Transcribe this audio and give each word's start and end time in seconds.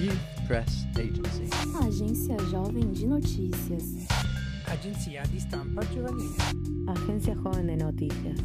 Youth 0.00 0.46
Press 0.46 0.86
Agency. 0.96 1.50
Agência 1.84 2.38
Jovem 2.52 2.88
de 2.92 3.04
Notícias. 3.04 4.06
Agência 4.64 5.22
de 5.22 5.38
Estampa 5.38 5.82
Juvenil. 5.86 6.36
Agencia 6.86 7.34
Joven 7.34 7.66
de 7.66 7.82
Noticias. 7.82 8.38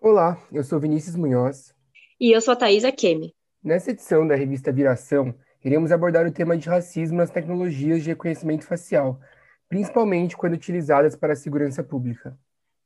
Olá, 0.00 0.42
eu 0.50 0.64
sou 0.64 0.80
Vinícius 0.80 1.14
Munhoz. 1.14 1.72
E 2.20 2.34
eu 2.34 2.40
sou 2.40 2.54
a 2.54 2.56
Thaisa 2.56 2.90
Kemi. 2.90 3.32
Nessa 3.62 3.92
edição 3.92 4.26
da 4.26 4.34
revista 4.34 4.72
Viração, 4.72 5.32
iremos 5.64 5.92
abordar 5.92 6.26
o 6.26 6.32
tema 6.32 6.58
de 6.58 6.68
racismo 6.68 7.18
nas 7.18 7.30
tecnologias 7.30 8.02
de 8.02 8.08
reconhecimento 8.08 8.66
facial, 8.66 9.20
principalmente 9.68 10.36
quando 10.36 10.54
utilizadas 10.54 11.14
para 11.14 11.34
a 11.34 11.36
segurança 11.36 11.84
pública. 11.84 12.36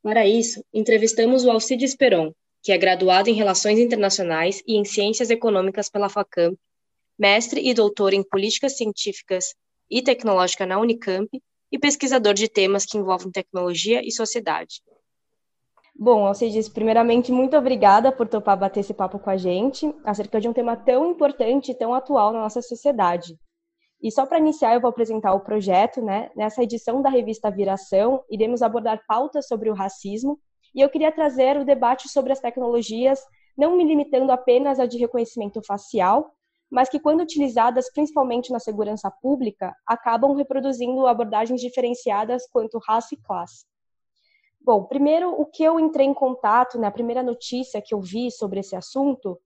Para 0.02 0.26
isso, 0.26 0.64
entrevistamos 0.72 1.44
o 1.44 1.50
Alcides 1.50 1.96
Peron, 1.96 2.32
que 2.62 2.72
é 2.72 2.78
graduado 2.78 3.28
em 3.28 3.34
Relações 3.34 3.78
Internacionais 3.78 4.62
e 4.66 4.76
em 4.76 4.84
Ciências 4.84 5.30
Econômicas 5.30 5.88
pela 5.88 6.08
FACAMP, 6.08 6.56
mestre 7.18 7.66
e 7.68 7.74
doutor 7.74 8.12
em 8.12 8.22
Políticas 8.22 8.76
Científicas 8.76 9.54
e 9.90 10.00
Tecnológica 10.02 10.64
na 10.66 10.78
Unicamp 10.78 11.28
e 11.70 11.78
pesquisador 11.78 12.34
de 12.34 12.48
temas 12.48 12.84
que 12.84 12.96
envolvem 12.96 13.30
tecnologia 13.30 14.00
e 14.06 14.12
sociedade. 14.12 14.80
Bom, 15.94 16.26
Alcides, 16.26 16.68
primeiramente, 16.68 17.32
muito 17.32 17.56
obrigada 17.56 18.12
por 18.12 18.28
topar 18.28 18.56
bater 18.56 18.80
esse 18.80 18.94
papo 18.94 19.18
com 19.18 19.30
a 19.30 19.36
gente 19.36 19.92
acerca 20.04 20.40
de 20.40 20.48
um 20.48 20.52
tema 20.52 20.76
tão 20.76 21.10
importante 21.10 21.72
e 21.72 21.74
tão 21.74 21.92
atual 21.92 22.32
na 22.32 22.40
nossa 22.40 22.62
sociedade. 22.62 23.36
E 24.00 24.12
só 24.12 24.24
para 24.24 24.38
iniciar, 24.38 24.74
eu 24.74 24.80
vou 24.80 24.90
apresentar 24.90 25.34
o 25.34 25.40
projeto, 25.40 26.00
né? 26.00 26.30
Nessa 26.36 26.62
edição 26.62 27.02
da 27.02 27.10
revista 27.10 27.50
Viração, 27.50 28.22
iremos 28.30 28.62
abordar 28.62 29.02
pautas 29.08 29.48
sobre 29.48 29.70
o 29.70 29.74
racismo, 29.74 30.38
e 30.74 30.80
eu 30.80 30.88
queria 30.88 31.10
trazer 31.10 31.56
o 31.56 31.64
debate 31.64 32.08
sobre 32.08 32.32
as 32.32 32.38
tecnologias, 32.38 33.20
não 33.56 33.76
me 33.76 33.84
limitando 33.84 34.30
apenas 34.30 34.78
a 34.78 34.86
de 34.86 34.98
reconhecimento 34.98 35.60
facial, 35.62 36.32
mas 36.70 36.88
que, 36.88 37.00
quando 37.00 37.22
utilizadas 37.22 37.90
principalmente 37.92 38.52
na 38.52 38.60
segurança 38.60 39.10
pública, 39.10 39.74
acabam 39.86 40.34
reproduzindo 40.34 41.06
abordagens 41.06 41.60
diferenciadas 41.60 42.46
quanto 42.52 42.78
raça 42.78 43.14
e 43.14 43.16
classe. 43.16 43.64
Bom, 44.60 44.84
primeiro, 44.84 45.30
o 45.30 45.46
que 45.46 45.64
eu 45.64 45.80
entrei 45.80 46.06
em 46.06 46.14
contato, 46.14 46.78
né, 46.78 46.86
a 46.86 46.92
primeira 46.92 47.22
notícia 47.22 47.82
que 47.84 47.94
eu 47.94 48.00
vi 48.00 48.30
sobre 48.30 48.60
esse 48.60 48.76
assunto 48.76 49.40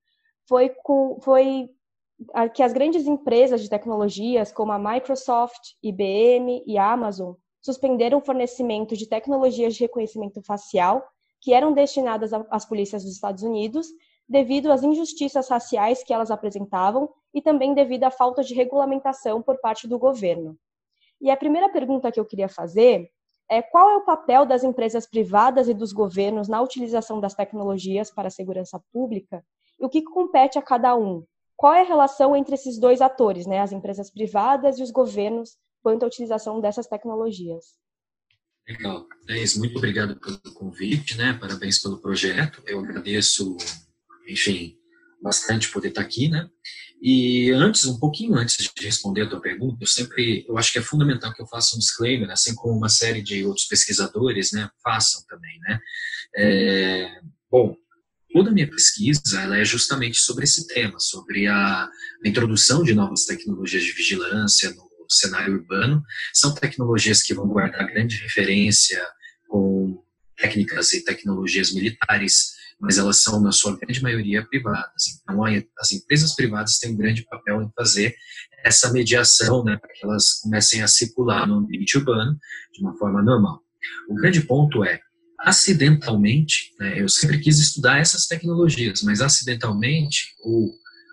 foi, 0.48 0.70
com, 0.82 1.18
foi 1.20 1.70
que 2.54 2.62
as 2.62 2.72
grandes 2.72 3.06
empresas 3.06 3.60
de 3.60 3.68
tecnologias, 3.68 4.52
como 4.52 4.72
a 4.72 4.78
Microsoft, 4.78 5.74
IBM 5.82 6.62
e 6.66 6.78
Amazon, 6.78 7.34
suspenderam 7.60 8.18
o 8.18 8.24
fornecimento 8.24 8.96
de 8.96 9.08
tecnologias 9.08 9.74
de 9.74 9.80
reconhecimento 9.80 10.42
facial 10.42 11.06
que 11.40 11.52
eram 11.52 11.72
destinadas 11.72 12.32
às 12.50 12.64
polícias 12.64 13.02
dos 13.02 13.14
Estados 13.14 13.42
Unidos, 13.42 13.88
devido 14.28 14.70
às 14.70 14.82
injustiças 14.82 15.48
raciais 15.48 16.04
que 16.04 16.12
elas 16.12 16.30
apresentavam 16.30 17.08
e 17.34 17.42
também 17.42 17.74
devido 17.74 18.04
à 18.04 18.10
falta 18.10 18.42
de 18.42 18.54
regulamentação 18.54 19.42
por 19.42 19.60
parte 19.60 19.88
do 19.88 19.98
governo. 19.98 20.56
E 21.20 21.30
a 21.30 21.36
primeira 21.36 21.68
pergunta 21.68 22.10
que 22.10 22.18
eu 22.18 22.24
queria 22.24 22.48
fazer 22.48 23.10
é 23.48 23.60
qual 23.60 23.90
é 23.90 23.96
o 23.96 24.04
papel 24.04 24.46
das 24.46 24.64
empresas 24.64 25.06
privadas 25.06 25.68
e 25.68 25.74
dos 25.74 25.92
governos 25.92 26.48
na 26.48 26.62
utilização 26.62 27.20
das 27.20 27.34
tecnologias 27.34 28.10
para 28.10 28.28
a 28.28 28.30
segurança 28.30 28.80
pública 28.92 29.44
e 29.78 29.84
o 29.84 29.88
que 29.88 30.02
compete 30.02 30.58
a 30.58 30.62
cada 30.62 30.96
um, 30.96 31.24
qual 31.56 31.74
é 31.74 31.82
a 31.82 31.86
relação 31.86 32.34
entre 32.34 32.54
esses 32.54 32.78
dois 32.78 33.00
atores, 33.00 33.46
né, 33.46 33.60
as 33.60 33.72
empresas 33.72 34.10
privadas 34.10 34.78
e 34.78 34.82
os 34.82 34.90
governos, 34.90 35.56
quanto 35.82 36.04
à 36.04 36.06
utilização 36.06 36.60
dessas 36.60 36.86
tecnologias? 36.86 37.82
Legal. 38.68 39.06
Isso. 39.28 39.58
Muito 39.58 39.76
obrigado 39.76 40.18
pelo 40.20 40.54
convite, 40.54 41.16
né? 41.16 41.32
Parabéns 41.34 41.80
pelo 41.80 42.00
projeto. 42.00 42.62
Eu 42.64 42.78
agradeço, 42.78 43.56
enfim, 44.28 44.76
bastante 45.20 45.70
poder 45.70 45.88
estar 45.88 46.00
aqui, 46.00 46.28
né? 46.28 46.48
E 47.00 47.50
antes, 47.50 47.84
um 47.84 47.98
pouquinho 47.98 48.36
antes 48.36 48.56
de 48.56 48.84
responder 48.84 49.22
a 49.22 49.28
tua 49.28 49.40
pergunta, 49.40 49.78
eu 49.80 49.88
sempre, 49.88 50.46
eu 50.48 50.56
acho 50.56 50.72
que 50.72 50.78
é 50.78 50.82
fundamental 50.82 51.34
que 51.34 51.42
eu 51.42 51.48
faça 51.48 51.74
um 51.74 51.80
disclaimer, 51.80 52.30
assim 52.30 52.54
como 52.54 52.76
uma 52.76 52.88
série 52.88 53.20
de 53.20 53.44
outros 53.44 53.66
pesquisadores, 53.66 54.52
né, 54.52 54.70
façam 54.84 55.20
também, 55.26 55.58
né? 55.62 55.80
É, 56.36 57.20
bom, 57.50 57.74
toda 58.32 58.50
a 58.50 58.52
minha 58.52 58.68
pesquisa 58.68 59.40
ela 59.40 59.58
é 59.58 59.64
justamente 59.64 60.18
sobre 60.18 60.44
esse 60.44 60.66
tema, 60.66 60.98
sobre 60.98 61.46
a, 61.46 61.84
a 61.84 62.28
introdução 62.28 62.82
de 62.82 62.94
novas 62.94 63.24
tecnologias 63.24 63.82
de 63.82 63.92
vigilância 63.92 64.70
no 64.70 64.88
cenário 65.08 65.54
urbano. 65.54 66.02
São 66.32 66.54
tecnologias 66.54 67.22
que 67.22 67.34
vão 67.34 67.46
guardar 67.46 67.86
grande 67.86 68.16
referência 68.16 69.02
com 69.48 70.02
técnicas 70.36 70.92
e 70.92 71.04
tecnologias 71.04 71.72
militares, 71.72 72.52
mas 72.80 72.98
elas 72.98 73.18
são, 73.18 73.40
na 73.40 73.52
sua 73.52 73.76
grande 73.78 74.02
maioria, 74.02 74.44
privadas. 74.44 75.20
Então, 75.22 75.44
as 75.78 75.92
empresas 75.92 76.34
privadas 76.34 76.78
têm 76.78 76.92
um 76.92 76.96
grande 76.96 77.22
papel 77.24 77.62
em 77.62 77.70
fazer 77.76 78.16
essa 78.64 78.92
mediação, 78.92 79.62
né, 79.62 79.76
para 79.76 79.92
que 79.92 80.04
elas 80.04 80.40
comecem 80.40 80.82
a 80.82 80.88
circular 80.88 81.46
no 81.46 81.54
ambiente 81.54 81.98
urbano 81.98 82.38
de 82.72 82.80
uma 82.80 82.96
forma 82.96 83.22
normal. 83.22 83.60
O 84.08 84.14
grande 84.14 84.40
ponto 84.40 84.84
é, 84.84 85.00
acidentalmente, 85.42 86.72
né, 86.78 87.00
eu 87.00 87.08
sempre 87.08 87.38
quis 87.38 87.58
estudar 87.58 87.98
essas 87.98 88.26
tecnologias, 88.26 89.02
mas 89.02 89.20
acidentalmente, 89.20 90.34
ou 90.42 90.72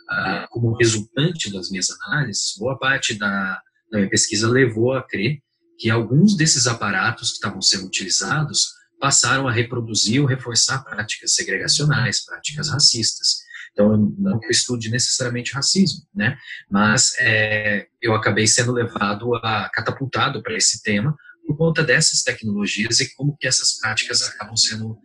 ah, 0.09 0.47
como 0.49 0.75
resultante 0.75 1.51
das 1.51 1.69
minhas 1.69 1.87
análises, 1.89 2.55
boa 2.57 2.77
parte 2.77 3.15
da, 3.15 3.61
da 3.91 3.97
minha 3.97 4.09
pesquisa 4.09 4.47
levou 4.47 4.93
a 4.93 5.03
crer 5.03 5.39
que 5.77 5.89
alguns 5.89 6.35
desses 6.35 6.67
aparatos 6.67 7.29
que 7.29 7.35
estavam 7.35 7.61
sendo 7.61 7.87
utilizados 7.87 8.73
passaram 8.99 9.47
a 9.47 9.51
reproduzir 9.51 10.21
ou 10.21 10.27
reforçar 10.27 10.83
práticas 10.83 11.33
segregacionais, 11.33 12.25
práticas 12.25 12.69
racistas. 12.69 13.37
Então, 13.71 14.13
não 14.17 14.39
que 14.39 14.47
eu 14.47 14.51
estude 14.51 14.89
necessariamente 14.89 15.53
racismo, 15.53 16.03
né? 16.13 16.37
Mas 16.69 17.13
é, 17.19 17.87
eu 18.01 18.13
acabei 18.13 18.45
sendo 18.45 18.73
levado 18.73 19.33
a 19.35 19.69
catapultado 19.69 20.43
para 20.43 20.57
esse 20.57 20.83
tema 20.83 21.15
por 21.49 21.57
conta 21.57 21.83
dessas 21.83 22.21
tecnologias 22.21 22.99
e 22.99 23.11
como 23.15 23.35
que 23.35 23.47
essas 23.47 23.79
práticas 23.79 24.21
acabam 24.21 24.55
sendo 24.55 24.95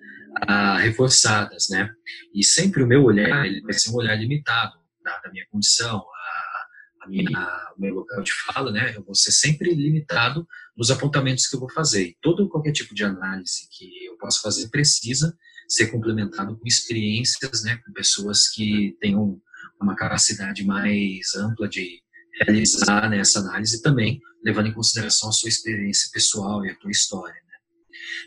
ah, 0.47 0.77
reforçadas, 0.77 1.69
né? 1.71 1.91
E 2.35 2.45
sempre 2.45 2.83
o 2.83 2.87
meu 2.87 3.03
olhar 3.03 3.47
ele 3.47 3.63
vai 3.63 3.73
ser 3.73 3.91
um 3.91 3.95
olhar 3.95 4.15
limitado, 4.15 4.75
da 5.03 5.31
minha 5.33 5.47
condição, 5.51 5.97
a, 5.97 7.05
a 7.05 7.09
minha, 7.09 7.73
o 7.75 7.81
meu 7.81 7.95
local 7.95 8.23
de 8.23 8.31
fala, 8.45 8.71
né? 8.71 8.95
Eu 8.95 9.03
vou 9.03 9.15
ser 9.15 9.33
sempre 9.33 9.73
limitado 9.73 10.47
nos 10.77 10.91
apontamentos 10.91 11.47
que 11.47 11.57
eu 11.57 11.61
vou 11.61 11.71
fazer. 11.71 12.09
E 12.09 12.19
todo 12.21 12.49
qualquer 12.51 12.73
tipo 12.73 12.95
de 12.95 13.05
análise 13.05 13.67
que 13.71 14.05
eu 14.05 14.19
possa 14.19 14.43
fazer 14.43 14.69
precisa 14.69 15.35
ser 15.67 15.87
complementado 15.87 16.59
com 16.59 16.67
experiências, 16.67 17.65
né? 17.65 17.79
Com 17.87 17.93
pessoas 17.95 18.49
que 18.49 18.99
tenham 19.01 19.41
uma 19.81 19.97
capacidade 19.97 20.63
mais 20.63 21.35
ampla 21.37 21.67
de 21.67 22.04
realizar 22.43 23.09
né, 23.09 23.19
essa 23.19 23.41
análise 23.41 23.81
também 23.83 24.21
levando 24.45 24.69
em 24.69 24.75
consideração 24.75 25.29
a 25.31 25.33
sua 25.33 25.49
experiência 25.49 26.11
pessoal 26.13 26.65
e 26.65 26.71
a 26.71 26.77
tua 26.77 26.91
história. 26.91 27.35
Né? 27.35 27.55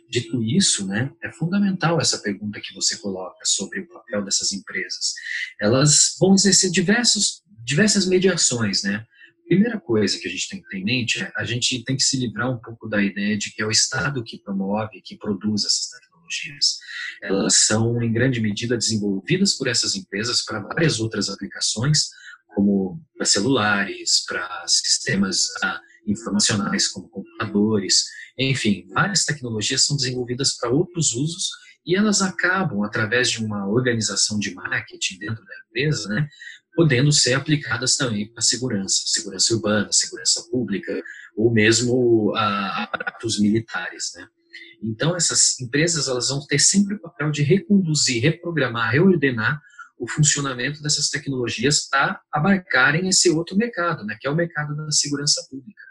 Dito 0.09 0.41
isso, 0.41 0.87
né, 0.87 1.11
é 1.21 1.31
fundamental 1.31 1.99
essa 2.01 2.17
pergunta 2.19 2.59
que 2.61 2.73
você 2.73 2.97
coloca 2.97 3.39
sobre 3.45 3.81
o 3.81 3.87
papel 3.87 4.23
dessas 4.23 4.51
empresas. 4.51 5.13
Elas 5.61 6.15
vão 6.19 6.33
exercer 6.33 6.71
diversos, 6.71 7.43
diversas 7.63 8.07
mediações, 8.07 8.83
né? 8.83 9.05
Primeira 9.47 9.79
coisa 9.79 10.19
que 10.19 10.27
a 10.27 10.31
gente 10.31 10.49
tem 10.49 10.61
que 10.61 10.67
ter 10.67 10.77
em 10.77 10.83
mente 10.83 11.23
é 11.23 11.31
a 11.37 11.45
gente 11.45 11.81
tem 11.85 11.95
que 11.95 12.03
se 12.03 12.17
livrar 12.17 12.51
um 12.51 12.59
pouco 12.59 12.89
da 12.89 13.01
ideia 13.01 13.37
de 13.37 13.49
que 13.49 13.61
é 13.61 13.65
o 13.65 13.71
Estado 13.71 14.21
que 14.21 14.39
promove, 14.39 15.01
que 15.01 15.17
produz 15.17 15.63
essas 15.63 15.89
tecnologias. 15.89 16.79
Elas 17.21 17.55
são, 17.65 18.01
em 18.03 18.11
grande 18.11 18.41
medida, 18.41 18.77
desenvolvidas 18.77 19.53
por 19.53 19.69
essas 19.69 19.95
empresas 19.95 20.43
para 20.43 20.59
várias 20.59 20.99
outras 20.99 21.29
aplicações, 21.29 22.09
como 22.57 22.99
para 23.15 23.23
celulares, 23.23 24.25
para 24.27 24.63
sistemas 24.65 25.45
ah, 25.63 25.79
informacionais 26.07 26.87
como 26.87 27.07
computadores, 27.07 28.05
enfim, 28.35 28.87
várias 28.91 29.25
tecnologias 29.25 29.85
são 29.85 29.95
desenvolvidas 29.95 30.57
para 30.57 30.71
outros 30.71 31.13
usos 31.13 31.49
e 31.85 31.95
elas 31.95 32.19
acabam, 32.19 32.81
através 32.81 33.29
de 33.29 33.45
uma 33.45 33.67
organização 33.67 34.39
de 34.39 34.55
marketing 34.55 35.19
dentro 35.19 35.45
da 35.45 35.53
empresa, 35.67 36.09
né, 36.09 36.27
podendo 36.75 37.11
ser 37.11 37.35
aplicadas 37.35 37.95
também 37.95 38.27
para 38.33 38.41
segurança, 38.41 39.03
segurança 39.05 39.53
urbana, 39.53 39.89
segurança 39.91 40.43
pública, 40.49 40.99
ou 41.35 41.53
mesmo 41.53 42.33
a, 42.35 42.83
aparatos 42.83 43.39
militares, 43.39 44.13
né. 44.15 44.27
Então, 44.81 45.15
essas 45.15 45.59
empresas 45.59 46.07
elas 46.07 46.29
vão 46.29 46.43
ter 46.47 46.59
sempre 46.59 46.95
o 46.95 47.01
papel 47.01 47.29
de 47.29 47.43
reconduzir, 47.43 48.21
reprogramar, 48.21 48.91
reordenar 48.91 49.61
o 49.97 50.07
funcionamento 50.07 50.81
dessas 50.81 51.09
tecnologias 51.09 51.87
para 51.89 52.21
abarcarem 52.31 53.09
esse 53.09 53.29
outro 53.29 53.57
mercado, 53.57 54.05
né, 54.05 54.17
que 54.19 54.27
é 54.27 54.31
o 54.31 54.35
mercado 54.35 54.75
da 54.75 54.91
segurança 54.91 55.45
pública. 55.49 55.81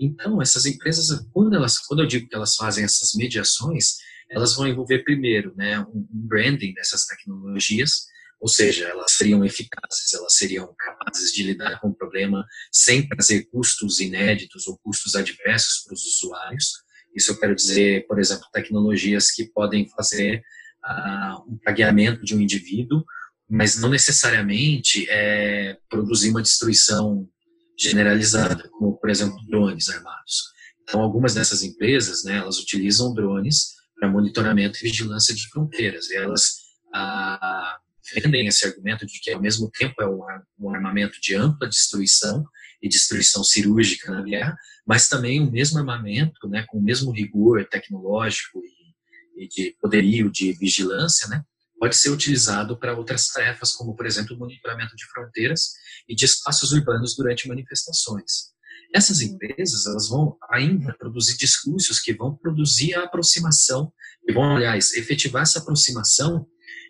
Então, 0.00 0.40
essas 0.40 0.66
empresas, 0.66 1.26
quando, 1.32 1.54
elas, 1.54 1.78
quando 1.78 2.00
eu 2.00 2.06
digo 2.06 2.28
que 2.28 2.34
elas 2.34 2.54
fazem 2.54 2.84
essas 2.84 3.14
mediações, 3.14 3.96
elas 4.30 4.54
vão 4.54 4.66
envolver 4.66 5.00
primeiro 5.00 5.52
né, 5.56 5.80
um 5.80 6.06
branding 6.10 6.72
dessas 6.72 7.04
tecnologias, 7.06 8.06
ou 8.40 8.48
seja, 8.48 8.86
elas 8.86 9.12
seriam 9.12 9.44
eficazes, 9.44 10.14
elas 10.14 10.34
seriam 10.34 10.74
capazes 10.78 11.30
de 11.32 11.42
lidar 11.42 11.78
com 11.80 11.88
o 11.88 11.94
problema 11.94 12.46
sem 12.72 13.06
trazer 13.06 13.44
custos 13.50 14.00
inéditos 14.00 14.66
ou 14.66 14.78
custos 14.78 15.14
adversos 15.14 15.84
para 15.84 15.94
os 15.94 16.04
usuários. 16.06 16.72
Isso 17.14 17.32
eu 17.32 17.38
quero 17.38 17.54
dizer, 17.54 18.06
por 18.06 18.18
exemplo, 18.18 18.46
tecnologias 18.52 19.30
que 19.30 19.44
podem 19.44 19.86
fazer 19.90 20.42
uh, 20.84 21.52
um 21.52 21.58
tagueamento 21.58 22.24
de 22.24 22.34
um 22.34 22.40
indivíduo, 22.40 23.04
mas 23.50 23.76
não 23.80 23.88
necessariamente 23.88 25.06
é, 25.10 25.76
produzir 25.88 26.30
uma 26.30 26.40
destruição 26.40 27.28
generalizada, 27.76 28.68
como, 28.68 28.96
por 28.96 29.10
exemplo, 29.10 29.36
drones 29.48 29.88
armados. 29.88 30.52
Então, 30.82 31.00
algumas 31.00 31.34
dessas 31.34 31.64
empresas, 31.64 32.22
né, 32.22 32.36
elas 32.36 32.58
utilizam 32.58 33.12
drones 33.12 33.74
para 33.98 34.08
monitoramento 34.08 34.78
e 34.78 34.82
vigilância 34.82 35.34
de 35.34 35.48
fronteiras. 35.48 36.08
E 36.10 36.16
elas 36.16 36.58
ah, 36.94 37.78
vendem 38.14 38.46
esse 38.46 38.64
argumento 38.66 39.04
de 39.04 39.18
que, 39.20 39.32
ao 39.32 39.40
mesmo 39.40 39.68
tempo, 39.70 40.00
é 40.00 40.06
um 40.06 40.74
armamento 40.74 41.20
de 41.20 41.34
ampla 41.34 41.68
destruição 41.68 42.44
e 42.80 42.88
destruição 42.88 43.42
cirúrgica 43.42 44.12
na 44.12 44.22
guerra, 44.22 44.56
mas 44.86 45.08
também 45.08 45.40
o 45.40 45.50
mesmo 45.50 45.78
armamento, 45.78 46.48
né, 46.48 46.64
com 46.68 46.78
o 46.78 46.82
mesmo 46.82 47.10
rigor 47.10 47.64
tecnológico 47.66 48.60
e, 48.60 49.44
e 49.44 49.48
de 49.48 49.76
poderio 49.80 50.30
de 50.30 50.52
vigilância, 50.52 51.28
né, 51.28 51.42
pode 51.80 51.96
ser 51.96 52.10
utilizado 52.10 52.78
para 52.78 52.94
outras 52.94 53.28
tarefas, 53.28 53.72
como, 53.72 53.96
por 53.96 54.06
exemplo, 54.06 54.36
o 54.36 54.38
monitoramento 54.38 54.94
de 54.94 55.06
fronteiras 55.06 55.72
e 56.06 56.14
de 56.14 56.26
espaços 56.26 56.72
urbanos 56.72 57.16
durante 57.16 57.48
manifestações. 57.48 58.50
Essas 58.94 59.22
empresas 59.22 59.86
elas 59.86 60.08
vão 60.08 60.36
ainda 60.50 60.94
produzir 60.98 61.38
discursos 61.38 61.98
que 61.98 62.12
vão 62.12 62.36
produzir 62.36 62.94
a 62.94 63.04
aproximação, 63.04 63.90
e 64.28 64.32
vão, 64.34 64.56
aliás, 64.56 64.92
efetivar 64.92 65.42
essa 65.42 65.60
aproximação 65.60 66.46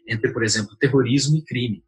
entre, 0.09 0.33
por 0.33 0.43
exemplo, 0.43 0.77
terrorismo 0.77 1.37
e 1.37 1.45
crime. 1.45 1.85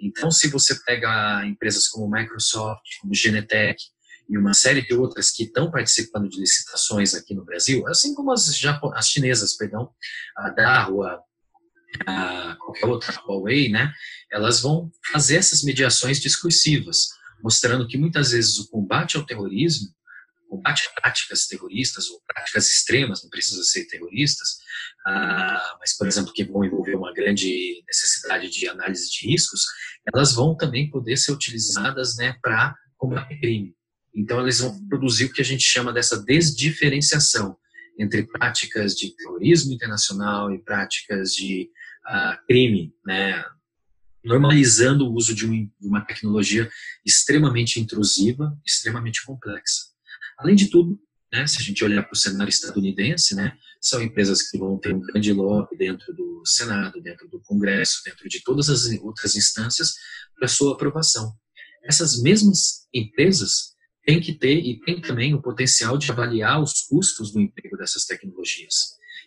Então, 0.00 0.28
se 0.32 0.48
você 0.48 0.74
pega 0.84 1.46
empresas 1.46 1.86
como 1.86 2.10
Microsoft, 2.10 2.82
como 3.00 3.14
Genetec 3.14 3.80
e 4.28 4.36
uma 4.36 4.52
série 4.52 4.84
de 4.84 4.94
outras 4.94 5.30
que 5.30 5.44
estão 5.44 5.70
participando 5.70 6.28
de 6.28 6.40
licitações 6.40 7.14
aqui 7.14 7.34
no 7.34 7.44
Brasil, 7.44 7.86
assim 7.86 8.12
como 8.14 8.32
as, 8.32 8.48
as 8.94 9.06
chinesas, 9.06 9.56
perdão, 9.56 9.90
a 10.36 10.50
Dahua, 10.50 11.22
a 12.06 12.56
qualquer 12.56 12.86
outra 12.86 13.20
Huawei, 13.26 13.68
né, 13.68 13.92
elas 14.30 14.60
vão 14.60 14.90
fazer 15.12 15.36
essas 15.36 15.62
mediações 15.62 16.20
discursivas, 16.20 17.08
mostrando 17.42 17.86
que 17.86 17.98
muitas 17.98 18.32
vezes 18.32 18.58
o 18.58 18.68
combate 18.70 19.16
ao 19.16 19.26
terrorismo, 19.26 19.88
combate 20.48 20.86
a 20.86 21.00
práticas 21.00 21.46
terroristas 21.46 22.10
ou 22.10 22.20
práticas 22.26 22.68
extremas, 22.68 23.22
não 23.22 23.30
precisa 23.30 23.62
ser 23.62 23.86
terroristas, 23.86 24.58
ah, 25.06 25.76
mas, 25.80 25.96
por 25.96 26.06
exemplo, 26.06 26.32
que 26.32 26.44
vão 26.44 26.64
envolver 26.64 26.94
uma 26.94 27.12
grande 27.12 27.82
necessidade 27.86 28.50
de 28.50 28.68
análise 28.68 29.10
de 29.10 29.28
riscos, 29.28 29.62
elas 30.14 30.34
vão 30.34 30.54
também 30.54 30.90
poder 30.90 31.16
ser 31.16 31.32
utilizadas 31.32 32.16
né, 32.16 32.36
para 32.42 32.74
combater 32.96 33.38
crime. 33.38 33.74
Então, 34.14 34.40
eles 34.42 34.60
vão 34.60 34.78
produzir 34.88 35.24
o 35.24 35.32
que 35.32 35.40
a 35.40 35.44
gente 35.44 35.62
chama 35.62 35.92
dessa 35.92 36.22
desdiferenciação 36.22 37.56
entre 37.98 38.24
práticas 38.24 38.94
de 38.94 39.14
terrorismo 39.16 39.72
internacional 39.72 40.52
e 40.52 40.62
práticas 40.62 41.32
de 41.32 41.70
uh, 42.06 42.46
crime, 42.46 42.94
né, 43.04 43.44
normalizando 44.24 45.06
o 45.06 45.14
uso 45.14 45.34
de, 45.34 45.46
um, 45.46 45.70
de 45.80 45.88
uma 45.88 46.04
tecnologia 46.04 46.70
extremamente 47.04 47.80
intrusiva, 47.80 48.56
extremamente 48.64 49.24
complexa. 49.24 49.86
Além 50.38 50.54
de 50.54 50.68
tudo, 50.68 51.00
né, 51.32 51.46
se 51.46 51.58
a 51.58 51.62
gente 51.62 51.82
olhar 51.84 52.02
para 52.02 52.12
o 52.12 52.16
cenário 52.16 52.50
estadunidense, 52.50 53.34
né, 53.34 53.56
são 53.80 54.02
empresas 54.02 54.48
que 54.48 54.58
vão 54.58 54.78
ter 54.78 54.94
um 54.94 55.00
grande 55.00 55.32
lobby 55.32 55.76
dentro 55.76 56.12
do 56.14 56.42
Senado, 56.44 57.00
dentro 57.00 57.28
do 57.28 57.40
Congresso, 57.40 58.02
dentro 58.04 58.28
de 58.28 58.42
todas 58.42 58.68
as 58.68 58.86
outras 59.00 59.34
instâncias 59.34 59.94
para 60.38 60.46
sua 60.46 60.74
aprovação. 60.74 61.32
Essas 61.84 62.20
mesmas 62.22 62.86
empresas 62.94 63.72
têm 64.04 64.20
que 64.20 64.32
ter 64.34 64.58
e 64.58 64.80
têm 64.80 65.00
também 65.00 65.34
o 65.34 65.42
potencial 65.42 65.98
de 65.98 66.10
avaliar 66.10 66.62
os 66.62 66.82
custos 66.82 67.32
do 67.32 67.40
emprego 67.40 67.76
dessas 67.76 68.04
tecnologias. 68.04 68.74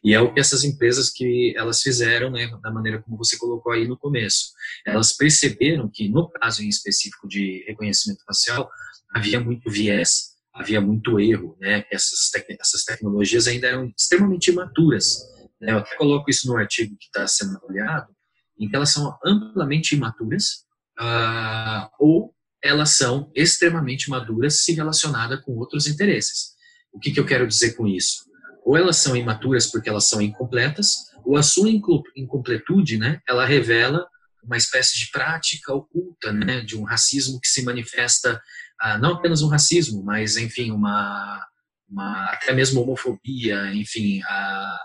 E 0.05 0.13
é 0.13 0.21
o 0.21 0.31
que 0.31 0.39
essas 0.39 0.63
empresas 0.63 1.09
que 1.09 1.51
elas 1.57 1.81
fizeram, 1.81 2.29
né, 2.29 2.47
da 2.61 2.69
maneira 2.69 3.01
como 3.01 3.17
você 3.17 3.35
colocou 3.39 3.71
aí 3.71 3.87
no 3.87 3.97
começo. 3.97 4.51
Elas 4.85 5.11
perceberam 5.11 5.89
que 5.91 6.07
no 6.07 6.29
caso 6.29 6.61
em 6.61 6.69
específico 6.69 7.27
de 7.27 7.65
reconhecimento 7.67 8.23
facial 8.23 8.69
havia 9.15 9.39
muito 9.39 9.67
viés, 9.67 10.35
havia 10.53 10.79
muito 10.79 11.19
erro, 11.19 11.57
né? 11.59 11.85
Essas, 11.91 12.29
tec 12.29 12.45
essas 12.51 12.83
tecnologias 12.83 13.47
ainda 13.47 13.65
eram 13.65 13.91
extremamente 13.97 14.51
imaturas. 14.51 15.23
Né? 15.59 15.71
Eu 15.71 15.79
até 15.79 15.95
coloco 15.95 16.29
isso 16.29 16.47
no 16.47 16.55
artigo 16.55 16.95
que 16.99 17.07
está 17.07 17.25
sendo 17.25 17.57
avaliado, 17.57 18.13
em 18.59 18.69
que 18.69 18.75
elas 18.75 18.91
são 18.91 19.17
amplamente 19.25 19.95
imaturas 19.95 20.65
uh, 20.99 21.89
ou 21.97 22.31
elas 22.63 22.91
são 22.91 23.31
extremamente 23.33 24.07
maduras 24.07 24.63
se 24.63 24.71
relacionada 24.71 25.41
com 25.41 25.53
outros 25.53 25.87
interesses. 25.87 26.53
O 26.93 26.99
que, 26.99 27.11
que 27.11 27.19
eu 27.19 27.25
quero 27.25 27.47
dizer 27.47 27.73
com 27.73 27.87
isso? 27.87 28.34
Ou 28.65 28.75
elas 28.75 28.97
são 28.97 29.15
imaturas 29.15 29.67
porque 29.67 29.88
elas 29.88 30.09
são 30.09 30.19
incompletas, 30.19 31.06
ou 31.23 31.38
a 31.38 31.44
sua 31.44 31.69
incompletude, 31.69 32.97
né, 32.97 33.21
ela 33.29 33.45
revela 33.45 34.07
uma 34.44 34.57
espécie 34.57 34.97
de 34.97 35.12
prática 35.12 35.73
oculta, 35.73 36.33
né, 36.33 36.62
de 36.62 36.75
um 36.75 36.83
racismo 36.83 37.39
que 37.39 37.47
se 37.47 37.63
manifesta, 37.63 38.41
ah, 38.81 38.97
não 38.97 39.13
apenas 39.13 39.41
um 39.44 39.47
racismo, 39.47 40.03
mas, 40.03 40.35
enfim, 40.35 40.71
uma, 40.71 41.45
uma 41.88 42.25
até 42.25 42.53
mesmo 42.53 42.81
homofobia, 42.81 43.71
enfim, 43.73 44.21
a, 44.23 44.79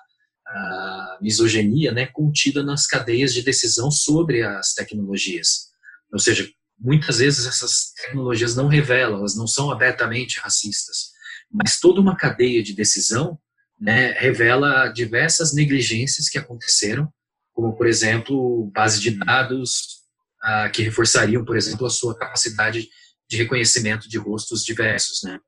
a 0.47 1.19
misoginia, 1.21 1.93
né, 1.93 2.07
contida 2.07 2.63
nas 2.63 2.87
cadeias 2.87 3.33
de 3.33 3.43
decisão 3.43 3.91
sobre 3.91 4.43
as 4.43 4.75
tecnologias. 4.75 5.71
Ou 6.13 6.19
seja, 6.19 6.49
muitas 6.79 7.19
vezes 7.19 7.47
essas 7.47 7.93
tecnologias 7.95 8.55
não 8.55 8.67
revelam, 8.67 9.21
elas 9.21 9.37
não 9.37 9.47
são 9.47 9.71
abertamente 9.71 10.39
racistas, 10.39 11.13
mas 11.51 11.79
toda 11.79 12.01
uma 12.01 12.17
cadeia 12.17 12.63
de 12.63 12.75
decisão 12.75 13.39
né, 13.81 14.13
revela 14.13 14.89
diversas 14.89 15.55
negligências 15.55 16.29
que 16.29 16.39
aconteceram, 16.39 17.11
como, 17.53 17.75
por 17.77 17.87
exemplo, 17.87 18.71
base 18.75 19.01
de 19.01 19.13
dados 19.13 20.01
ah, 20.43 20.69
que 20.69 20.83
reforçariam, 20.83 21.45
por 21.45 21.57
exemplo, 21.57 21.87
a 21.87 21.91
sua 21.91 22.17
capacidade 22.17 22.89
de 23.29 23.37
reconhecimento 23.37 24.09
de 24.09 24.19
rostos 24.19 24.65
diversos. 24.65 25.23
Né? 25.23 25.39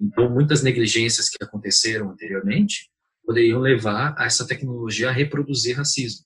Então, 0.00 0.30
muitas 0.30 0.62
negligências 0.62 1.28
que 1.28 1.42
aconteceram 1.42 2.10
anteriormente 2.10 2.90
poderiam 3.24 3.60
levar 3.60 4.14
a 4.18 4.24
essa 4.24 4.46
tecnologia 4.46 5.08
a 5.08 5.12
reproduzir 5.12 5.76
racismo. 5.76 6.24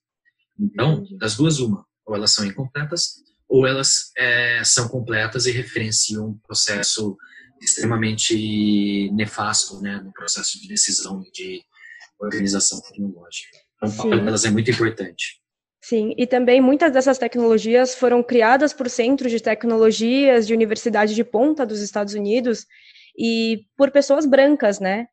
Então, 0.59 1.05
das 1.19 1.37
duas, 1.37 1.59
uma, 1.59 1.85
ou 2.07 2.15
elas 2.15 2.33
são 2.33 2.45
incompletas, 2.45 3.23
ou 3.49 3.67
elas 3.67 4.11
é, 4.17 4.63
são 4.65 4.89
completas 4.89 5.47
e 5.47 5.51
referenciam 5.51 6.29
um 6.29 6.39
processo 6.39 7.17
extremamente 7.61 9.11
nefasto 9.13 9.81
né, 9.81 10.01
no 10.05 10.13
processo 10.13 10.61
de 10.61 10.69
decisão 10.69 11.23
de 11.33 11.63
organização 12.19 12.81
tecnológica. 12.81 13.59
Então, 13.77 13.89
o 13.89 13.97
papel 13.97 14.25
delas 14.25 14.45
é 14.45 14.51
muito 14.51 14.71
importante. 14.71 15.41
Sim, 15.83 16.15
e 16.17 16.27
também 16.27 16.61
muitas 16.61 16.93
dessas 16.93 17.19
tecnologias 17.19 17.95
foram 17.95 18.23
criadas 18.23 18.73
por 18.73 18.91
centros 18.91 19.31
de 19.31 19.41
tecnologias 19.41 20.47
de 20.47 20.55
universidade 20.55 21.15
de 21.15 21.23
ponta 21.23 21.65
dos 21.65 21.81
Estados 21.81 22.15
Unidos 22.15 22.67
e 23.17 23.65
por 23.77 23.91
pessoas 23.91 24.27
brancas, 24.27 24.81
né? 24.81 25.07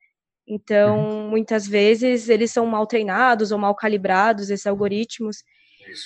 Então, 0.47 0.97
uhum. 0.97 1.29
muitas 1.29 1.67
vezes 1.67 2.27
eles 2.27 2.51
são 2.51 2.65
mal 2.65 2.88
treinados 2.88 3.51
ou 3.51 3.57
mal 3.57 3.75
calibrados, 3.75 4.50
esses 4.50 4.65
algoritmos, 4.65 5.43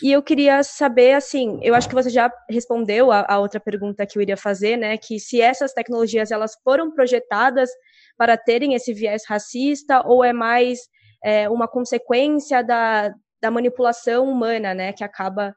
e 0.01 0.11
eu 0.11 0.21
queria 0.21 0.63
saber, 0.63 1.13
assim, 1.13 1.59
eu 1.61 1.73
acho 1.73 1.87
que 1.87 1.95
você 1.95 2.09
já 2.09 2.31
respondeu 2.49 3.11
a, 3.11 3.25
a, 3.27 3.39
outra 3.39 3.59
pergunta 3.59 4.05
que 4.05 4.17
eu 4.17 4.21
iria 4.21 4.37
fazer, 4.37 4.77
né? 4.77 4.97
Que 4.97 5.19
se 5.19 5.41
essas 5.41 5.73
tecnologias 5.73 6.31
elas 6.31 6.55
foram 6.63 6.91
projetadas 6.91 7.69
para 8.17 8.37
terem 8.37 8.73
esse 8.73 8.93
viés 8.93 9.23
racista 9.27 10.01
ou 10.05 10.23
é 10.23 10.33
mais 10.33 10.79
é, 11.23 11.49
uma 11.49 11.67
consequência 11.67 12.63
da, 12.63 13.13
da 13.41 13.51
manipulação 13.51 14.29
humana, 14.29 14.73
né? 14.73 14.93
Que 14.93 15.03
acaba 15.03 15.55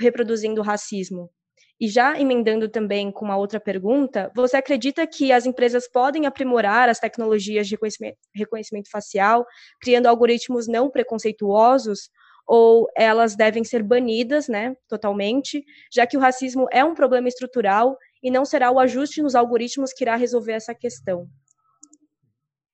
reproduzindo 0.00 0.60
o 0.60 0.64
racismo. 0.64 1.30
E 1.80 1.86
já 1.86 2.18
emendando 2.18 2.68
também 2.68 3.12
com 3.12 3.24
uma 3.24 3.36
outra 3.36 3.60
pergunta, 3.60 4.32
você 4.34 4.56
acredita 4.56 5.06
que 5.06 5.30
as 5.30 5.46
empresas 5.46 5.88
podem 5.88 6.26
aprimorar 6.26 6.88
as 6.88 6.98
tecnologias 6.98 7.68
de 7.68 7.74
reconhecimento, 7.74 8.18
reconhecimento 8.34 8.90
facial, 8.90 9.46
criando 9.80 10.06
algoritmos 10.06 10.66
não 10.66 10.90
preconceituosos, 10.90 12.10
ou 12.48 12.88
elas 12.96 13.36
devem 13.36 13.62
ser 13.62 13.82
banidas, 13.82 14.48
né, 14.48 14.74
totalmente, 14.88 15.62
já 15.92 16.06
que 16.06 16.16
o 16.16 16.20
racismo 16.20 16.66
é 16.72 16.82
um 16.82 16.94
problema 16.94 17.28
estrutural 17.28 17.98
e 18.22 18.30
não 18.30 18.46
será 18.46 18.70
o 18.70 18.80
ajuste 18.80 19.20
nos 19.20 19.34
algoritmos 19.34 19.92
que 19.92 20.02
irá 20.02 20.16
resolver 20.16 20.52
essa 20.52 20.74
questão? 20.74 21.28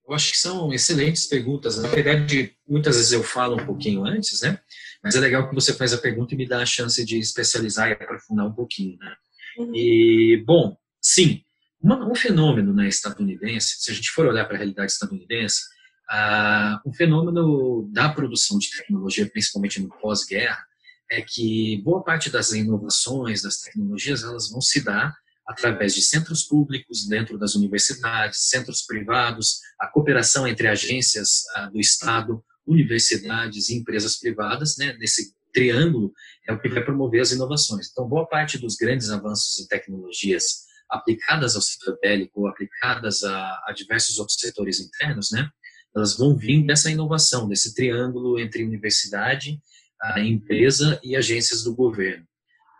Eu 0.06 0.14
acho 0.14 0.32
que 0.32 0.38
são 0.38 0.72
excelentes 0.72 1.26
perguntas. 1.26 1.78
Na 1.78 1.88
verdade, 1.88 2.54
muitas 2.68 2.96
vezes 2.96 3.10
eu 3.10 3.24
falo 3.24 3.60
um 3.60 3.66
pouquinho 3.66 4.04
antes, 4.04 4.42
né? 4.42 4.60
Mas 5.02 5.16
é 5.16 5.20
legal 5.20 5.48
que 5.48 5.54
você 5.54 5.72
faz 5.72 5.94
a 5.94 5.98
pergunta 5.98 6.34
e 6.34 6.36
me 6.36 6.46
dá 6.46 6.62
a 6.62 6.66
chance 6.66 7.02
de 7.04 7.18
especializar 7.18 7.88
e 7.88 7.92
aprofundar 7.92 8.46
um 8.46 8.52
pouquinho, 8.52 8.98
né? 8.98 9.14
Uhum. 9.58 9.74
E, 9.74 10.44
bom, 10.46 10.76
sim, 11.00 11.42
um 11.82 12.14
fenômeno 12.14 12.72
né, 12.72 12.86
estadunidense, 12.86 13.76
se 13.78 13.90
a 13.90 13.94
gente 13.94 14.10
for 14.10 14.26
olhar 14.26 14.44
para 14.44 14.54
a 14.54 14.58
realidade 14.58 14.92
estadunidense, 14.92 15.62
ah, 16.08 16.80
um 16.86 16.92
fenômeno 16.92 17.88
da 17.92 18.08
produção 18.08 18.58
de 18.58 18.70
tecnologia, 18.70 19.28
principalmente 19.28 19.80
no 19.80 19.88
pós-guerra, 19.88 20.64
é 21.10 21.20
que 21.20 21.80
boa 21.82 22.02
parte 22.02 22.30
das 22.30 22.52
inovações, 22.52 23.42
das 23.42 23.58
tecnologias, 23.58 24.22
elas 24.22 24.50
vão 24.50 24.60
se 24.60 24.82
dar 24.82 25.14
através 25.46 25.94
de 25.94 26.00
centros 26.00 26.42
públicos 26.44 27.06
dentro 27.06 27.38
das 27.38 27.54
universidades, 27.54 28.48
centros 28.48 28.82
privados, 28.82 29.60
a 29.78 29.86
cooperação 29.86 30.46
entre 30.48 30.66
agências 30.66 31.42
ah, 31.54 31.66
do 31.66 31.78
Estado 31.78 32.42
universidades 32.66 33.68
e 33.68 33.76
empresas 33.76 34.18
privadas, 34.18 34.76
né, 34.78 34.96
nesse 34.98 35.34
triângulo, 35.52 36.12
é 36.48 36.52
o 36.52 36.60
que 36.60 36.68
vai 36.68 36.84
promover 36.84 37.20
as 37.20 37.30
inovações. 37.30 37.88
Então, 37.90 38.08
boa 38.08 38.26
parte 38.26 38.58
dos 38.58 38.74
grandes 38.74 39.10
avanços 39.10 39.60
em 39.60 39.68
tecnologias 39.68 40.64
aplicadas 40.90 41.56
ao 41.56 41.62
setor 41.62 41.98
bélico 42.00 42.46
aplicadas 42.46 43.22
a, 43.22 43.64
a 43.66 43.72
diversos 43.72 44.18
outros 44.18 44.38
setores 44.38 44.80
internos, 44.80 45.30
né, 45.30 45.48
elas 45.94 46.16
vão 46.16 46.36
vir 46.36 46.64
dessa 46.64 46.90
inovação, 46.90 47.48
desse 47.48 47.74
triângulo 47.74 48.38
entre 48.38 48.64
universidade, 48.64 49.60
a 50.00 50.20
empresa 50.20 51.00
e 51.02 51.16
agências 51.16 51.62
do 51.62 51.74
governo. 51.74 52.26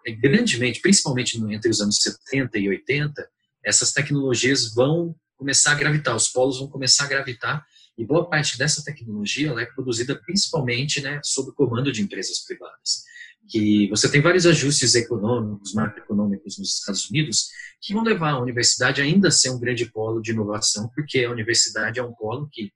É, 0.07 0.13
grandemente, 0.13 0.81
principalmente 0.81 1.39
entre 1.39 1.71
os 1.71 1.81
anos 1.81 1.99
70 2.03 2.59
e 2.59 2.69
80, 2.69 3.29
essas 3.65 3.93
tecnologias 3.93 4.75
vão 4.75 5.15
começar 5.37 5.73
a 5.73 5.77
gravitar, 5.77 6.15
os 6.15 6.29
polos 6.29 6.59
vão 6.59 6.69
começar 6.69 7.05
a 7.05 7.09
gravitar 7.09 7.65
e 7.97 8.05
boa 8.05 8.29
parte 8.29 8.59
dessa 8.59 8.85
tecnologia 8.85 9.53
é 9.53 9.67
produzida 9.67 10.15
principalmente 10.17 11.01
né, 11.01 11.21
sob 11.23 11.51
o 11.51 11.55
comando 11.55 11.93
de 11.93 12.03
empresas 12.03 12.41
privadas. 12.41 13.05
Que 13.49 13.89
você 13.89 14.11
tem 14.11 14.21
vários 14.21 14.47
ajustes 14.47 14.95
econômicos, 14.95 15.75
macroeconômicos 15.75 16.59
nos 16.59 16.79
Estados 16.79 17.09
Unidos 17.09 17.49
que 17.81 17.93
vão 17.93 18.03
levar 18.03 18.31
a 18.31 18.41
universidade 18.41 19.03
ainda 19.03 19.29
a 19.29 19.31
ser 19.31 19.51
um 19.51 19.61
grande 19.61 19.87
polo 19.87 20.21
de 20.21 20.33
inovação, 20.33 20.91
porque 20.95 21.25
a 21.25 21.31
universidade 21.31 22.01
é 22.01 22.03
um 22.03 22.15
polo 22.15 22.49
que 22.51 22.73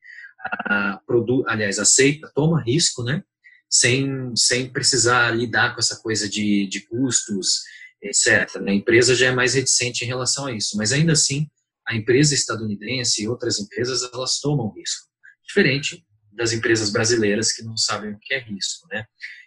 a, 0.52 1.00
produ, 1.07 1.45
aliás, 1.47 1.78
aceita, 1.78 2.31
toma 2.35 2.62
risco, 2.62 3.02
né, 3.02 3.23
sem, 3.69 4.35
sem 4.35 4.71
precisar 4.71 5.31
lidar 5.31 5.75
com 5.75 5.81
essa 5.81 5.97
coisa 5.97 6.28
de, 6.28 6.67
de 6.67 6.81
custos, 6.87 7.62
etc. 8.02 8.57
A 8.67 8.73
empresa 8.73 9.14
já 9.14 9.26
é 9.26 9.33
mais 9.33 9.55
reticente 9.55 10.05
em 10.05 10.09
relação 10.09 10.47
a 10.47 10.52
isso, 10.52 10.76
mas 10.76 10.93
ainda 10.93 11.12
assim 11.12 11.49
a 11.87 11.95
empresa 11.95 12.35
estadunidense 12.35 13.23
e 13.23 13.28
outras 13.28 13.59
empresas 13.59 14.02
elas 14.12 14.38
tomam 14.40 14.73
risco, 14.75 15.07
diferente 15.47 16.05
das 16.33 16.52
empresas 16.52 16.90
brasileiras 16.90 17.52
que 17.52 17.62
não 17.62 17.76
sabem 17.76 18.12
o 18.12 18.19
que 18.21 18.35
é 18.35 18.38
risco, 18.38 18.87
né? 18.93 19.05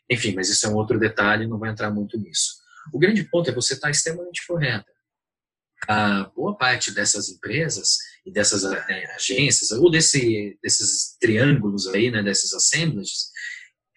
Enfim, 0.09 0.33
mas 0.35 0.49
isso 0.49 0.65
é 0.65 0.69
um 0.69 0.75
outro 0.75 0.99
detalhe, 0.99 1.47
não 1.47 1.57
vai 1.57 1.71
entrar 1.71 1.89
muito 1.89 2.19
nisso. 2.19 2.55
O 2.91 2.99
grande 2.99 3.23
ponto 3.23 3.49
é 3.49 3.53
você 3.53 3.75
estar 3.75 3.89
extremamente 3.89 4.45
correta. 4.45 4.91
A 5.87 6.31
boa 6.35 6.55
parte 6.55 6.91
dessas 6.91 7.29
empresas 7.29 7.97
e 8.25 8.31
dessas 8.31 8.63
é, 8.63 9.15
agências 9.15 9.71
ou 9.71 9.89
desse, 9.89 10.57
desses 10.61 11.17
triângulos 11.19 11.87
aí, 11.87 12.11
né, 12.11 12.21
desses 12.21 12.53
assemblages, 12.53 13.31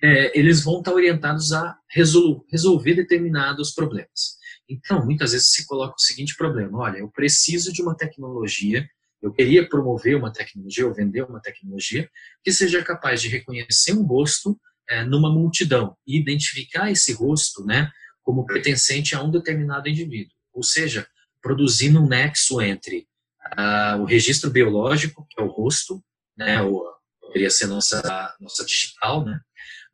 é, 0.02 0.38
eles 0.38 0.62
vão 0.62 0.78
estar 0.78 0.92
orientados 0.92 1.52
a 1.52 1.76
resol 1.90 2.44
resolver 2.50 2.94
determinados 2.94 3.72
problemas. 3.72 4.36
Então, 4.68 5.04
muitas 5.04 5.32
vezes 5.32 5.50
se 5.50 5.66
coloca 5.66 5.94
o 5.96 6.00
seguinte 6.02 6.36
problema: 6.36 6.78
olha, 6.78 6.98
eu 6.98 7.08
preciso 7.10 7.72
de 7.72 7.82
uma 7.82 7.96
tecnologia, 7.96 8.86
eu 9.22 9.32
queria 9.32 9.68
promover 9.68 10.16
uma 10.16 10.32
tecnologia 10.32 10.86
ou 10.86 10.94
vender 10.94 11.22
uma 11.22 11.40
tecnologia 11.40 12.08
que 12.42 12.52
seja 12.52 12.82
capaz 12.82 13.20
de 13.22 13.28
reconhecer 13.28 13.92
um 13.92 14.02
rosto 14.02 14.58
é, 14.88 15.04
numa 15.04 15.32
multidão 15.32 15.96
e 16.06 16.18
identificar 16.18 16.90
esse 16.90 17.12
rosto, 17.12 17.64
né, 17.64 17.90
como 18.22 18.46
pertencente 18.46 19.14
a 19.14 19.22
um 19.22 19.30
determinado 19.30 19.88
indivíduo. 19.88 20.34
Ou 20.52 20.62
seja, 20.62 21.06
produzindo 21.44 22.00
um 22.00 22.08
nexo 22.08 22.62
entre 22.62 23.06
ah, 23.54 23.98
o 24.00 24.04
registro 24.06 24.50
biológico, 24.50 25.26
que 25.28 25.38
é 25.38 25.44
o 25.44 25.48
rosto, 25.48 26.02
né, 26.34 26.62
ou 26.62 26.82
poderia 27.20 27.50
ser 27.50 27.66
nossa 27.66 28.34
nossa 28.40 28.64
digital, 28.64 29.26
né, 29.26 29.38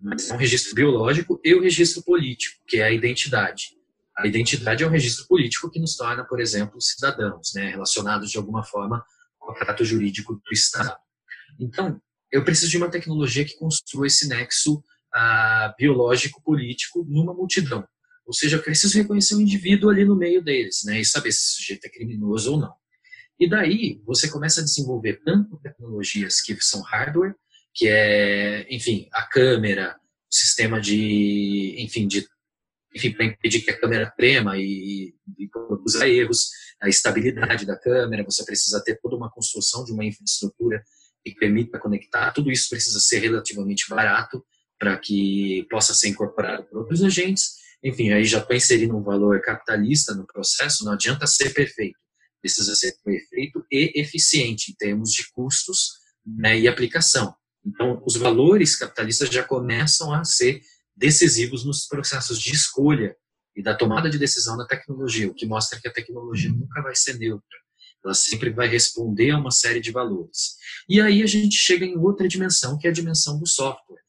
mas 0.00 0.30
é 0.30 0.35
um 0.35 0.37
registro 0.37 0.76
biológico 0.76 1.40
e 1.45 1.52
o 1.52 1.61
registro 1.61 2.04
político, 2.04 2.62
que 2.69 2.78
é 2.78 2.85
a 2.85 2.92
identidade. 2.92 3.71
A 4.16 4.28
identidade 4.28 4.85
é 4.85 4.87
um 4.87 4.90
registro 4.90 5.26
político 5.26 5.69
que 5.69 5.80
nos 5.80 5.97
torna, 5.97 6.25
por 6.25 6.40
exemplo, 6.40 6.80
cidadãos, 6.80 7.52
né, 7.52 7.69
relacionados 7.69 8.30
de 8.30 8.38
alguma 8.38 8.62
forma 8.62 9.04
com 9.37 9.50
o 9.50 9.54
trato 9.54 9.85
jurídico 9.85 10.35
do 10.35 10.52
Estado. 10.52 10.97
Então, 11.59 12.00
eu 12.30 12.45
preciso 12.45 12.71
de 12.71 12.76
uma 12.76 12.88
tecnologia 12.88 13.45
que 13.45 13.57
construa 13.57 14.07
esse 14.07 14.28
nexo 14.28 14.85
ah, 15.12 15.75
biológico-político 15.76 17.04
numa 17.09 17.35
multidão. 17.35 17.85
Ou 18.31 18.35
seja, 18.35 18.59
eu 18.59 18.63
preciso 18.63 18.97
reconhecer 18.97 19.35
um 19.35 19.41
indivíduo 19.41 19.91
ali 19.91 20.05
no 20.05 20.15
meio 20.15 20.41
deles, 20.41 20.83
né, 20.85 21.01
e 21.01 21.05
saber 21.05 21.33
se 21.33 21.39
esse 21.39 21.57
sujeito 21.57 21.85
é 21.85 21.89
criminoso 21.89 22.53
ou 22.53 22.61
não. 22.61 22.73
E 23.41 23.51
daí 23.51 24.01
você 24.07 24.31
começa 24.31 24.61
a 24.61 24.65
desenvolver 24.65 25.21
tanto 25.25 25.59
tecnologias 25.61 26.41
que 26.41 26.57
são 26.61 26.81
hardware, 26.81 27.35
que 27.75 27.89
é, 27.89 28.73
enfim, 28.73 29.09
a 29.13 29.25
câmera, 29.25 29.97
o 30.31 30.33
sistema 30.33 30.81
de, 30.81 31.75
enfim, 31.79 32.07
de 32.07 32.25
enfim, 32.95 33.11
para 33.11 33.25
impedir 33.25 33.63
que 33.63 33.71
a 33.73 33.81
câmera 33.81 34.15
trema 34.17 34.57
e, 34.57 35.13
e 35.37 35.49
produza 35.49 36.09
erros, 36.09 36.51
a 36.81 36.89
estabilidade 36.89 37.67
da 37.67 37.77
câmera, 37.77 38.23
você 38.23 38.45
precisa 38.45 38.81
ter 38.85 38.97
toda 39.03 39.17
uma 39.17 39.31
construção 39.31 39.85
de 39.85 39.91
uma 39.91 40.05
infraestrutura 40.05 40.85
que 41.25 41.35
permita 41.35 41.81
conectar, 41.81 42.31
tudo 42.31 42.49
isso 42.49 42.71
precisa 42.71 43.01
ser 43.01 43.19
relativamente 43.19 43.89
barato 43.89 44.45
para 44.79 44.97
que 44.97 45.67
possa 45.69 45.93
ser 45.95 46.11
incorporado 46.11 46.63
por 46.69 46.79
outros 46.79 47.03
agentes. 47.03 47.59
Enfim, 47.83 48.13
aí 48.13 48.25
já 48.25 48.39
estou 48.39 48.55
inserindo 48.55 48.97
um 48.97 49.03
valor 49.03 49.41
capitalista 49.41 50.15
no 50.15 50.27
processo, 50.27 50.85
não 50.85 50.93
adianta 50.93 51.27
ser 51.27 51.53
perfeito, 51.55 51.99
precisa 52.41 52.75
ser 52.75 52.95
perfeito 53.03 53.65
e 53.71 54.01
eficiente 54.01 54.73
em 54.73 54.75
termos 54.75 55.13
de 55.13 55.31
custos 55.33 55.93
né, 56.25 56.59
e 56.59 56.69
aplicação. 56.69 57.35
Então, 57.65 58.03
os 58.07 58.17
valores 58.17 58.77
capitalistas 58.77 59.29
já 59.29 59.43
começam 59.43 60.13
a 60.13 60.25
ser 60.25 60.61
decisivos 60.97 61.65
nos 61.65 61.87
processos 61.87 62.39
de 62.39 62.53
escolha 62.53 63.17
e 63.57 63.63
da 63.63 63.75
tomada 63.75 64.09
de 64.09 64.19
decisão 64.19 64.57
da 64.57 64.67
tecnologia, 64.67 65.29
o 65.29 65.35
que 65.35 65.47
mostra 65.47 65.81
que 65.81 65.89
a 65.89 65.93
tecnologia 65.93 66.51
nunca 66.51 66.83
vai 66.83 66.95
ser 66.95 67.19
neutra. 67.19 67.59
Ela 68.05 68.15
sempre 68.15 68.51
vai 68.51 68.67
responder 68.67 69.31
a 69.31 69.39
uma 69.39 69.51
série 69.51 69.81
de 69.81 69.91
valores. 69.91 70.57
E 70.89 71.01
aí 71.01 71.23
a 71.23 71.27
gente 71.27 71.57
chega 71.57 71.85
em 71.85 71.99
outra 71.99 72.27
dimensão, 72.27 72.79
que 72.79 72.87
é 72.87 72.91
a 72.91 72.95
dimensão 72.95 73.39
do 73.39 73.47
software. 73.47 74.01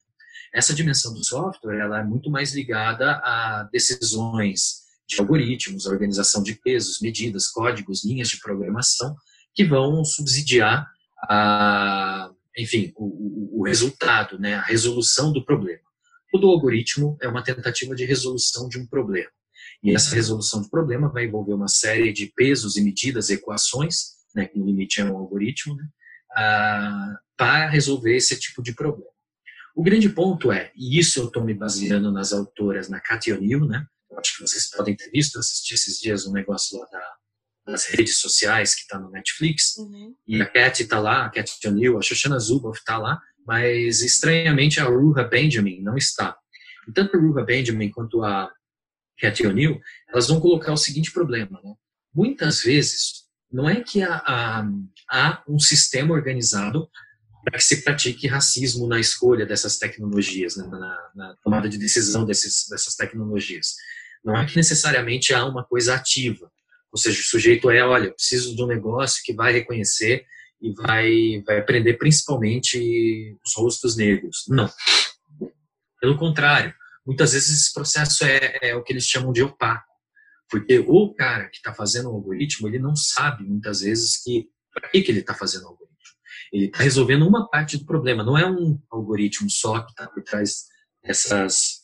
Essa 0.54 0.74
dimensão 0.74 1.14
do 1.14 1.24
software 1.24 1.80
ela 1.80 2.00
é 2.00 2.04
muito 2.04 2.30
mais 2.30 2.54
ligada 2.54 3.12
a 3.24 3.70
decisões 3.72 4.82
de 5.08 5.20
algoritmos, 5.20 5.86
organização 5.86 6.44
de 6.44 6.56
pesos, 6.56 7.00
medidas, 7.02 7.48
códigos, 7.48 8.04
linhas 8.06 8.30
de 8.30 8.40
programação, 8.40 9.16
que 9.54 9.66
vão 9.66 10.04
subsidiar 10.04 10.88
a, 11.24 12.32
enfim, 12.58 12.94
o, 12.96 13.62
o 13.62 13.66
resultado, 13.66 14.40
né, 14.40 14.56
a 14.56 14.62
resolução 14.62 15.32
do 15.32 15.44
problema. 15.44 15.82
Todo 16.32 16.48
algoritmo 16.48 17.18
é 17.22 17.28
uma 17.28 17.44
tentativa 17.44 17.94
de 17.94 18.06
resolução 18.06 18.70
de 18.70 18.80
um 18.80 18.86
problema. 18.86 19.30
E 19.84 19.94
essa 19.94 20.14
resolução 20.16 20.62
de 20.62 20.70
problema 20.70 21.10
vai 21.10 21.26
envolver 21.26 21.54
uma 21.54 21.68
série 21.68 22.14
de 22.14 22.28
pesos 22.28 22.78
e 22.78 22.82
medidas, 22.82 23.30
equações, 23.30 24.12
né, 24.34 24.46
que 24.46 24.58
no 24.58 24.66
limite 24.66 25.02
é 25.02 25.06
um 25.06 25.18
algoritmo, 25.18 25.76
né, 25.76 25.84
ah, 26.36 27.18
para 27.36 27.70
resolver 27.70 28.16
esse 28.16 28.40
tipo 28.40 28.62
de 28.62 28.74
problema. 28.74 29.12
O 29.76 29.84
grande 29.84 30.10
ponto 30.10 30.52
é, 30.52 30.72
e 30.76 31.00
isso 31.00 31.20
eu 31.20 31.28
estou 31.28 31.44
me 31.44 31.54
baseando 31.54 32.12
nas 32.12 32.34
autoras, 32.34 32.90
na 32.90 33.00
Cathy 33.00 33.34
O'Neill, 33.34 33.66
né, 33.66 33.86
eu 34.10 34.20
acho 34.20 34.36
que 34.36 34.42
vocês 34.42 34.70
podem 34.70 34.96
ter 34.96 35.10
visto, 35.10 35.40
assistir 35.40 35.76
esses 35.76 35.98
dias 35.98 36.26
um 36.26 36.34
negócio 36.34 36.78
lá 36.78 36.86
da, 36.92 37.16
das 37.68 37.86
redes 37.86 38.18
sociais 38.18 38.76
que 38.76 38.82
está 38.82 39.00
no 39.00 39.10
Netflix, 39.10 39.78
uhum. 39.78 40.14
e 40.28 40.42
a 40.42 40.46
Cathy 40.46 40.84
está 40.84 41.00
lá, 41.00 41.26
a 41.26 41.30
Cathy 41.30 41.68
O'Neill, 41.68 41.98
a 41.98 42.02
Shoshana 42.02 42.40
Zuboff 42.40 42.80
está 42.80 42.98
lá, 42.98 43.22
mas 43.46 44.02
estranhamente 44.02 44.80
a 44.80 44.86
Ruha 44.86 45.24
Benjamin 45.24 45.82
não 45.82 45.96
está. 45.96 46.38
E 46.88 46.92
tanto 46.92 47.16
a 47.16 47.20
Ruha 47.20 47.44
Benjamin 47.44 47.90
quanto 47.90 48.24
a 48.24 48.52
Cathy 49.20 49.48
O'Neill, 49.48 49.80
elas 50.10 50.28
vão 50.28 50.40
colocar 50.40 50.74
o 50.74 50.78
seguinte 50.78 51.12
problema, 51.12 51.62
né? 51.64 51.74
Muitas 52.14 52.62
vezes, 52.62 53.26
não 53.52 53.70
é 53.70 53.82
que 53.82 54.02
há, 54.02 54.22
há, 54.26 54.68
há 55.10 55.44
um 55.48 55.60
sistema 55.60 56.14
organizado 56.14 56.90
para 57.44 57.58
que 57.58 57.64
se 57.64 57.84
pratique 57.84 58.28
racismo 58.28 58.88
na 58.88 59.00
escolha 59.00 59.46
dessas 59.46 59.78
tecnologias, 59.78 60.56
né? 60.56 60.68
na, 60.68 61.12
na, 61.16 61.36
tomada 61.44 61.68
de 61.68 61.78
decisão 61.78 62.26
desses, 62.26 62.68
dessas 62.70 62.96
tecnologias. 62.96 63.76
Não 64.24 64.38
é 64.38 64.46
que 64.46 64.56
necessariamente 64.56 65.34
há 65.34 65.46
uma 65.46 65.64
coisa 65.64 65.96
ativa. 65.96 66.52
Ou 66.92 67.00
seja, 67.00 67.20
o 67.20 67.24
sujeito 67.24 67.70
é, 67.72 67.84
olha, 67.84 68.12
preciso 68.12 68.56
de 68.56 68.64
um 68.64 68.68
negócio 68.68 69.22
que 69.24 69.34
vai 69.34 69.54
reconhecer 69.54 70.26
e 70.62 70.74
vai, 70.74 71.42
vai 71.46 71.60
aprender 71.60 71.94
principalmente 71.96 73.38
os 73.44 73.56
rostos 73.56 73.96
negros. 73.96 74.46
Não. 74.48 74.70
Pelo 76.00 76.18
contrário, 76.18 76.74
muitas 77.06 77.34
vezes 77.34 77.62
esse 77.62 77.74
processo 77.74 78.24
é, 78.26 78.58
é 78.62 78.76
o 78.76 78.84
que 78.84 78.94
eles 78.94 79.06
chamam 79.06 79.32
de 79.32 79.42
opaco. 79.42 79.90
Porque 80.50 80.80
o 80.80 81.14
cara 81.14 81.48
que 81.48 81.58
está 81.58 81.74
fazendo 81.74 82.10
o 82.10 82.14
algoritmo, 82.14 82.68
ele 82.68 82.78
não 82.78 82.96
sabe 82.96 83.44
muitas 83.44 83.82
vezes 83.82 84.22
que 84.22 84.50
para 84.74 84.90
que, 84.90 85.02
que 85.02 85.12
ele 85.12 85.22
está 85.22 85.34
fazendo 85.34 85.64
o 85.64 85.68
algoritmo. 85.68 85.81
Ele 86.52 86.66
está 86.66 86.80
resolvendo 86.84 87.28
uma 87.28 87.48
parte 87.50 87.78
do 87.78 87.86
problema, 87.86 88.24
não 88.24 88.38
é 88.38 88.50
um 88.50 88.80
algoritmo 88.90 89.50
só 89.50 89.80
que 89.80 89.92
está 89.92 90.08
por 90.08 90.22
trás 90.24 90.66
dessas, 91.04 91.80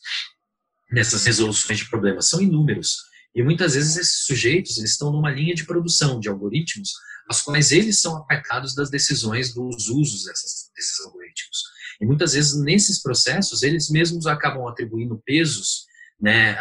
dessas 0.92 1.24
resoluções 1.24 1.78
de 1.78 1.88
problemas, 1.88 2.28
são 2.28 2.40
inúmeros. 2.40 2.96
E 3.34 3.42
muitas 3.42 3.74
vezes 3.74 3.96
esses 3.96 4.24
sujeitos 4.24 4.78
eles 4.78 4.90
estão 4.90 5.12
numa 5.12 5.30
linha 5.30 5.54
de 5.54 5.64
produção 5.64 6.20
de 6.20 6.28
algoritmos 6.28 6.92
as 7.28 7.42
quais 7.42 7.72
eles 7.72 8.00
são 8.00 8.16
apartados 8.16 8.74
das 8.74 8.90
decisões 8.90 9.52
dos 9.52 9.88
usos 9.88 10.24
dessas, 10.24 10.70
desses 10.74 10.98
algoritmos. 11.04 11.58
E 12.00 12.06
muitas 12.06 12.32
vezes, 12.32 12.58
nesses 12.58 13.02
processos, 13.02 13.62
eles 13.62 13.90
mesmos 13.90 14.26
acabam 14.26 14.66
atribuindo 14.66 15.20
pesos 15.24 15.84
né, 16.18 16.56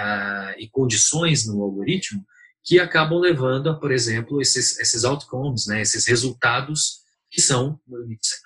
e 0.60 0.68
condições 0.70 1.46
no 1.46 1.62
algoritmo 1.62 2.24
que 2.64 2.80
acabam 2.80 3.20
levando 3.20 3.70
a, 3.70 3.80
por 3.80 3.92
exemplo, 3.92 4.42
esses, 4.42 4.78
esses 4.78 5.06
outcomes, 5.06 5.68
né, 5.68 5.82
esses 5.82 6.06
resultados 6.06 7.07
que 7.38 7.41
são 7.44 7.79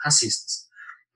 racistas. 0.04 0.66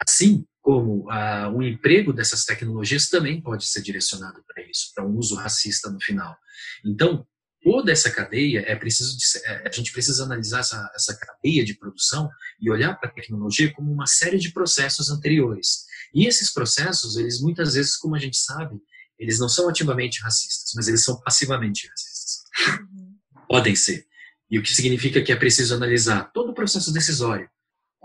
Assim, 0.08 0.46
como 0.62 1.12
ah, 1.12 1.51
o 1.53 1.62
emprego 1.62 2.13
dessas 2.13 2.46
tecnologias 2.46 3.10
também 3.10 3.41
pode 3.41 3.67
ser 3.67 3.82
direcionado 3.82 4.41
para 4.48 4.63
isso, 4.63 4.94
para 4.96 5.05
um 5.05 5.17
uso 5.17 5.36
racista 5.36 5.91
no 5.91 6.00
final. 6.00 6.38
Então, 6.86 7.27
toda 7.62 7.91
essa 7.91 8.10
cadeia 8.10 8.63
é 8.65 8.77
preciso 8.77 9.17
é, 9.44 9.67
a 9.67 9.72
gente 9.72 9.91
precisa 9.91 10.24
analisar 10.24 10.62
essa, 10.62 10.89
essa 10.96 11.17
cadeia 11.17 11.65
de 11.65 11.74
produção 11.74 12.29
e 12.62 12.72
olhar 12.72 12.96
para 12.96 13.10
a 13.10 13.13
tecnologia 13.13 13.74
como 13.74 13.91
uma 13.91 14.08
série 14.08 14.39
de 14.39 14.53
processos 14.53 15.10
anteriores. 15.10 15.84
E 16.13 16.25
esses 16.25 16.53
processos, 16.53 17.17
eles 17.17 17.41
muitas 17.41 17.74
vezes, 17.74 17.98
como 17.98 18.15
a 18.15 18.20
gente 18.20 18.38
sabe, 18.38 18.79
eles 19.20 19.38
não 19.38 19.50
são 19.50 19.67
ativamente 19.67 20.22
racistas, 20.22 20.72
mas 20.77 20.88
eles 20.88 21.03
são 21.03 21.20
passivamente 21.20 21.89
racistas. 21.89 22.44
Uhum. 22.79 23.17
Podem 23.50 23.75
ser. 23.75 24.08
E 24.50 24.58
o 24.58 24.63
que 24.63 24.74
significa 24.74 25.22
que 25.22 25.34
é 25.34 25.36
preciso 25.36 25.75
analisar 25.75 26.32
todo 26.32 26.51
o 26.51 26.53
processo 26.53 26.94
decisório. 26.94 27.50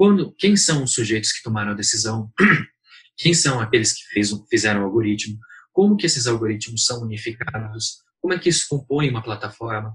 Quando, 0.00 0.32
quem 0.38 0.56
são 0.56 0.84
os 0.84 0.94
sujeitos 0.94 1.30
que 1.30 1.42
tomaram 1.42 1.72
a 1.72 1.74
decisão? 1.74 2.32
Quem 3.18 3.34
são 3.34 3.60
aqueles 3.60 3.92
que 3.92 4.02
fez, 4.04 4.30
fizeram 4.48 4.80
o 4.80 4.84
algoritmo? 4.84 5.38
Como 5.74 5.94
que 5.94 6.06
esses 6.06 6.26
algoritmos 6.26 6.86
são 6.86 7.02
unificados? 7.02 7.98
Como 8.18 8.32
é 8.32 8.38
que 8.38 8.48
isso 8.48 8.64
compõe 8.66 9.10
uma 9.10 9.22
plataforma? 9.22 9.94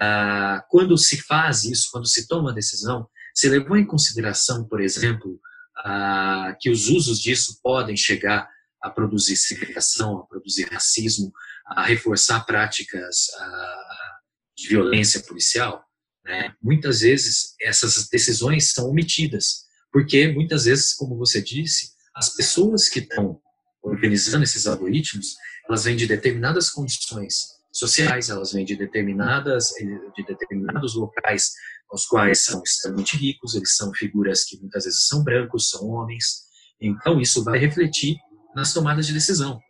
Ah, 0.00 0.64
quando 0.70 0.96
se 0.96 1.20
faz 1.22 1.64
isso, 1.64 1.88
quando 1.90 2.06
se 2.06 2.28
toma 2.28 2.52
a 2.52 2.54
decisão, 2.54 3.08
se 3.34 3.48
levou 3.48 3.76
em 3.76 3.84
consideração, 3.84 4.64
por 4.68 4.80
exemplo, 4.80 5.40
ah, 5.78 6.56
que 6.60 6.70
os 6.70 6.88
usos 6.88 7.18
disso 7.18 7.58
podem 7.64 7.96
chegar 7.96 8.48
a 8.80 8.90
produzir 8.90 9.34
segregação, 9.34 10.18
a 10.18 10.26
produzir 10.28 10.68
racismo, 10.70 11.32
a 11.66 11.82
reforçar 11.82 12.46
práticas 12.46 13.26
ah, 13.40 14.18
de 14.56 14.68
violência 14.68 15.20
policial, 15.24 15.84
né? 16.24 16.54
muitas 16.62 17.00
vezes 17.00 17.54
essas 17.60 18.08
decisões 18.08 18.72
são 18.72 18.88
omitidas, 18.88 19.64
porque 19.92 20.28
muitas 20.28 20.64
vezes, 20.64 20.94
como 20.94 21.16
você 21.16 21.42
disse, 21.42 21.92
as 22.14 22.34
pessoas 22.34 22.88
que 22.88 23.00
estão 23.00 23.40
organizando 23.82 24.44
esses 24.44 24.66
algoritmos, 24.66 25.36
elas 25.68 25.84
vêm 25.84 25.96
de 25.96 26.06
determinadas 26.06 26.70
condições 26.70 27.34
sociais, 27.72 28.28
elas 28.28 28.52
vêm 28.52 28.64
de 28.64 28.76
determinadas 28.76 29.70
de 30.14 30.24
determinados 30.26 30.94
locais 30.94 31.52
os 31.92 32.06
quais 32.06 32.42
são 32.44 32.62
extremamente 32.62 33.16
ricos, 33.16 33.54
eles 33.54 33.76
são 33.76 33.92
figuras 33.92 34.44
que 34.44 34.58
muitas 34.58 34.84
vezes 34.84 35.06
são 35.06 35.22
brancos, 35.22 35.68
são 35.68 35.88
homens. 35.88 36.44
Então 36.80 37.20
isso 37.20 37.44
vai 37.44 37.58
refletir 37.58 38.16
nas 38.54 38.72
tomadas 38.72 39.06
de 39.06 39.12
decisão. 39.12 39.60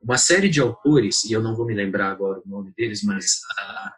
Uma 0.00 0.16
série 0.16 0.48
de 0.48 0.60
autores, 0.60 1.24
e 1.24 1.32
eu 1.32 1.42
não 1.42 1.56
vou 1.56 1.66
me 1.66 1.74
lembrar 1.74 2.10
agora 2.10 2.40
o 2.44 2.48
nome 2.48 2.72
deles, 2.76 3.02
mas 3.02 3.40
ah, 3.58 3.92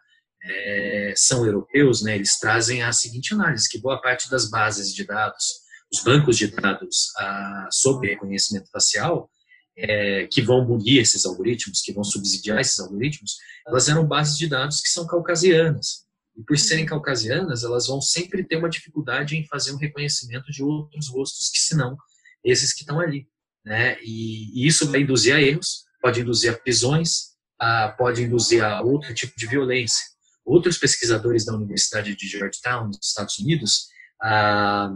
é, 0.47 1.13
são 1.15 1.45
europeus, 1.45 2.01
né, 2.01 2.15
eles 2.15 2.39
trazem 2.39 2.83
a 2.83 2.91
seguinte 2.91 3.33
análise, 3.33 3.69
que 3.69 3.79
boa 3.79 4.01
parte 4.01 4.29
das 4.29 4.49
bases 4.49 4.93
de 4.93 5.05
dados, 5.05 5.45
os 5.93 6.03
bancos 6.03 6.37
de 6.37 6.47
dados 6.47 7.11
ah, 7.17 7.67
sobre 7.71 8.09
reconhecimento 8.09 8.69
facial, 8.71 9.29
é, 9.77 10.27
que 10.27 10.41
vão 10.41 10.65
munir 10.65 11.01
esses 11.01 11.25
algoritmos, 11.25 11.81
que 11.81 11.91
vão 11.91 12.03
subsidiar 12.03 12.59
esses 12.59 12.79
algoritmos, 12.79 13.35
elas 13.67 13.89
eram 13.89 14.05
bases 14.07 14.37
de 14.37 14.47
dados 14.47 14.81
que 14.81 14.89
são 14.89 15.05
caucasianas. 15.05 16.05
E 16.37 16.43
por 16.43 16.57
serem 16.57 16.85
caucasianas, 16.85 17.63
elas 17.63 17.87
vão 17.87 17.99
sempre 18.01 18.43
ter 18.43 18.57
uma 18.57 18.69
dificuldade 18.69 19.35
em 19.35 19.45
fazer 19.47 19.71
um 19.71 19.77
reconhecimento 19.77 20.51
de 20.51 20.63
outros 20.63 21.09
rostos 21.09 21.49
que 21.49 21.59
senão 21.59 21.97
esses 22.43 22.73
que 22.73 22.81
estão 22.81 22.99
ali 22.99 23.27
né? 23.65 23.97
E, 24.01 24.61
e 24.63 24.67
isso 24.67 24.89
vai 24.91 25.01
induzir 25.01 25.35
a 25.35 25.41
erros, 25.41 25.85
pode 25.99 26.21
induzir 26.21 26.53
a 26.53 26.57
prisões, 26.57 27.35
a, 27.59 27.89
pode 27.89 28.23
induzir 28.23 28.63
a 28.63 28.81
outro 28.81 29.13
tipo 29.13 29.33
de 29.35 29.47
violência. 29.47 30.05
Outros 30.45 30.77
pesquisadores 30.77 31.43
da 31.43 31.55
Universidade 31.55 32.15
de 32.15 32.27
Georgetown, 32.27 32.87
nos 32.87 33.07
Estados 33.07 33.39
Unidos, 33.39 33.87
a, 34.21 34.91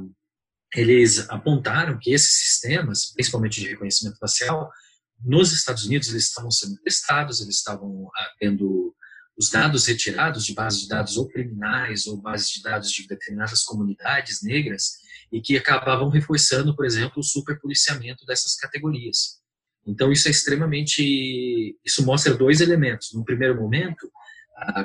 eles 0.76 1.28
apontaram 1.30 1.98
que 2.00 2.12
esses 2.12 2.32
sistemas, 2.32 3.12
principalmente 3.14 3.60
de 3.60 3.68
reconhecimento 3.68 4.18
facial, 4.20 4.70
nos 5.26 5.52
Estados 5.52 5.86
Unidos 5.86 6.10
eles 6.10 6.26
estavam 6.26 6.52
sendo 6.52 6.78
testados, 6.78 7.42
eles 7.42 7.56
estavam 7.56 8.08
tendo 8.40 8.96
os 9.38 9.50
dados 9.50 9.86
retirados 9.88 10.46
de 10.46 10.54
bases 10.54 10.82
de 10.82 10.88
dados 10.90 11.18
ou 11.18 11.28
criminais 11.28 12.08
ou 12.08 12.18
bases 12.18 12.50
de 12.50 12.62
dados 12.62 12.92
de 12.92 13.08
determinadas 13.08 13.64
comunidades 13.64 14.44
negras 14.44 14.98
e 15.32 15.42
que 15.42 15.58
acabavam 15.58 16.10
reforçando, 16.10 16.76
por 16.76 16.86
exemplo, 16.86 17.20
o 17.20 17.24
superpoliciamento 17.24 18.26
dessas 18.26 18.56
categorias. 18.56 19.40
Então, 19.88 20.12
isso 20.12 20.28
é 20.28 20.32
extremamente. 20.32 21.78
Isso 21.86 22.06
mostra 22.06 22.34
dois 22.34 22.62
elementos. 22.62 23.14
No 23.14 23.24
primeiro 23.24 23.56
momento, 23.56 24.12
ah, 24.14 24.19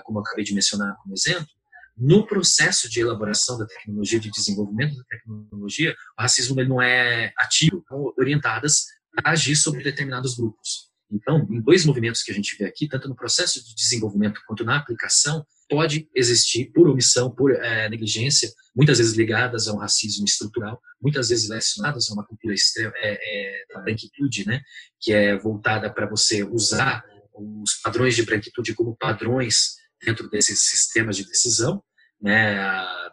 como 0.04 0.18
eu 0.18 0.22
acabei 0.22 0.44
de 0.44 0.54
mencionar 0.54 0.96
como 1.02 1.14
exemplo, 1.14 1.48
no 1.96 2.26
processo 2.26 2.88
de 2.88 3.00
elaboração 3.00 3.56
da 3.56 3.66
tecnologia, 3.66 4.18
de 4.18 4.30
desenvolvimento 4.30 4.96
da 4.96 5.04
tecnologia, 5.04 5.94
o 6.18 6.22
racismo 6.22 6.60
ele 6.60 6.68
não 6.68 6.82
é 6.82 7.32
ativo, 7.38 7.84
orientadas 8.18 8.86
a 9.24 9.30
agir 9.30 9.54
sobre 9.54 9.82
determinados 9.82 10.36
grupos. 10.36 10.92
Então, 11.10 11.46
em 11.48 11.60
dois 11.60 11.84
movimentos 11.84 12.22
que 12.22 12.32
a 12.32 12.34
gente 12.34 12.56
vê 12.58 12.64
aqui, 12.64 12.88
tanto 12.88 13.08
no 13.08 13.14
processo 13.14 13.64
de 13.64 13.74
desenvolvimento 13.74 14.40
quanto 14.46 14.64
na 14.64 14.76
aplicação, 14.76 15.46
pode 15.68 16.08
existir, 16.14 16.72
por 16.72 16.88
omissão, 16.88 17.30
por 17.30 17.52
é, 17.52 17.88
negligência, 17.88 18.52
muitas 18.74 18.98
vezes 18.98 19.14
ligadas 19.14 19.68
a 19.68 19.72
um 19.72 19.78
racismo 19.78 20.24
estrutural, 20.24 20.80
muitas 21.00 21.28
vezes 21.28 21.48
relacionadas 21.48 22.10
a 22.10 22.14
uma 22.14 22.26
cultura 22.26 22.54
é, 22.54 22.92
é, 22.96 23.64
da 23.72 23.80
branquitude, 23.80 24.46
né, 24.46 24.60
que 25.00 25.12
é 25.12 25.38
voltada 25.38 25.88
para 25.88 26.06
você 26.06 26.42
usar 26.42 27.04
os 27.34 27.74
padrões 27.82 28.14
de 28.14 28.22
branquitude 28.22 28.74
como 28.74 28.96
padrões 28.96 29.76
dentro 30.02 30.28
desses 30.28 30.62
sistemas 30.62 31.16
de 31.16 31.24
decisão, 31.24 31.82
né, 32.20 32.56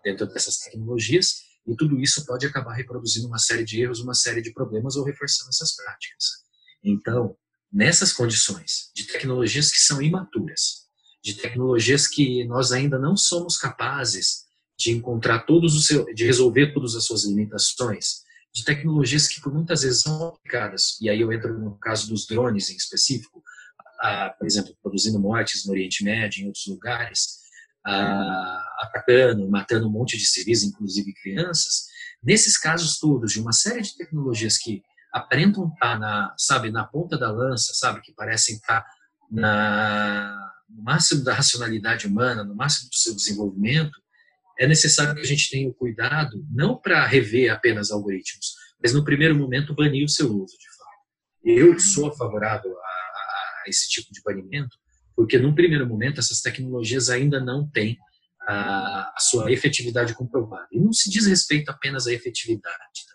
dentro 0.03 0.27
dessas 0.27 0.57
tecnologias, 0.57 1.41
e 1.67 1.75
tudo 1.75 1.99
isso 1.99 2.25
pode 2.25 2.45
acabar 2.45 2.73
reproduzindo 2.73 3.27
uma 3.27 3.37
série 3.37 3.63
de 3.63 3.81
erros, 3.81 3.99
uma 3.99 4.13
série 4.13 4.41
de 4.41 4.51
problemas 4.51 4.95
ou 4.95 5.03
reforçando 5.03 5.49
essas 5.49 5.75
práticas. 5.75 6.25
Então, 6.83 7.35
nessas 7.71 8.11
condições 8.11 8.91
de 8.95 9.05
tecnologias 9.05 9.71
que 9.71 9.79
são 9.79 10.01
imaturas, 10.01 10.87
de 11.23 11.35
tecnologias 11.35 12.07
que 12.07 12.43
nós 12.45 12.71
ainda 12.71 12.97
não 12.97 13.15
somos 13.15 13.57
capazes 13.57 14.45
de 14.77 14.91
encontrar 14.91 15.45
todos 15.45 15.75
os 15.75 15.85
seus, 15.85 16.05
de 16.15 16.25
resolver 16.25 16.73
todas 16.73 16.95
as 16.95 17.05
suas 17.05 17.23
limitações, 17.25 18.23
de 18.53 18.65
tecnologias 18.65 19.27
que 19.27 19.39
por 19.39 19.53
muitas 19.53 19.83
vezes 19.83 20.01
são 20.01 20.29
aplicadas, 20.29 20.97
e 20.99 21.09
aí 21.09 21.21
eu 21.21 21.31
entro 21.31 21.57
no 21.57 21.77
caso 21.77 22.09
dos 22.09 22.25
drones 22.25 22.69
em 22.69 22.75
específico, 22.75 23.43
por 24.37 24.45
exemplo, 24.45 24.75
produzindo 24.81 25.19
mortes 25.19 25.65
no 25.65 25.73
Oriente 25.73 26.03
Médio, 26.03 26.43
em 26.43 26.47
outros 26.47 26.65
lugares, 26.67 27.41
atacando, 28.79 29.49
matando 29.49 29.87
um 29.87 29.91
monte 29.91 30.17
de 30.17 30.25
civis, 30.25 30.63
inclusive 30.63 31.13
crianças, 31.13 31.85
nesses 32.23 32.57
casos 32.57 32.99
todos, 32.99 33.31
de 33.31 33.39
uma 33.39 33.51
série 33.51 33.81
de 33.81 33.95
tecnologias 33.95 34.57
que 34.57 34.83
aparentam 35.11 35.67
estar 35.67 35.99
na, 35.99 36.33
sabe, 36.37 36.71
na 36.71 36.85
ponta 36.85 37.17
da 37.17 37.31
lança, 37.31 37.73
sabe, 37.73 38.01
que 38.01 38.13
parecem 38.13 38.55
estar 38.55 38.85
na, 39.29 40.51
no 40.69 40.83
máximo 40.83 41.23
da 41.23 41.33
racionalidade 41.33 42.07
humana, 42.07 42.43
no 42.43 42.55
máximo 42.55 42.89
do 42.89 42.95
seu 42.95 43.15
desenvolvimento, 43.15 43.99
é 44.59 44.67
necessário 44.67 45.15
que 45.15 45.21
a 45.21 45.25
gente 45.25 45.49
tenha 45.49 45.67
o 45.67 45.73
cuidado, 45.73 46.45
não 46.51 46.77
para 46.77 47.05
rever 47.05 47.51
apenas 47.51 47.91
algoritmos, 47.91 48.53
mas 48.81 48.93
no 48.93 49.03
primeiro 49.03 49.35
momento 49.35 49.75
banir 49.75 50.05
o 50.05 50.09
seu 50.09 50.27
uso, 50.27 50.57
de 50.57 50.77
fato. 50.77 50.91
Eu 51.43 51.79
sou 51.79 52.15
favorável 52.15 52.71
esse 53.67 53.89
tipo 53.89 54.11
de 54.11 54.21
banimento, 54.21 54.77
porque 55.15 55.37
num 55.37 55.53
primeiro 55.53 55.87
momento 55.87 56.19
essas 56.19 56.41
tecnologias 56.41 57.09
ainda 57.09 57.39
não 57.39 57.67
têm 57.67 57.97
a, 58.47 59.13
a, 59.15 59.19
sua 59.19 59.51
efetividade 59.51 60.13
comprovada. 60.13 60.67
E 60.71 60.79
não 60.79 60.91
se 60.93 61.09
diz 61.09 61.25
respeito 61.25 61.69
apenas 61.69 62.07
à 62.07 62.13
efetividade. 62.13 63.05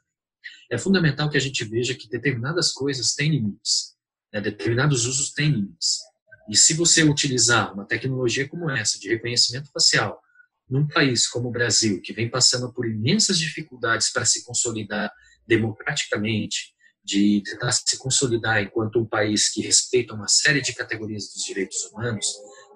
É 0.70 0.78
fundamental 0.78 1.30
que 1.30 1.36
a 1.36 1.40
gente 1.40 1.64
veja 1.64 1.94
que 1.94 2.08
determinadas 2.08 2.72
coisas 2.72 3.14
têm 3.14 3.30
limites, 3.30 3.94
né? 4.32 4.40
determinados 4.40 5.04
usos 5.04 5.32
têm 5.32 5.50
limites. 5.50 5.98
E 6.48 6.56
se 6.56 6.74
você 6.74 7.02
utilizar 7.02 7.72
uma 7.72 7.84
tecnologia 7.84 8.48
como 8.48 8.70
essa, 8.70 8.98
de 8.98 9.08
reconhecimento 9.08 9.70
facial, 9.72 10.20
num 10.68 10.86
país 10.86 11.28
como 11.28 11.48
o 11.48 11.52
Brasil, 11.52 12.00
que 12.02 12.12
vem 12.12 12.28
passando 12.28 12.72
por 12.72 12.88
imensas 12.88 13.38
dificuldades 13.38 14.10
para 14.12 14.24
se 14.24 14.44
consolidar 14.44 15.12
democraticamente, 15.46 16.74
de 17.06 17.40
tentar 17.44 17.70
se 17.70 17.96
consolidar 17.96 18.60
enquanto 18.60 18.98
um 18.98 19.06
país 19.06 19.48
que 19.48 19.62
respeita 19.62 20.12
uma 20.12 20.26
série 20.26 20.60
de 20.60 20.74
categorias 20.74 21.32
dos 21.32 21.44
direitos 21.44 21.84
humanos 21.84 22.26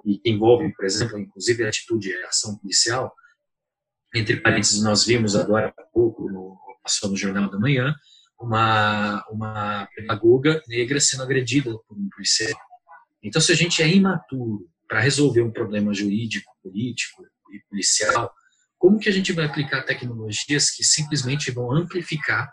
e 0.06 0.18
que 0.18 0.30
envolve, 0.30 0.72
por 0.72 0.84
exemplo, 0.84 1.18
inclusive 1.18 1.64
a 1.64 1.68
atitude 1.68 2.10
e 2.10 2.22
a 2.22 2.28
ação 2.28 2.56
policial, 2.56 3.12
entre 4.14 4.40
parênteses, 4.40 4.82
nós 4.82 5.04
vimos 5.04 5.34
agora 5.34 5.74
há 5.76 5.82
pouco, 5.92 6.30
no, 6.30 6.56
passou 6.80 7.10
no 7.10 7.16
Jornal 7.16 7.50
da 7.50 7.58
Manhã, 7.58 7.92
uma, 8.40 9.26
uma 9.30 9.88
pedagoga 9.96 10.62
negra 10.68 11.00
sendo 11.00 11.24
agredida 11.24 11.76
por 11.88 11.98
um 11.98 12.08
policial. 12.08 12.58
Então, 13.22 13.42
se 13.42 13.50
a 13.50 13.56
gente 13.56 13.82
é 13.82 13.88
imaturo 13.88 14.70
para 14.88 15.00
resolver 15.00 15.42
um 15.42 15.52
problema 15.52 15.92
jurídico, 15.92 16.52
político 16.62 17.24
e 17.52 17.60
policial, 17.68 18.32
como 18.78 18.98
que 18.98 19.08
a 19.08 19.12
gente 19.12 19.32
vai 19.32 19.44
aplicar 19.44 19.82
tecnologias 19.82 20.70
que 20.70 20.84
simplesmente 20.84 21.50
vão 21.50 21.72
amplificar 21.72 22.48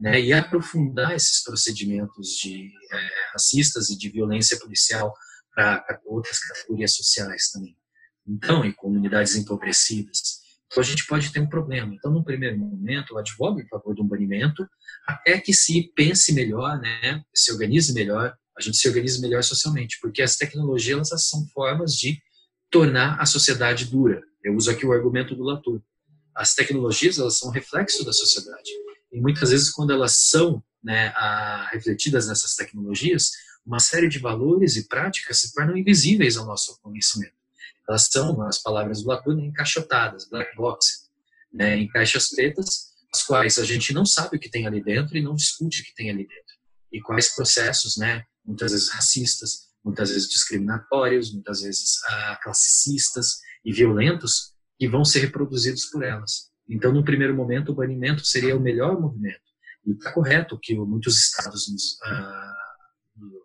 né, 0.00 0.20
e 0.20 0.32
aprofundar 0.32 1.14
esses 1.14 1.42
procedimentos 1.42 2.30
de 2.36 2.70
é, 2.92 3.08
racistas 3.32 3.90
e 3.90 3.98
de 3.98 4.08
violência 4.08 4.58
policial 4.58 5.12
para 5.54 6.00
outras 6.06 6.38
categorias 6.38 6.94
sociais 6.94 7.50
também? 7.50 7.76
Então, 8.26 8.64
em 8.64 8.72
comunidades 8.72 9.34
empobrecidas. 9.36 10.40
então 10.66 10.82
a 10.82 10.86
gente 10.86 11.06
pode 11.06 11.32
ter 11.32 11.40
um 11.40 11.48
problema. 11.48 11.94
Então, 11.94 12.12
no 12.12 12.22
primeiro 12.22 12.58
momento, 12.58 13.12
eu 13.12 13.18
advogo 13.18 13.60
em 13.60 13.66
favor 13.68 13.94
de 13.94 14.02
um 14.02 14.06
banimento, 14.06 14.68
até 15.06 15.40
que 15.40 15.52
se 15.52 15.90
pense 15.96 16.32
melhor, 16.32 16.78
né, 16.78 17.22
se 17.34 17.50
organize 17.50 17.92
melhor, 17.92 18.36
a 18.56 18.60
gente 18.60 18.76
se 18.76 18.88
organize 18.88 19.20
melhor 19.20 19.42
socialmente, 19.42 19.98
porque 20.00 20.20
as 20.20 20.36
tecnologias 20.36 21.10
elas 21.10 21.28
são 21.28 21.46
formas 21.48 21.94
de 21.94 22.20
tornar 22.70 23.20
a 23.20 23.24
sociedade 23.24 23.86
dura. 23.86 24.20
Eu 24.44 24.54
uso 24.54 24.70
aqui 24.70 24.84
o 24.84 24.92
argumento 24.92 25.34
do 25.34 25.42
Latour. 25.42 25.80
As 26.34 26.54
tecnologias 26.54 27.18
elas 27.18 27.38
são 27.38 27.50
reflexo 27.50 28.04
da 28.04 28.12
sociedade 28.12 28.70
e 29.12 29.20
muitas 29.20 29.50
vezes 29.50 29.70
quando 29.70 29.92
elas 29.92 30.28
são 30.28 30.62
né, 30.82 31.08
a, 31.08 31.68
refletidas 31.72 32.28
nessas 32.28 32.54
tecnologias, 32.54 33.30
uma 33.64 33.80
série 33.80 34.08
de 34.08 34.18
valores 34.18 34.76
e 34.76 34.88
práticas 34.88 35.40
se 35.40 35.52
tornam 35.52 35.76
invisíveis 35.76 36.36
ao 36.36 36.46
nosso 36.46 36.78
conhecimento. 36.80 37.34
Elas 37.88 38.08
são, 38.10 38.42
as 38.42 38.62
palavras 38.62 39.02
do 39.02 39.08
Latour, 39.08 39.38
encaixotadas, 39.38 40.28
black 40.28 40.54
box, 40.56 41.08
né, 41.52 41.76
em 41.76 41.88
caixas 41.88 42.28
pretas, 42.30 42.88
as 43.12 43.22
quais 43.22 43.58
a 43.58 43.64
gente 43.64 43.92
não 43.92 44.04
sabe 44.04 44.36
o 44.36 44.40
que 44.40 44.50
tem 44.50 44.66
ali 44.66 44.82
dentro 44.82 45.16
e 45.16 45.22
não 45.22 45.34
discute 45.34 45.80
o 45.80 45.84
que 45.84 45.94
tem 45.94 46.10
ali 46.10 46.26
dentro. 46.26 46.58
E 46.92 47.00
quais 47.00 47.34
processos, 47.34 47.96
né, 47.96 48.24
muitas 48.44 48.72
vezes 48.72 48.88
racistas, 48.90 49.68
muitas 49.84 50.10
vezes 50.10 50.28
discriminatórios, 50.28 51.32
muitas 51.32 51.62
vezes 51.62 52.02
ah, 52.06 52.38
classicistas 52.42 53.38
e 53.64 53.72
violentos, 53.72 54.54
que 54.78 54.88
vão 54.88 55.04
ser 55.04 55.20
reproduzidos 55.20 55.86
por 55.86 56.04
elas. 56.04 56.50
Então, 56.68 56.92
no 56.92 57.04
primeiro 57.04 57.34
momento, 57.34 57.72
o 57.72 57.74
banimento 57.74 58.24
seria 58.24 58.56
o 58.56 58.60
melhor 58.60 59.00
movimento. 59.00 59.40
E 59.86 59.92
está 59.92 60.12
correto 60.12 60.54
o 60.54 60.58
que 60.58 60.74
muitos 60.74 61.18
estados 61.18 61.70
nos, 61.72 61.98
ah, 62.04 62.56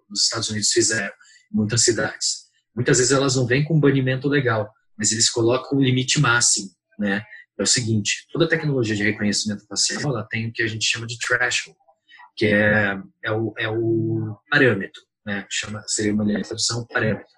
nos 0.10 0.24
Estados 0.24 0.50
Unidos 0.50 0.70
fizeram, 0.70 1.14
muitas 1.52 1.84
cidades. 1.84 2.44
Muitas 2.76 2.98
vezes 2.98 3.14
elas 3.14 3.36
não 3.36 3.46
vêm 3.46 3.64
com 3.64 3.80
banimento 3.80 4.28
legal, 4.28 4.72
mas 4.98 5.12
eles 5.12 5.30
colocam 5.30 5.78
um 5.78 5.82
limite 5.82 6.20
máximo, 6.20 6.70
né? 7.00 7.24
É 7.58 7.64
o 7.64 7.68
seguinte, 7.68 8.26
toda 8.32 8.50
tecnologia 8.50 8.96
de 8.96 9.04
reconhecimento 9.04 9.66
facial, 9.68 10.02
ela 10.12 10.28
tem 10.28 10.48
o 10.48 10.52
que 10.52 10.64
a 10.64 10.68
gente 10.68 10.86
chama 10.86 11.06
de 11.06 11.18
threshold, 11.20 11.78
que 12.36 12.48
é, 12.48 13.00
é, 13.24 13.32
o, 13.32 13.54
é 13.60 13.70
o 13.70 14.36
parâmetro, 14.50 15.02
né? 15.26 15.46
Chama, 15.50 15.84
seria 15.88 16.14
uma 16.14 16.26
tradução 16.26 16.86
parâmetro. 16.88 17.32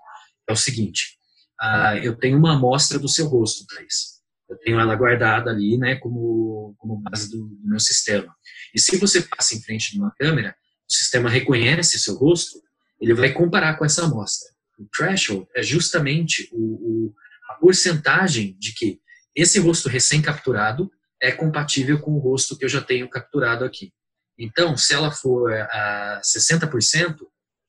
É 0.48 0.54
o 0.54 0.56
seguinte, 0.56 1.18
ah, 1.60 1.98
eu 1.98 2.16
tenho 2.16 2.38
uma 2.38 2.56
amostra 2.56 2.98
do 2.98 3.10
seu 3.10 3.28
rosto, 3.28 3.66
Thais. 3.68 4.15
Eu 4.50 4.58
tenho 4.58 4.80
ela 4.80 4.96
guardada 4.96 5.50
ali, 5.50 5.78
né, 5.78 5.96
como, 5.96 6.76
como 6.78 7.02
base 7.02 7.30
do, 7.30 7.48
do 7.48 7.68
meu 7.68 7.80
sistema. 7.80 8.36
E 8.74 8.80
se 8.80 8.98
você 8.98 9.22
passa 9.22 9.56
em 9.56 9.62
frente 9.62 9.92
de 9.92 10.00
uma 10.00 10.12
câmera, 10.12 10.56
o 10.88 10.94
sistema 10.94 11.30
reconhece 11.30 12.00
seu 12.00 12.16
rosto, 12.16 12.62
ele 13.02 13.14
vai 13.14 13.32
comparar 13.32 13.76
com 13.78 13.86
essa 13.86 14.06
amostra. 14.06 14.50
O 14.78 14.88
threshold 14.96 15.48
é 15.56 15.64
justamente 15.64 16.50
o, 16.52 16.58
o, 16.58 17.14
a 17.50 17.56
porcentagem 17.56 18.56
de 18.60 18.74
que 18.74 19.00
esse 19.36 19.60
rosto 19.60 19.90
recém-capturado 19.90 20.92
é 21.22 21.32
compatível 21.32 22.00
com 22.00 22.12
o 22.12 22.20
rosto 22.20 22.58
que 22.58 22.66
eu 22.66 22.70
já 22.70 22.82
tenho 22.82 23.10
capturado 23.10 23.66
aqui. 23.66 23.92
Então, 24.38 24.76
se 24.76 24.94
ela 24.94 25.12
for 25.12 25.52
a 25.54 26.22
60%, 26.24 27.16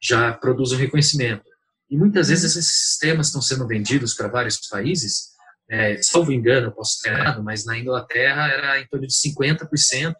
já 0.02 0.32
produz 0.32 0.72
o 0.72 0.76
reconhecimento. 0.76 1.44
E 1.88 1.96
muitas 1.96 2.28
vezes 2.28 2.56
esses 2.56 2.66
sistemas 2.66 3.28
estão 3.28 3.40
sendo 3.40 3.66
vendidos 3.66 4.14
para 4.14 4.28
vários 4.28 4.56
países, 4.68 5.35
é, 5.68 6.00
salvo 6.02 6.32
engano, 6.32 6.72
posso 6.72 7.00
ter 7.02 7.10
errado, 7.10 7.42
mas 7.42 7.64
na 7.64 7.78
Inglaterra 7.78 8.48
era 8.48 8.80
em 8.80 8.86
torno 8.86 9.06
de 9.06 9.14
50%, 9.14 10.14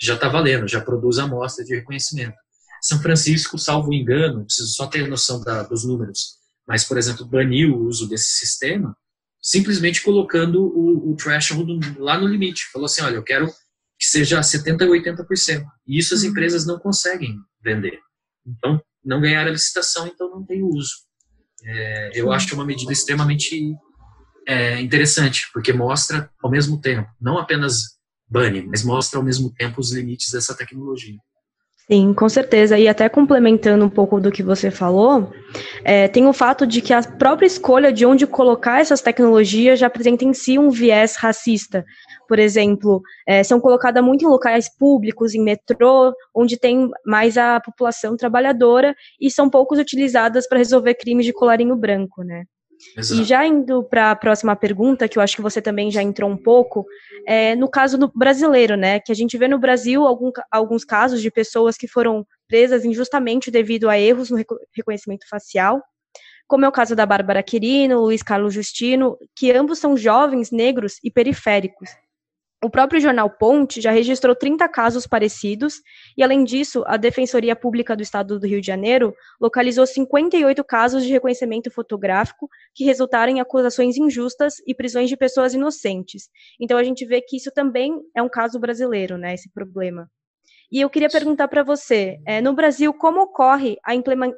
já 0.00 0.14
está 0.14 0.28
valendo, 0.28 0.68
já 0.68 0.80
produz 0.80 1.18
amostra 1.18 1.64
de 1.64 1.74
reconhecimento. 1.74 2.36
São 2.82 3.00
Francisco, 3.00 3.58
salvo 3.58 3.92
engano, 3.92 4.44
preciso 4.44 4.72
só 4.72 4.86
ter 4.86 5.06
noção 5.08 5.40
da, 5.42 5.62
dos 5.62 5.84
números, 5.84 6.40
mas, 6.66 6.84
por 6.84 6.96
exemplo, 6.96 7.26
baniu 7.26 7.74
o 7.74 7.86
uso 7.86 8.08
desse 8.08 8.38
sistema, 8.38 8.96
simplesmente 9.42 10.02
colocando 10.02 10.62
o, 10.62 11.10
o 11.10 11.16
threshold 11.16 11.98
lá 11.98 12.18
no 12.18 12.26
limite. 12.26 12.70
Falou 12.72 12.86
assim, 12.86 13.02
olha, 13.02 13.16
eu 13.16 13.24
quero 13.24 13.46
que 13.98 14.06
seja 14.06 14.40
70% 14.40 14.82
ou 14.82 14.94
80%. 14.94 15.64
E 15.86 15.98
isso 15.98 16.14
as 16.14 16.22
uhum. 16.22 16.28
empresas 16.28 16.66
não 16.66 16.78
conseguem 16.78 17.36
vender. 17.62 17.98
Então, 18.46 18.80
não 19.04 19.20
ganharam 19.20 19.50
a 19.50 19.52
licitação, 19.52 20.06
então 20.06 20.30
não 20.30 20.44
tem 20.44 20.62
uso. 20.62 20.92
É, 21.64 22.10
eu 22.14 22.32
acho 22.32 22.54
uma 22.54 22.64
medida 22.64 22.92
extremamente 22.92 23.74
é, 24.46 24.80
interessante, 24.80 25.48
porque 25.52 25.72
mostra 25.72 26.30
ao 26.42 26.50
mesmo 26.50 26.80
tempo, 26.80 27.08
não 27.20 27.38
apenas 27.38 27.98
bane, 28.28 28.62
mas 28.62 28.84
mostra 28.84 29.18
ao 29.18 29.24
mesmo 29.24 29.52
tempo 29.52 29.80
os 29.80 29.92
limites 29.92 30.30
dessa 30.30 30.54
tecnologia. 30.54 31.18
Sim, 31.90 32.14
com 32.14 32.28
certeza. 32.28 32.78
E 32.78 32.86
até 32.86 33.08
complementando 33.08 33.84
um 33.84 33.90
pouco 33.90 34.20
do 34.20 34.30
que 34.30 34.44
você 34.44 34.70
falou, 34.70 35.32
é, 35.82 36.06
tem 36.06 36.24
o 36.24 36.32
fato 36.32 36.64
de 36.64 36.80
que 36.80 36.92
a 36.92 37.02
própria 37.02 37.48
escolha 37.48 37.92
de 37.92 38.06
onde 38.06 38.28
colocar 38.28 38.80
essas 38.80 39.00
tecnologias 39.00 39.80
já 39.80 39.88
apresenta 39.88 40.24
em 40.24 40.32
si 40.32 40.56
um 40.56 40.70
viés 40.70 41.16
racista. 41.16 41.84
Por 42.28 42.38
exemplo, 42.38 43.02
é, 43.26 43.42
são 43.42 43.58
colocadas 43.58 44.04
muito 44.04 44.24
em 44.24 44.28
locais 44.28 44.68
públicos, 44.78 45.34
em 45.34 45.42
metrô, 45.42 46.14
onde 46.32 46.56
tem 46.56 46.88
mais 47.04 47.36
a 47.36 47.58
população 47.58 48.16
trabalhadora 48.16 48.94
e 49.20 49.28
são 49.28 49.50
poucos 49.50 49.80
utilizadas 49.80 50.46
para 50.48 50.58
resolver 50.58 50.94
crimes 50.94 51.26
de 51.26 51.32
colarinho 51.32 51.74
branco, 51.74 52.22
né? 52.22 52.44
Exato. 52.96 53.20
E 53.20 53.24
já 53.24 53.46
indo 53.46 53.82
para 53.84 54.10
a 54.10 54.16
próxima 54.16 54.56
pergunta, 54.56 55.08
que 55.08 55.18
eu 55.18 55.22
acho 55.22 55.36
que 55.36 55.42
você 55.42 55.60
também 55.60 55.90
já 55.90 56.02
entrou 56.02 56.30
um 56.30 56.36
pouco, 56.36 56.86
é, 57.26 57.54
no 57.54 57.68
caso 57.68 57.98
do 57.98 58.10
brasileiro, 58.14 58.76
né? 58.76 59.00
Que 59.00 59.12
a 59.12 59.14
gente 59.14 59.36
vê 59.36 59.46
no 59.46 59.58
Brasil 59.58 60.06
algum, 60.06 60.30
alguns 60.50 60.84
casos 60.84 61.20
de 61.20 61.30
pessoas 61.30 61.76
que 61.76 61.86
foram 61.86 62.26
presas 62.48 62.84
injustamente 62.84 63.50
devido 63.50 63.88
a 63.88 63.98
erros 63.98 64.30
no 64.30 64.38
reconhecimento 64.74 65.28
facial, 65.28 65.82
como 66.48 66.64
é 66.64 66.68
o 66.68 66.72
caso 66.72 66.96
da 66.96 67.06
Bárbara 67.06 67.44
Quirino, 67.44 68.00
Luiz 68.00 68.22
Carlos 68.22 68.52
Justino, 68.52 69.16
que 69.36 69.52
ambos 69.52 69.78
são 69.78 69.96
jovens, 69.96 70.50
negros 70.50 70.94
e 71.04 71.10
periféricos. 71.10 71.90
O 72.62 72.68
próprio 72.68 73.00
jornal 73.00 73.30
Ponte 73.30 73.80
já 73.80 73.90
registrou 73.90 74.36
30 74.36 74.68
casos 74.68 75.06
parecidos, 75.06 75.80
e 76.14 76.22
além 76.22 76.44
disso, 76.44 76.84
a 76.86 76.98
Defensoria 76.98 77.56
Pública 77.56 77.96
do 77.96 78.02
Estado 78.02 78.38
do 78.38 78.46
Rio 78.46 78.60
de 78.60 78.66
Janeiro 78.66 79.14
localizou 79.40 79.86
58 79.86 80.62
casos 80.62 81.02
de 81.02 81.10
reconhecimento 81.10 81.70
fotográfico 81.70 82.50
que 82.74 82.84
resultaram 82.84 83.32
em 83.32 83.40
acusações 83.40 83.96
injustas 83.96 84.56
e 84.66 84.74
prisões 84.74 85.08
de 85.08 85.16
pessoas 85.16 85.54
inocentes. 85.54 86.28
Então 86.60 86.76
a 86.76 86.84
gente 86.84 87.06
vê 87.06 87.22
que 87.22 87.38
isso 87.38 87.50
também 87.50 87.98
é 88.14 88.22
um 88.22 88.28
caso 88.28 88.60
brasileiro, 88.60 89.16
né, 89.16 89.32
esse 89.32 89.50
problema. 89.50 90.06
E 90.70 90.80
eu 90.80 90.88
queria 90.88 91.08
perguntar 91.08 91.48
para 91.48 91.64
você, 91.64 92.20
é, 92.24 92.40
no 92.40 92.54
Brasil, 92.54 92.94
como 92.94 93.22
ocorre 93.22 93.76
a 93.84 93.92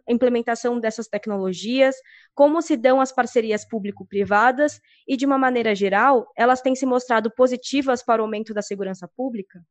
implementação 0.09 0.81
dessas 0.81 1.07
tecnologias, 1.07 1.95
como 2.35 2.63
se 2.63 2.75
dão 2.75 3.03
as 3.03 3.13
parcerias 3.13 3.67
público-privadas 3.67 4.81
e, 5.07 5.15
de 5.15 5.27
uma 5.27 5.37
maneira 5.37 5.75
geral, 5.75 6.27
elas 6.35 6.63
têm 6.63 6.75
se 6.75 6.87
mostrado 6.87 7.31
positivas 7.31 8.03
para 8.03 8.23
o 8.23 8.25
aumento 8.25 8.55
da 8.55 8.63
segurança 8.63 9.07
pública? 9.15 9.63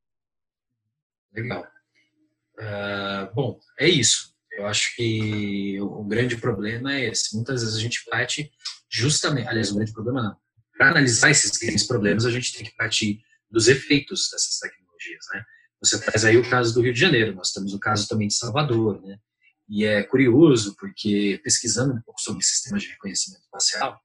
Legal. 1.34 1.66
Uh, 2.60 3.34
bom, 3.34 3.60
é 3.80 3.90
isso. 3.90 4.32
Eu 4.52 4.68
acho 4.68 4.96
que 4.96 5.82
o 5.82 6.04
grande 6.04 6.38
problema 6.38 6.94
é 6.94 7.06
esse. 7.08 7.36
Muitas 7.36 7.62
vezes 7.62 7.76
a 7.76 7.80
gente 7.80 8.06
parte 8.06 8.52
justamente, 8.88 9.48
aliás, 9.48 9.72
o 9.72 9.76
grande 9.76 9.94
problema 9.94 10.22
não. 10.22 10.38
Para 10.78 10.92
analisar 10.92 11.32
esses 11.32 11.58
grandes 11.58 11.88
problemas, 11.88 12.26
a 12.26 12.32
gente 12.32 12.54
tem 12.54 12.66
que 12.66 12.76
partir 12.76 13.20
dos 13.50 13.68
efeitos 13.68 14.30
dessas 14.32 14.60
tecnologias, 14.60 15.26
né? 15.34 15.44
Você 15.82 16.00
traz 16.00 16.24
aí 16.24 16.38
o 16.38 16.48
caso 16.48 16.74
do 16.74 16.82
Rio 16.82 16.94
de 16.94 17.00
Janeiro, 17.00 17.34
nós 17.34 17.52
temos 17.52 17.74
o 17.74 17.80
caso 17.80 18.08
também 18.08 18.28
de 18.28 18.36
Salvador, 18.36 19.02
né? 19.02 19.18
E 19.68 19.86
é 19.86 20.04
curioso 20.04 20.76
porque 20.78 21.40
pesquisando 21.44 21.94
um 21.94 22.02
pouco 22.02 22.22
sobre 22.22 22.44
sistemas 22.44 22.84
de 22.84 22.90
reconhecimento 22.90 23.44
facial, 23.50 24.00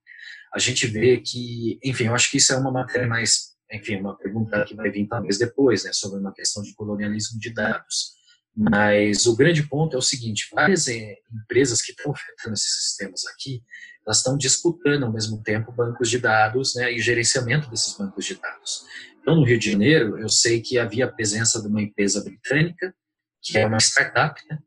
a 0.53 0.59
gente 0.59 0.87
vê 0.87 1.17
que, 1.17 1.77
enfim, 1.83 2.05
eu 2.05 2.15
acho 2.15 2.31
que 2.31 2.37
isso 2.37 2.53
é 2.53 2.57
uma 2.57 2.71
matéria 2.71 3.07
mais, 3.07 3.55
enfim, 3.71 3.97
uma 3.97 4.17
pergunta 4.17 4.63
que 4.63 4.73
vai 4.73 4.89
vir 4.89 5.07
talvez 5.07 5.37
depois, 5.37 5.83
né, 5.83 5.91
sobre 5.93 6.19
uma 6.19 6.33
questão 6.33 6.63
de 6.63 6.73
colonialismo 6.73 7.39
de 7.39 7.53
dados. 7.53 8.17
Mas 8.55 9.27
o 9.27 9.35
grande 9.35 9.61
ponto 9.61 9.95
é 9.95 9.99
o 9.99 10.01
seguinte: 10.01 10.47
várias 10.51 10.87
eh, 10.87 11.17
empresas 11.31 11.79
que 11.79 11.91
estão 11.91 12.11
ofertando 12.11 12.55
esses 12.55 12.85
sistemas 12.85 13.27
aqui, 13.27 13.61
elas 14.03 14.17
estão 14.17 14.35
disputando 14.35 15.03
ao 15.03 15.13
mesmo 15.13 15.43
tempo 15.43 15.71
bancos 15.71 16.09
de 16.09 16.17
dados 16.17 16.73
né, 16.73 16.91
e 16.91 16.99
gerenciamento 16.99 17.69
desses 17.69 17.95
bancos 17.95 18.25
de 18.25 18.33
dados. 18.35 18.85
Então, 19.27 19.41
no 19.41 19.45
Rio 19.45 19.59
de 19.59 19.69
Janeiro, 19.69 20.17
eu 20.17 20.29
sei 20.29 20.61
que 20.61 20.79
havia 20.79 21.03
a 21.03 21.11
presença 21.11 21.61
de 21.61 21.67
uma 21.67 21.81
empresa 21.81 22.23
britânica, 22.23 22.95
que 23.43 23.57
é 23.57 23.67
uma 23.67 23.77
startup, 23.77 24.41
né? 24.49 24.57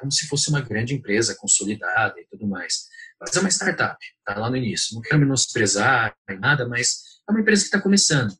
como 0.00 0.10
se 0.10 0.26
fosse 0.28 0.48
uma 0.48 0.62
grande 0.62 0.94
empresa 0.94 1.36
consolidada 1.38 2.18
e 2.18 2.24
tudo 2.24 2.48
mais. 2.48 2.86
Mas 3.20 3.36
é 3.36 3.40
uma 3.40 3.50
startup, 3.50 3.98
tá 4.24 4.38
lá 4.38 4.48
no 4.48 4.56
início. 4.56 4.94
Não 4.94 5.02
quero 5.02 5.20
menosprezar 5.20 6.16
nem 6.26 6.38
nada, 6.38 6.66
mas 6.66 7.02
é 7.28 7.32
uma 7.32 7.42
empresa 7.42 7.60
que 7.60 7.66
está 7.66 7.82
começando. 7.82 8.34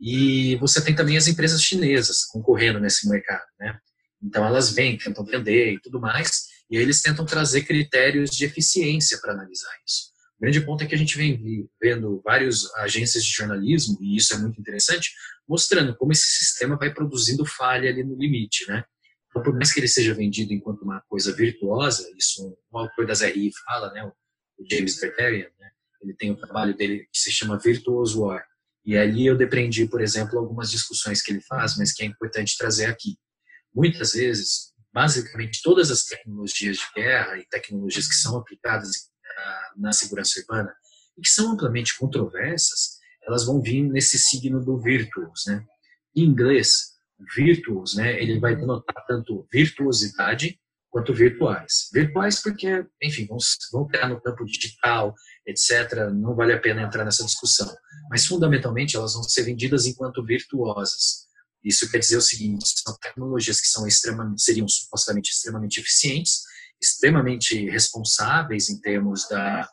E 0.00 0.56
você 0.56 0.84
tem 0.84 0.92
também 0.92 1.16
as 1.16 1.28
empresas 1.28 1.62
chinesas 1.62 2.24
concorrendo 2.24 2.80
nesse 2.80 3.08
mercado, 3.08 3.46
né? 3.60 3.78
Então 4.20 4.44
elas 4.44 4.72
vêm, 4.72 4.98
tentam 4.98 5.24
vender 5.24 5.74
e 5.74 5.80
tudo 5.80 6.00
mais, 6.00 6.46
e 6.68 6.76
aí 6.76 6.82
eles 6.82 7.00
tentam 7.00 7.24
trazer 7.24 7.62
critérios 7.62 8.28
de 8.30 8.44
eficiência 8.44 9.20
para 9.20 9.34
analisar 9.34 9.70
isso. 9.86 10.15
O 10.38 10.42
grande 10.42 10.60
ponto 10.60 10.84
é 10.84 10.86
que 10.86 10.94
a 10.94 10.98
gente 10.98 11.16
vem 11.16 11.68
vendo 11.80 12.20
várias 12.22 12.72
agências 12.76 13.24
de 13.24 13.30
jornalismo, 13.30 13.96
e 14.00 14.16
isso 14.16 14.34
é 14.34 14.38
muito 14.38 14.60
interessante, 14.60 15.12
mostrando 15.48 15.96
como 15.96 16.12
esse 16.12 16.26
sistema 16.26 16.76
vai 16.76 16.92
produzindo 16.92 17.44
falha 17.46 17.88
ali 17.88 18.04
no 18.04 18.16
limite, 18.16 18.66
né? 18.68 18.84
Então, 19.30 19.42
por 19.42 19.54
mais 19.54 19.72
que 19.72 19.80
ele 19.80 19.88
seja 19.88 20.14
vendido 20.14 20.52
enquanto 20.52 20.82
uma 20.82 21.00
coisa 21.08 21.34
virtuosa, 21.34 22.06
isso 22.16 22.56
o 22.70 22.78
autor 22.78 23.06
das 23.06 23.22
RI 23.22 23.50
fala, 23.64 23.92
né? 23.92 24.04
O 24.04 24.64
James 24.70 25.00
Bertarian, 25.00 25.48
né? 25.58 25.70
Ele 26.02 26.14
tem 26.14 26.30
um 26.30 26.36
trabalho 26.36 26.76
dele 26.76 27.08
que 27.12 27.18
se 27.18 27.30
chama 27.30 27.58
Virtuous 27.58 28.14
War. 28.14 28.44
E 28.84 28.96
ali 28.96 29.26
eu 29.26 29.36
depreendi, 29.36 29.88
por 29.88 30.00
exemplo, 30.00 30.38
algumas 30.38 30.70
discussões 30.70 31.22
que 31.22 31.32
ele 31.32 31.40
faz, 31.40 31.76
mas 31.76 31.92
que 31.92 32.02
é 32.02 32.06
importante 32.06 32.56
trazer 32.56 32.86
aqui. 32.86 33.16
Muitas 33.74 34.12
vezes, 34.12 34.72
basicamente, 34.92 35.60
todas 35.62 35.90
as 35.90 36.04
tecnologias 36.04 36.76
de 36.76 36.86
guerra 36.94 37.38
e 37.38 37.46
tecnologias 37.46 38.06
que 38.06 38.14
são 38.14 38.36
aplicadas 38.38 39.10
na 39.76 39.92
segurança 39.92 40.40
urbana 40.40 40.74
e 41.16 41.22
que 41.22 41.28
são 41.28 41.52
amplamente 41.52 41.96
controversas, 41.98 42.98
elas 43.26 43.44
vão 43.44 43.60
vir 43.60 43.82
nesse 43.82 44.18
signo 44.18 44.64
do 44.64 44.78
virtuos, 44.78 45.44
né? 45.46 45.64
Em 46.14 46.24
inglês, 46.24 46.96
virtuos, 47.34 47.94
né, 47.94 48.20
ele 48.22 48.38
vai 48.38 48.54
denotar 48.54 49.04
tanto 49.06 49.46
virtuosidade 49.52 50.58
quanto 50.90 51.12
virtuais. 51.12 51.88
Virtuais 51.92 52.42
porque, 52.42 52.86
enfim, 53.02 53.26
vão, 53.26 53.38
vão 53.72 53.88
no 54.08 54.20
campo 54.20 54.44
digital, 54.44 55.14
etc. 55.46 56.10
Não 56.14 56.34
vale 56.34 56.52
a 56.52 56.60
pena 56.60 56.82
entrar 56.82 57.04
nessa 57.04 57.24
discussão. 57.24 57.70
Mas, 58.10 58.26
fundamentalmente, 58.26 58.96
elas 58.96 59.14
vão 59.14 59.22
ser 59.22 59.42
vendidas 59.42 59.84
enquanto 59.86 60.24
virtuosas. 60.24 61.26
Isso 61.62 61.90
quer 61.90 61.98
dizer 61.98 62.16
o 62.16 62.22
seguinte, 62.22 62.64
são 62.64 62.96
tecnologias 62.98 63.60
que 63.60 63.66
são 63.66 63.86
extremamente, 63.86 64.40
seriam 64.40 64.68
supostamente 64.68 65.32
extremamente 65.32 65.80
eficientes, 65.80 66.42
extremamente 66.80 67.68
responsáveis 67.68 68.68
em 68.68 68.80
termos 68.80 69.28
da 69.28 69.68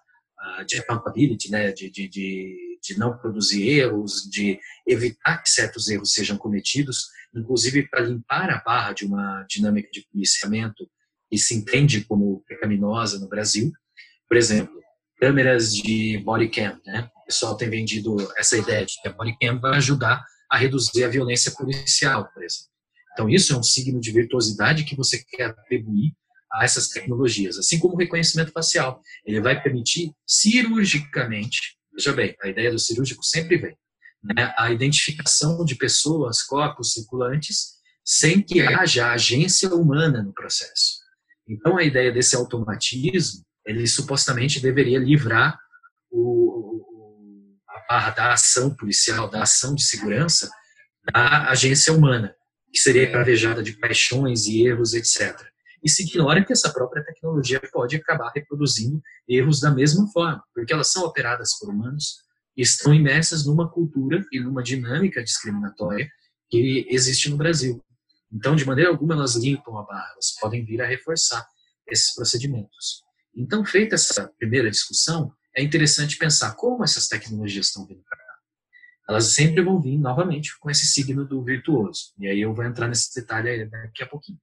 de 0.67 0.77
accountability, 0.77 1.49
né, 1.49 1.71
de, 1.71 1.89
de, 1.89 2.07
de, 2.07 2.79
de 2.81 2.97
não 2.97 3.17
produzir 3.17 3.67
erros, 3.67 4.29
de 4.29 4.59
evitar 4.87 5.41
que 5.41 5.49
certos 5.49 5.87
erros 5.87 6.13
sejam 6.13 6.37
cometidos, 6.37 7.07
inclusive 7.35 7.87
para 7.87 8.01
limpar 8.01 8.49
a 8.49 8.61
barra 8.61 8.93
de 8.93 9.05
uma 9.05 9.45
dinâmica 9.49 9.89
de 9.91 10.05
policiamento 10.11 10.89
que 11.29 11.37
se 11.37 11.55
entende 11.55 12.03
como 12.03 12.43
pecaminosa 12.47 13.19
no 13.19 13.27
Brasil. 13.27 13.71
Por 14.27 14.37
exemplo, 14.37 14.73
câmeras 15.17 15.73
de 15.73 16.17
body 16.19 16.49
cam, 16.49 16.79
né? 16.85 17.09
O 17.21 17.25
pessoal 17.25 17.55
tem 17.55 17.69
vendido 17.69 18.17
essa 18.37 18.57
ideia 18.57 18.85
de 18.85 18.93
que 19.01 19.07
a 19.07 19.13
body 19.13 19.35
cam 19.39 19.59
vai 19.59 19.77
ajudar 19.77 20.23
a 20.51 20.57
reduzir 20.57 21.03
a 21.03 21.09
violência 21.09 21.51
policial, 21.51 22.29
por 22.33 22.43
exemplo. 22.43 22.71
Então, 23.13 23.29
isso 23.29 23.53
é 23.53 23.57
um 23.57 23.63
signo 23.63 23.99
de 23.99 24.11
virtuosidade 24.11 24.83
que 24.83 24.95
você 24.95 25.23
quer 25.23 25.45
atribuir 25.45 26.13
a 26.53 26.63
essas 26.63 26.89
tecnologias, 26.89 27.57
assim 27.57 27.79
como 27.79 27.95
o 27.95 27.97
reconhecimento 27.97 28.51
facial. 28.51 29.01
Ele 29.25 29.41
vai 29.41 29.61
permitir 29.61 30.11
cirurgicamente, 30.25 31.77
veja 31.91 32.13
bem, 32.13 32.35
a 32.41 32.47
ideia 32.47 32.71
do 32.71 32.79
cirúrgico 32.79 33.23
sempre 33.23 33.57
vem, 33.57 33.75
né, 34.23 34.53
a 34.57 34.71
identificação 34.71 35.65
de 35.65 35.75
pessoas, 35.75 36.43
corpos 36.43 36.93
circulantes, 36.93 37.73
sem 38.05 38.41
que 38.41 38.61
haja 38.61 39.11
agência 39.11 39.73
humana 39.73 40.21
no 40.21 40.33
processo. 40.33 41.01
Então, 41.47 41.77
a 41.77 41.83
ideia 41.83 42.11
desse 42.11 42.35
automatismo, 42.35 43.43
ele 43.65 43.87
supostamente 43.87 44.59
deveria 44.59 44.99
livrar 44.99 45.57
o, 46.11 47.57
a 47.67 47.85
barra 47.89 48.11
da 48.11 48.33
ação 48.33 48.75
policial, 48.75 49.29
da 49.29 49.43
ação 49.43 49.73
de 49.73 49.83
segurança, 49.83 50.49
da 51.11 51.49
agência 51.49 51.91
humana, 51.93 52.35
que 52.71 52.79
seria 52.79 53.09
cravejada 53.09 53.63
de 53.63 53.73
paixões 53.73 54.45
e 54.45 54.65
erros, 54.65 54.93
etc. 54.93 55.52
E 55.83 55.89
se 55.89 56.03
ignora 56.03 56.43
que 56.45 56.53
essa 56.53 56.71
própria 56.71 57.03
tecnologia 57.03 57.61
pode 57.71 57.95
acabar 57.97 58.31
reproduzindo 58.33 59.01
erros 59.27 59.59
da 59.59 59.69
mesma 59.69 60.07
forma, 60.11 60.43
porque 60.53 60.71
elas 60.71 60.91
são 60.91 61.03
operadas 61.03 61.57
por 61.59 61.69
humanos 61.69 62.23
estão 62.55 62.93
imersas 62.93 63.45
numa 63.45 63.69
cultura 63.69 64.23
e 64.31 64.39
numa 64.39 64.61
dinâmica 64.61 65.23
discriminatória 65.23 66.07
que 66.49 66.85
existe 66.89 67.29
no 67.29 67.37
Brasil. 67.37 67.83
Então, 68.31 68.55
de 68.55 68.65
maneira 68.65 68.89
alguma, 68.89 69.13
elas 69.15 69.35
limpam 69.35 69.77
a 69.77 69.83
barra, 69.83 70.11
elas 70.13 70.35
podem 70.39 70.63
vir 70.63 70.81
a 70.81 70.87
reforçar 70.87 71.45
esses 71.87 72.13
procedimentos. 72.13 73.03
Então, 73.35 73.65
feita 73.65 73.95
essa 73.95 74.31
primeira 74.37 74.69
discussão, 74.69 75.31
é 75.55 75.63
interessante 75.63 76.17
pensar 76.17 76.55
como 76.55 76.83
essas 76.83 77.07
tecnologias 77.07 77.67
estão 77.67 77.85
vindo 77.85 78.03
para. 78.03 78.22
Elas 79.07 79.33
sempre 79.33 79.61
vão 79.61 79.81
vir 79.81 79.97
novamente 79.97 80.57
com 80.59 80.69
esse 80.69 80.85
signo 80.85 81.25
do 81.25 81.43
virtuoso. 81.43 82.13
E 82.19 82.27
aí 82.27 82.39
eu 82.41 82.53
vou 82.53 82.63
entrar 82.63 82.87
nesse 82.87 83.13
detalhe 83.13 83.65
daqui 83.65 84.03
a 84.03 84.07
pouquinho. 84.07 84.39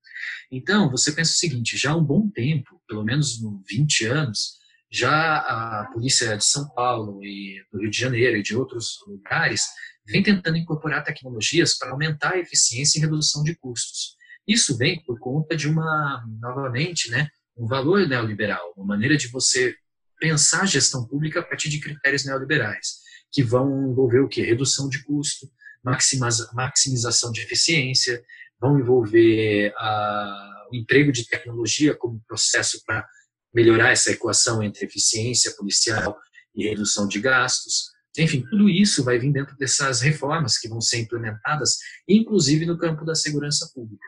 Então, 0.53 0.91
você 0.91 1.13
pensa 1.13 1.33
o 1.33 1.37
seguinte: 1.37 1.79
já 1.79 1.93
há 1.93 1.97
um 1.97 2.05
bom 2.05 2.29
tempo, 2.29 2.81
pelo 2.87 3.05
menos 3.05 3.41
20 3.69 4.07
anos, 4.07 4.61
já 4.91 5.37
a 5.39 5.91
polícia 5.93 6.37
de 6.37 6.45
São 6.45 6.69
Paulo 6.71 7.25
e 7.25 7.65
do 7.73 7.81
Rio 7.81 7.91
de 7.91 7.99
Janeiro 7.99 8.37
e 8.37 8.43
de 8.43 8.57
outros 8.57 8.99
lugares 9.07 9.63
vem 10.07 10.23
tentando 10.23 10.57
incorporar 10.57 11.05
tecnologias 11.05 11.79
para 11.79 11.93
aumentar 11.93 12.35
a 12.35 12.39
eficiência 12.39 12.99
e 12.99 13.01
redução 13.01 13.43
de 13.45 13.55
custos. 13.55 14.17
Isso 14.47 14.77
vem 14.77 15.03
por 15.05 15.19
conta 15.21 15.57
de 15.57 15.69
uma, 15.69 16.25
novamente, 16.41 17.11
né, 17.11 17.29
um 17.57 17.67
valor 17.67 18.07
neoliberal, 18.09 18.73
uma 18.77 18.87
maneira 18.87 19.17
de 19.17 19.29
você 19.29 19.77
pensar 20.19 20.63
a 20.63 20.67
gestão 20.67 21.07
pública 21.07 21.41
a 21.41 21.43
partir 21.43 21.69
de 21.69 21.81
critérios 21.81 22.25
neoliberais, 22.25 23.00
que 23.33 23.43
vão 23.43 23.91
envolver 23.91 24.21
o 24.21 24.29
quê? 24.29 24.43
Redução 24.43 24.89
de 24.89 25.03
custo, 25.05 25.51
maximização 25.83 27.33
de 27.33 27.41
eficiência, 27.41 28.23
vão 28.61 28.79
envolver 28.79 29.73
a, 29.77 30.67
o 30.71 30.77
emprego 30.77 31.11
de 31.11 31.27
tecnologia 31.27 31.95
como 31.95 32.23
processo 32.27 32.83
para 32.85 33.07
melhorar 33.55 33.91
essa 33.91 34.11
equação 34.11 34.63
entre 34.63 34.85
eficiência 34.85 35.53
policial 35.57 36.17
e 36.55 36.69
redução 36.69 37.09
de 37.09 37.21
gastos. 37.21 37.91
Enfim, 38.19 38.45
tudo 38.51 38.69
isso 38.69 39.05
vai 39.05 39.19
vir 39.19 39.33
dentro 39.33 39.57
dessas 39.57 40.01
reformas 40.01 40.59
que 40.59 40.69
vão 40.69 40.81
ser 40.81 40.99
implementadas, 40.99 41.79
inclusive 42.09 42.67
no 42.67 42.79
campo 42.79 43.05
da 43.05 43.15
segurança 43.15 43.71
pública. 43.75 44.07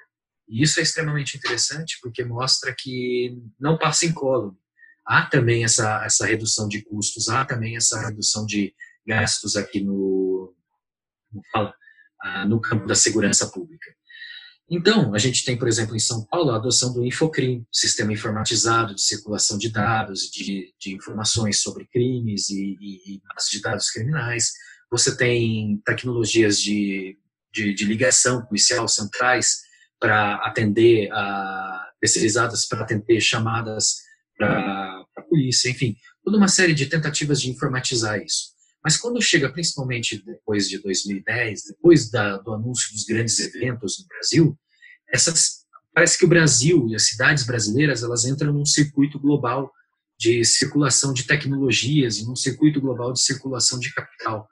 E 0.49 0.63
isso 0.63 0.81
é 0.81 0.83
extremamente 0.83 1.37
interessante 1.37 1.99
porque 2.03 2.25
mostra 2.25 2.75
que 2.77 3.39
não 3.59 3.79
passa 3.79 4.07
incólume. 4.07 4.57
Há 5.05 5.27
também 5.27 5.65
essa, 5.65 6.05
essa 6.05 6.27
redução 6.27 6.69
de 6.69 6.83
custos, 6.83 7.29
há 7.29 7.45
também 7.45 7.77
essa 7.77 8.01
redução 8.01 8.45
de 8.45 8.75
gastos 9.07 9.57
aqui 9.57 9.81
no, 9.81 10.55
fala, 11.51 11.75
ah, 12.21 12.47
no 12.47 12.61
campo 12.61 12.87
da 12.87 12.95
segurança 12.95 13.49
pública. 13.49 13.91
Então, 14.71 15.15
a 15.15 15.19
gente 15.19 15.45
tem, 15.45 15.57
por 15.59 15.69
exemplo, 15.69 15.95
em 15.95 16.01
São 16.01 16.25
Paulo, 16.25 16.51
a 16.51 16.57
adoção 16.57 16.95
do 16.95 17.05
Infocrim, 17.05 17.67
sistema 17.71 18.13
informatizado 18.13 18.95
de 18.95 19.03
circulação 19.03 19.59
de 19.59 19.69
dados, 19.69 20.31
de, 20.31 20.73
de 20.81 20.95
informações 20.95 21.61
sobre 21.61 21.87
crimes 21.87 22.49
e, 22.49 22.79
e, 22.81 23.17
e 23.17 23.21
de 23.51 23.61
dados 23.61 23.91
criminais. 23.91 24.53
Você 24.91 25.15
tem 25.17 25.81
tecnologias 25.85 26.59
de, 26.59 27.19
de, 27.53 27.75
de 27.75 27.85
ligação 27.85 28.47
policial 28.47 28.89
centrais 28.89 29.61
para 30.01 30.37
atender, 30.37 31.11
a, 31.13 31.91
especializadas 32.03 32.67
para 32.67 32.81
atender 32.81 33.21
chamadas 33.21 33.97
para 34.39 35.05
a 35.17 35.23
polícia, 35.23 35.71
enfim, 35.71 35.97
toda 36.25 36.39
uma 36.39 36.49
série 36.49 36.73
de 36.75 36.87
tentativas 36.87 37.41
de 37.41 37.51
informatizar 37.51 38.19
isso. 38.21 38.52
Mas 38.85 38.97
quando 38.97 39.23
chega, 39.23 39.53
principalmente 39.53 40.23
depois 40.25 40.69
de 40.69 40.79
2010, 40.79 41.65
depois 41.69 42.11
da, 42.11 42.39
do 42.39 42.53
anúncio 42.53 42.93
dos 42.93 43.05
grandes 43.05 43.39
eventos 43.39 44.01
no 44.01 44.07
Brasil, 44.09 44.59
essas, 45.09 45.65
parece 45.95 46.19
que 46.19 46.25
o 46.25 46.29
Brasil 46.29 46.89
e 46.89 46.97
as 46.97 47.07
cidades 47.07 47.45
brasileiras 47.45 48.03
elas 48.03 48.25
entram 48.25 48.53
num 48.53 48.67
circuito 48.67 49.21
global 49.21 49.73
de 50.19 50.45
circulação 50.45 51.13
de 51.13 51.25
tecnologias 51.25 52.19
e 52.19 52.25
num 52.25 52.37
circuito 52.37 52.81
global 52.81 53.13
de 53.13 53.21
circulação 53.21 53.79
de 53.79 53.93
capital, 53.93 54.49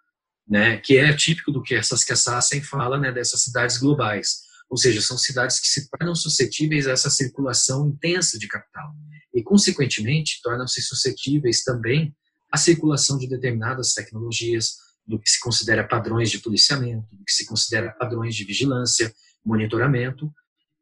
né, 0.49 0.79
que 0.79 0.97
é 0.97 1.13
típico 1.15 1.51
do 1.51 1.63
que 1.63 1.75
essas 1.75 2.05
que 2.05 2.13
a 2.13 2.17
Sassen 2.17 2.63
fala, 2.63 2.99
né, 2.99 3.13
dessas 3.13 3.43
cidades 3.43 3.79
globais. 3.79 4.49
Ou 4.69 4.77
seja, 4.77 5.01
são 5.01 5.19
cidades 5.19 5.59
que 5.59 5.67
se 5.67 5.89
tornam 5.91 6.15
suscetíveis 6.15 6.87
a 6.87 6.93
essa 6.93 7.11
circulação 7.11 7.89
intensa 7.89 8.39
de 8.39 8.47
capital 8.47 8.93
e, 9.35 9.43
consequentemente, 9.43 10.41
tornam-se 10.43 10.81
suscetíveis 10.83 11.63
também 11.63 12.15
à 12.51 12.57
circulação 12.57 13.19
de 13.19 13.29
determinadas 13.29 13.93
tecnologias, 13.95 14.77
do 15.07 15.19
que 15.19 15.31
se 15.31 15.41
considera 15.41 15.87
padrões 15.87 16.31
de 16.31 16.39
policiamento, 16.39 17.07
do 17.13 17.25
que 17.25 17.33
se 17.33 17.47
considera 17.47 17.91
padrões 17.93 18.35
de 18.35 18.45
vigilância, 18.45 19.13
monitoramento, 19.45 20.33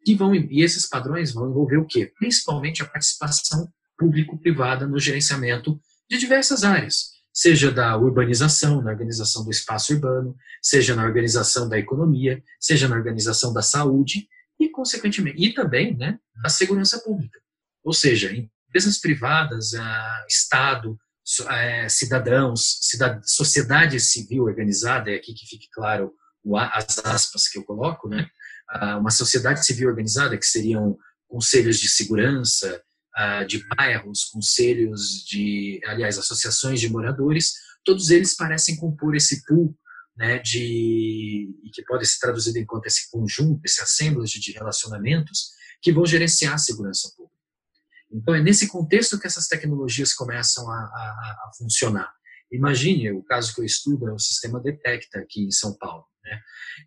que 0.05 0.15
vão 0.15 0.35
e 0.35 0.63
esses 0.63 0.87
padrões 0.87 1.33
vão 1.33 1.51
envolver 1.51 1.79
o 1.79 1.87
quê? 1.87 2.13
Principalmente 2.19 2.83
a 2.83 2.87
participação 2.87 3.71
público-privada 3.97 4.87
no 4.87 4.99
gerenciamento 4.99 5.81
de 6.09 6.19
diversas 6.19 6.65
áreas, 6.65 7.11
seja 7.33 7.71
da 7.71 7.97
urbanização, 7.97 8.83
na 8.83 8.91
organização 8.91 9.45
do 9.45 9.51
espaço 9.51 9.93
urbano, 9.93 10.37
seja 10.63 10.95
na 10.95 11.05
organização 11.05 11.69
da 11.69 11.79
economia, 11.79 12.43
seja 12.61 12.89
na 12.89 12.97
organização 12.97 13.53
da 13.53 13.63
saúde 13.63 14.29
e, 14.59 14.69
consequentemente, 14.69 15.43
e 15.43 15.53
também 15.53 15.97
né, 15.97 16.19
da 16.43 16.49
segurança 16.49 16.99
pública. 17.01 17.39
Ou 17.85 17.93
seja, 17.93 18.33
empresas 18.33 18.99
privadas, 18.99 19.73
Estado, 20.29 20.99
é, 21.51 21.89
cidadãos, 21.89 22.79
sociedade 23.25 24.01
civil 24.01 24.45
organizada, 24.45 25.11
é 25.11 25.17
aqui 25.17 25.35
que 25.35 25.47
fique 25.47 25.69
claro 25.73 26.13
as 26.73 26.99
aspas 27.05 27.49
que 27.49 27.59
eu 27.59 27.65
coloco, 27.65 28.09
né? 28.09 28.29
uma 28.99 29.11
sociedade 29.11 29.65
civil 29.65 29.89
organizada, 29.89 30.37
que 30.37 30.47
seriam 30.47 30.97
conselhos 31.27 31.79
de 31.79 31.89
segurança, 31.89 32.83
de 33.47 33.63
bairros, 33.77 34.25
conselhos 34.25 35.25
de, 35.27 35.81
aliás, 35.87 36.19
associações 36.19 36.81
de 36.81 36.89
moradores, 36.89 37.55
todos 37.85 38.11
eles 38.11 38.37
parecem 38.37 38.77
compor 38.77 39.17
esse 39.17 39.45
pool 39.45 39.77
né, 40.17 40.39
de, 40.41 41.49
que 41.73 41.83
pode 41.85 42.05
ser 42.07 42.19
traduzido 42.19 42.59
enquanto 42.59 42.87
esse 42.87 43.11
conjunto, 43.11 43.65
esse 43.65 43.81
assemblage 43.81 44.41
de 44.41 44.53
relacionamentos 44.53 45.51
que 45.81 45.93
vão 45.93 46.05
gerenciar 46.05 46.55
a 46.55 46.59
segurança 46.59 47.13
pública. 47.17 47.28
Então, 48.11 48.35
é 48.35 48.41
nesse 48.41 48.69
contexto 48.69 49.19
que 49.19 49.27
essas 49.27 49.47
tecnologias 49.47 50.15
começam 50.15 50.71
a, 50.71 50.75
a, 50.75 51.47
a 51.47 51.51
funcionar. 51.57 52.11
Imagine 52.51 53.13
o 53.13 53.23
caso 53.23 53.55
que 53.55 53.61
eu 53.61 53.65
estudo 53.65 54.09
é 54.09 54.13
o 54.13 54.19
sistema 54.19 54.61
Detecta 54.61 55.19
aqui 55.19 55.45
em 55.45 55.51
São 55.51 55.77
Paulo, 55.77 56.05
né? 56.25 56.41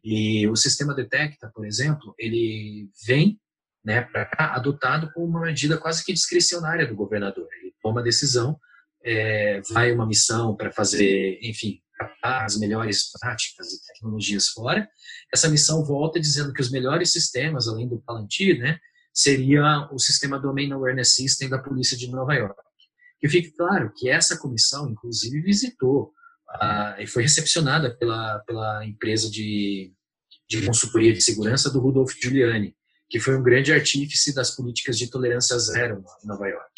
E 0.03 0.47
o 0.47 0.55
sistema 0.55 0.95
Detecta, 0.95 1.51
por 1.53 1.65
exemplo, 1.65 2.15
ele 2.17 2.89
vem, 3.05 3.39
né, 3.83 4.01
para 4.01 4.25
cá 4.25 4.55
adotado 4.55 5.11
como 5.13 5.27
uma 5.27 5.41
medida 5.41 5.77
quase 5.77 6.03
que 6.03 6.13
discricionária 6.13 6.87
do 6.87 6.95
governador. 6.95 7.47
Ele 7.59 7.73
toma 7.81 8.01
a 8.01 8.03
decisão, 8.03 8.59
é, 9.03 9.61
vai 9.71 9.91
uma 9.91 10.07
missão 10.07 10.55
para 10.55 10.71
fazer, 10.71 11.39
enfim, 11.41 11.79
as 12.23 12.57
melhores 12.57 13.11
práticas 13.11 13.73
e 13.73 13.85
tecnologias 13.85 14.47
fora. 14.47 14.87
Essa 15.33 15.49
missão 15.49 15.83
volta 15.85 16.19
dizendo 16.19 16.53
que 16.53 16.61
os 16.61 16.71
melhres 16.71 17.11
sistemas, 17.11 17.67
além 17.67 17.87
do 17.87 18.01
Palantir, 18.01 18.59
né, 18.59 18.79
seria 19.13 19.89
o 19.91 19.99
sistema 19.99 20.39
Domain 20.39 20.71
Awareness 20.71 21.15
System 21.15 21.49
da 21.49 21.59
polícia 21.59 21.97
de 21.97 22.09
Nova 22.09 22.33
York. 22.33 22.55
Que 23.19 23.29
fique 23.29 23.51
claro 23.51 23.91
que 23.95 24.09
essa 24.09 24.37
comissão, 24.37 24.89
inclusive, 24.89 25.41
visitou 25.41 26.11
e 26.99 27.07
foi 27.07 27.23
recepcionada 27.23 27.95
pela, 27.95 28.39
pela 28.39 28.85
empresa 28.85 29.29
de, 29.29 29.93
de 30.49 30.65
consultoria 30.65 31.13
de 31.13 31.21
segurança 31.21 31.69
do 31.69 31.79
Rudolph 31.79 32.13
Giuliani, 32.21 32.75
que 33.09 33.19
foi 33.19 33.37
um 33.37 33.43
grande 33.43 33.71
artífice 33.71 34.33
das 34.33 34.55
políticas 34.55 34.97
de 34.97 35.09
tolerância 35.09 35.57
zero 35.59 36.03
em 36.23 36.27
Nova 36.27 36.47
York. 36.47 36.73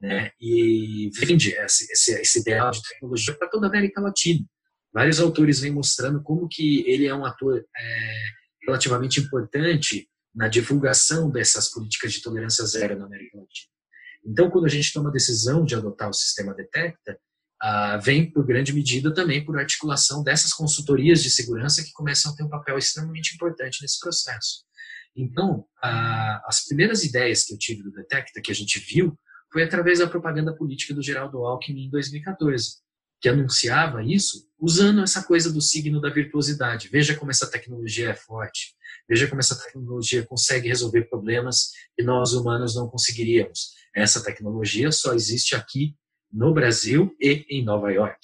Né? 0.00 0.30
E 0.40 1.10
vende 1.18 1.52
esse, 1.52 1.92
esse, 1.92 2.12
esse 2.20 2.40
ideal 2.40 2.70
de 2.70 2.82
tecnologia 2.82 3.34
para 3.34 3.48
toda 3.48 3.66
a 3.66 3.68
América 3.68 4.00
Latina. 4.00 4.44
Vários 4.92 5.20
autores 5.20 5.60
vêm 5.60 5.72
mostrando 5.72 6.22
como 6.22 6.48
que 6.48 6.84
ele 6.86 7.06
é 7.06 7.14
um 7.14 7.24
ator 7.24 7.58
é, 7.58 8.22
relativamente 8.66 9.20
importante 9.20 10.08
na 10.34 10.48
divulgação 10.48 11.30
dessas 11.30 11.70
políticas 11.70 12.12
de 12.12 12.22
tolerância 12.22 12.64
zero 12.64 12.98
na 12.98 13.06
América 13.06 13.38
Latina. 13.38 13.70
Então, 14.24 14.50
quando 14.50 14.66
a 14.66 14.68
gente 14.68 14.92
toma 14.92 15.08
a 15.08 15.12
decisão 15.12 15.64
de 15.64 15.74
adotar 15.74 16.08
o 16.08 16.14
sistema 16.14 16.54
Detecta, 16.54 17.18
ah, 17.62 17.98
vem 17.98 18.30
por 18.30 18.46
grande 18.46 18.72
medida 18.72 19.12
também 19.12 19.44
por 19.44 19.58
articulação 19.58 20.22
dessas 20.22 20.52
consultorias 20.52 21.22
de 21.22 21.30
segurança 21.30 21.82
que 21.82 21.92
começam 21.92 22.32
a 22.32 22.34
ter 22.34 22.42
um 22.42 22.48
papel 22.48 22.78
extremamente 22.78 23.34
importante 23.34 23.82
nesse 23.82 23.98
processo. 23.98 24.64
Então, 25.14 25.66
ah, 25.82 26.42
as 26.46 26.64
primeiras 26.64 27.04
ideias 27.04 27.44
que 27.44 27.52
eu 27.52 27.58
tive 27.58 27.82
do 27.82 27.92
Detecta, 27.92 28.40
que 28.40 28.50
a 28.50 28.54
gente 28.54 28.78
viu, 28.78 29.18
foi 29.52 29.62
através 29.62 29.98
da 29.98 30.06
propaganda 30.06 30.54
política 30.56 30.94
do 30.94 31.02
Geraldo 31.02 31.44
Alckmin 31.44 31.86
em 31.86 31.90
2014, 31.90 32.76
que 33.20 33.28
anunciava 33.28 34.02
isso 34.02 34.49
usando 34.60 35.02
essa 35.02 35.22
coisa 35.22 35.52
do 35.52 35.60
signo 35.60 36.00
da 36.00 36.10
virtuosidade. 36.10 36.88
Veja 36.88 37.16
como 37.16 37.30
essa 37.30 37.50
tecnologia 37.50 38.10
é 38.10 38.14
forte. 38.14 38.74
Veja 39.08 39.26
como 39.26 39.40
essa 39.40 39.58
tecnologia 39.58 40.24
consegue 40.26 40.68
resolver 40.68 41.08
problemas 41.08 41.70
que 41.96 42.02
nós 42.04 42.32
humanos 42.32 42.76
não 42.76 42.88
conseguiríamos. 42.88 43.72
Essa 43.94 44.22
tecnologia 44.22 44.92
só 44.92 45.14
existe 45.14 45.54
aqui 45.54 45.94
no 46.32 46.52
Brasil 46.52 47.14
e 47.20 47.44
em 47.48 47.64
Nova 47.64 47.90
York. 47.90 48.20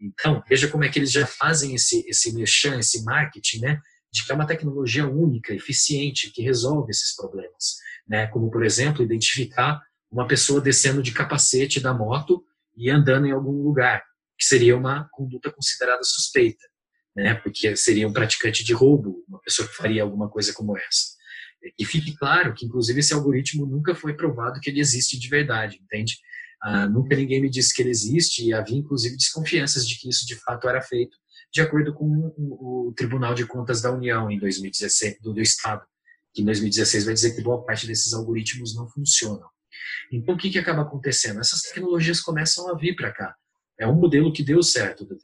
Então, 0.00 0.42
veja 0.48 0.68
como 0.68 0.84
é 0.84 0.88
que 0.88 0.98
eles 0.98 1.12
já 1.12 1.26
fazem 1.26 1.74
esse, 1.74 2.04
esse 2.08 2.32
merchan, 2.34 2.78
esse 2.78 3.04
marketing, 3.04 3.60
né? 3.60 3.80
De 4.12 4.24
que 4.24 4.32
é 4.32 4.34
uma 4.34 4.46
tecnologia 4.46 5.06
única, 5.06 5.54
eficiente, 5.54 6.30
que 6.30 6.42
resolve 6.42 6.90
esses 6.90 7.14
problemas. 7.14 7.76
Né? 8.06 8.26
Como, 8.28 8.50
por 8.50 8.64
exemplo, 8.64 9.02
identificar 9.02 9.80
uma 10.10 10.26
pessoa 10.26 10.60
descendo 10.60 11.02
de 11.02 11.12
capacete 11.12 11.80
da 11.80 11.92
moto 11.92 12.44
e 12.76 12.90
andando 12.90 13.26
em 13.26 13.32
algum 13.32 13.62
lugar, 13.62 14.04
que 14.38 14.44
seria 14.44 14.76
uma 14.76 15.08
conduta 15.12 15.50
considerada 15.50 16.02
suspeita 16.02 16.64
né? 17.14 17.34
Porque 17.34 17.76
seria 17.76 18.08
um 18.08 18.12
praticante 18.12 18.64
de 18.64 18.72
roubo, 18.72 19.24
uma 19.28 19.40
pessoa 19.40 19.68
que 19.68 19.74
faria 19.74 20.02
alguma 20.02 20.28
coisa 20.28 20.52
como 20.52 20.76
essa. 20.76 21.14
E 21.78 21.84
fique 21.84 22.14
claro 22.16 22.52
que, 22.52 22.66
inclusive, 22.66 23.00
esse 23.00 23.14
algoritmo 23.14 23.64
nunca 23.64 23.94
foi 23.94 24.14
provado 24.14 24.60
que 24.60 24.68
ele 24.68 24.80
existe 24.80 25.18
de 25.18 25.28
verdade, 25.28 25.78
entende? 25.82 26.18
Ah, 26.62 26.88
nunca 26.88 27.16
ninguém 27.16 27.40
me 27.40 27.48
disse 27.48 27.74
que 27.74 27.82
ele 27.82 27.90
existe 27.90 28.44
e 28.44 28.52
havia, 28.52 28.76
inclusive, 28.76 29.16
desconfianças 29.16 29.86
de 29.86 29.98
que 29.98 30.08
isso 30.08 30.26
de 30.26 30.34
fato 30.36 30.68
era 30.68 30.82
feito, 30.82 31.16
de 31.52 31.60
acordo 31.60 31.94
com 31.94 32.32
o, 32.36 32.92
Tribunal 32.96 33.34
de 33.34 33.46
Contas 33.46 33.80
da 33.80 33.90
União 33.90 34.30
em 34.30 34.38
2016 34.38 35.20
do, 35.20 35.32
do 35.32 35.40
Estado, 35.40 35.82
que 36.34 36.42
em 36.42 36.44
2016 36.44 37.04
vai 37.04 37.14
dizer 37.14 37.34
que 37.34 37.42
boa 37.42 37.64
parte 37.64 37.86
desses 37.86 38.12
algoritmos 38.12 38.74
não 38.74 38.88
funcionam. 38.88 39.48
Então, 40.12 40.34
o 40.34 40.38
que, 40.38 40.50
que 40.50 40.58
acaba 40.58 40.82
acontecendo? 40.82 41.40
Essas 41.40 41.60
tecnologias 41.62 42.20
começam 42.20 42.68
a 42.68 42.76
vir 42.76 42.94
para 42.94 43.12
cá. 43.12 43.34
É 43.78 43.86
um 43.86 43.94
modelo 43.94 44.32
que 44.32 44.42
deu 44.42 44.62
certo 44.62 45.04
do, 45.04 45.16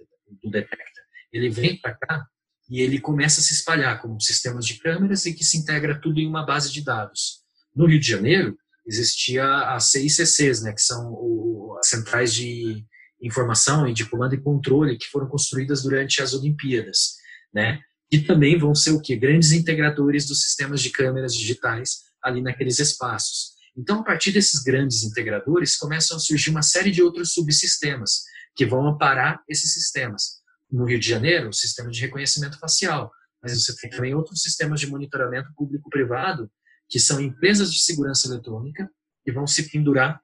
Detecta 0.51 1.01
ele 1.33 1.49
vem 1.49 1.77
para 1.81 1.95
cá 1.95 2.27
e 2.69 2.81
ele 2.81 3.01
começa 3.01 3.41
a 3.41 3.45
se 3.45 3.53
espalhar 3.53 4.01
como 4.01 4.21
sistemas 4.21 4.65
de 4.65 4.79
câmeras 4.79 5.27
e 5.27 5.35
que 5.35 5.45
se 5.45 5.59
integra 5.59 6.01
tudo 6.01 6.21
em 6.21 6.27
uma 6.27 6.45
base 6.45 6.73
de 6.73 6.85
dados. 6.85 7.41
No 7.75 7.87
Rio 7.87 8.01
de 8.01 8.07
Janeiro, 8.07 8.57
existia 8.87 9.45
as 9.75 9.91
CICCs, 9.91 10.63
né, 10.63 10.73
que 10.73 10.83
são 10.83 11.13
o, 11.13 11.77
as 11.79 11.89
centrais 11.89 12.35
de 12.35 12.85
informação 13.23 13.87
e 13.87 13.93
de 13.93 14.05
comando 14.07 14.35
e 14.35 14.41
controle 14.41 14.97
que 14.97 15.07
foram 15.07 15.29
construídas 15.29 15.83
durante 15.83 16.23
as 16.23 16.33
Olimpíadas, 16.33 17.17
né, 17.53 17.81
que 18.11 18.21
também 18.21 18.59
vão 18.59 18.75
ser 18.75 18.91
o 18.91 19.01
que 19.01 19.15
grandes 19.17 19.53
integradores 19.53 20.27
dos 20.27 20.43
sistemas 20.43 20.81
de 20.81 20.91
câmeras 20.91 21.35
digitais 21.35 22.03
ali 22.23 22.43
naqueles 22.43 22.79
espaços. 22.79 23.53
Então, 23.77 24.01
a 24.01 24.05
partir 24.05 24.33
desses 24.33 24.63
grandes 24.63 25.05
integradores, 25.05 25.77
começam 25.77 26.17
a 26.17 26.21
surgir 26.21 26.51
uma 26.51 26.63
série 26.63 26.91
de 26.91 27.03
outros 27.03 27.33
subsistemas 27.33 28.25
que 28.55 28.67
vão 28.67 28.87
amparar 28.87 29.43
esses 29.49 29.73
sistemas 29.73 30.41
no 30.71 30.85
Rio 30.85 30.99
de 30.99 31.09
Janeiro, 31.09 31.49
o 31.49 31.53
sistema 31.53 31.91
de 31.91 32.01
reconhecimento 32.01 32.59
facial, 32.59 33.11
mas 33.43 33.53
você 33.55 33.75
tem 33.77 33.91
também 33.91 34.15
outros 34.15 34.43
sistemas 34.43 34.81
de 34.81 34.87
monitoramento 34.87 35.53
público-privado, 35.57 36.51
que 36.89 36.99
são 36.99 37.21
empresas 37.21 37.73
de 37.73 37.81
segurança 37.81 38.29
eletrônica, 38.29 38.89
que 39.25 39.33
vão 39.33 39.47
se 39.47 39.71
pendurar 39.71 40.21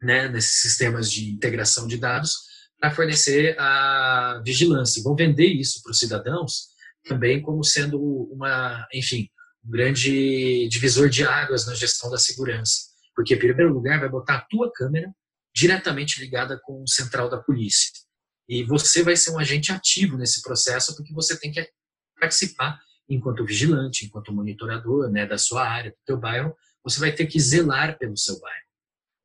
né, 0.00 0.28
nesses 0.28 0.60
sistemas 0.60 1.10
de 1.10 1.30
integração 1.30 1.86
de 1.86 1.96
dados 1.96 2.36
para 2.78 2.90
fornecer 2.90 3.58
a 3.58 4.40
vigilância. 4.44 5.02
Vão 5.02 5.16
vender 5.16 5.46
isso 5.46 5.82
para 5.82 5.92
os 5.92 5.98
cidadãos 5.98 6.74
também 7.04 7.40
como 7.42 7.62
sendo 7.62 8.00
uma, 8.00 8.86
enfim, 8.92 9.28
um 9.64 9.70
grande 9.70 10.68
divisor 10.68 11.08
de 11.08 11.24
águas 11.24 11.66
na 11.66 11.74
gestão 11.74 12.10
da 12.10 12.18
segurança. 12.18 12.92
Porque, 13.14 13.34
em 13.34 13.38
primeiro 13.38 13.72
lugar, 13.72 14.00
vai 14.00 14.08
botar 14.08 14.36
a 14.36 14.40
tua 14.40 14.72
câmera 14.72 15.14
diretamente 15.54 16.20
ligada 16.20 16.60
com 16.62 16.82
o 16.82 16.88
central 16.88 17.30
da 17.30 17.38
polícia. 17.38 17.90
E 18.48 18.62
você 18.64 19.02
vai 19.02 19.16
ser 19.16 19.30
um 19.30 19.38
agente 19.38 19.72
ativo 19.72 20.16
nesse 20.16 20.42
processo 20.42 20.94
porque 20.96 21.12
você 21.14 21.38
tem 21.38 21.52
que 21.52 21.66
participar 22.18 22.78
enquanto 23.08 23.44
vigilante, 23.44 24.06
enquanto 24.06 24.32
monitorador 24.32 25.10
né, 25.10 25.26
da 25.26 25.38
sua 25.38 25.66
área, 25.66 25.90
do 25.90 25.96
teu 26.04 26.18
bairro, 26.18 26.54
você 26.82 26.98
vai 27.00 27.12
ter 27.12 27.26
que 27.26 27.38
zelar 27.40 27.98
pelo 27.98 28.16
seu 28.16 28.38
bairro. 28.40 28.64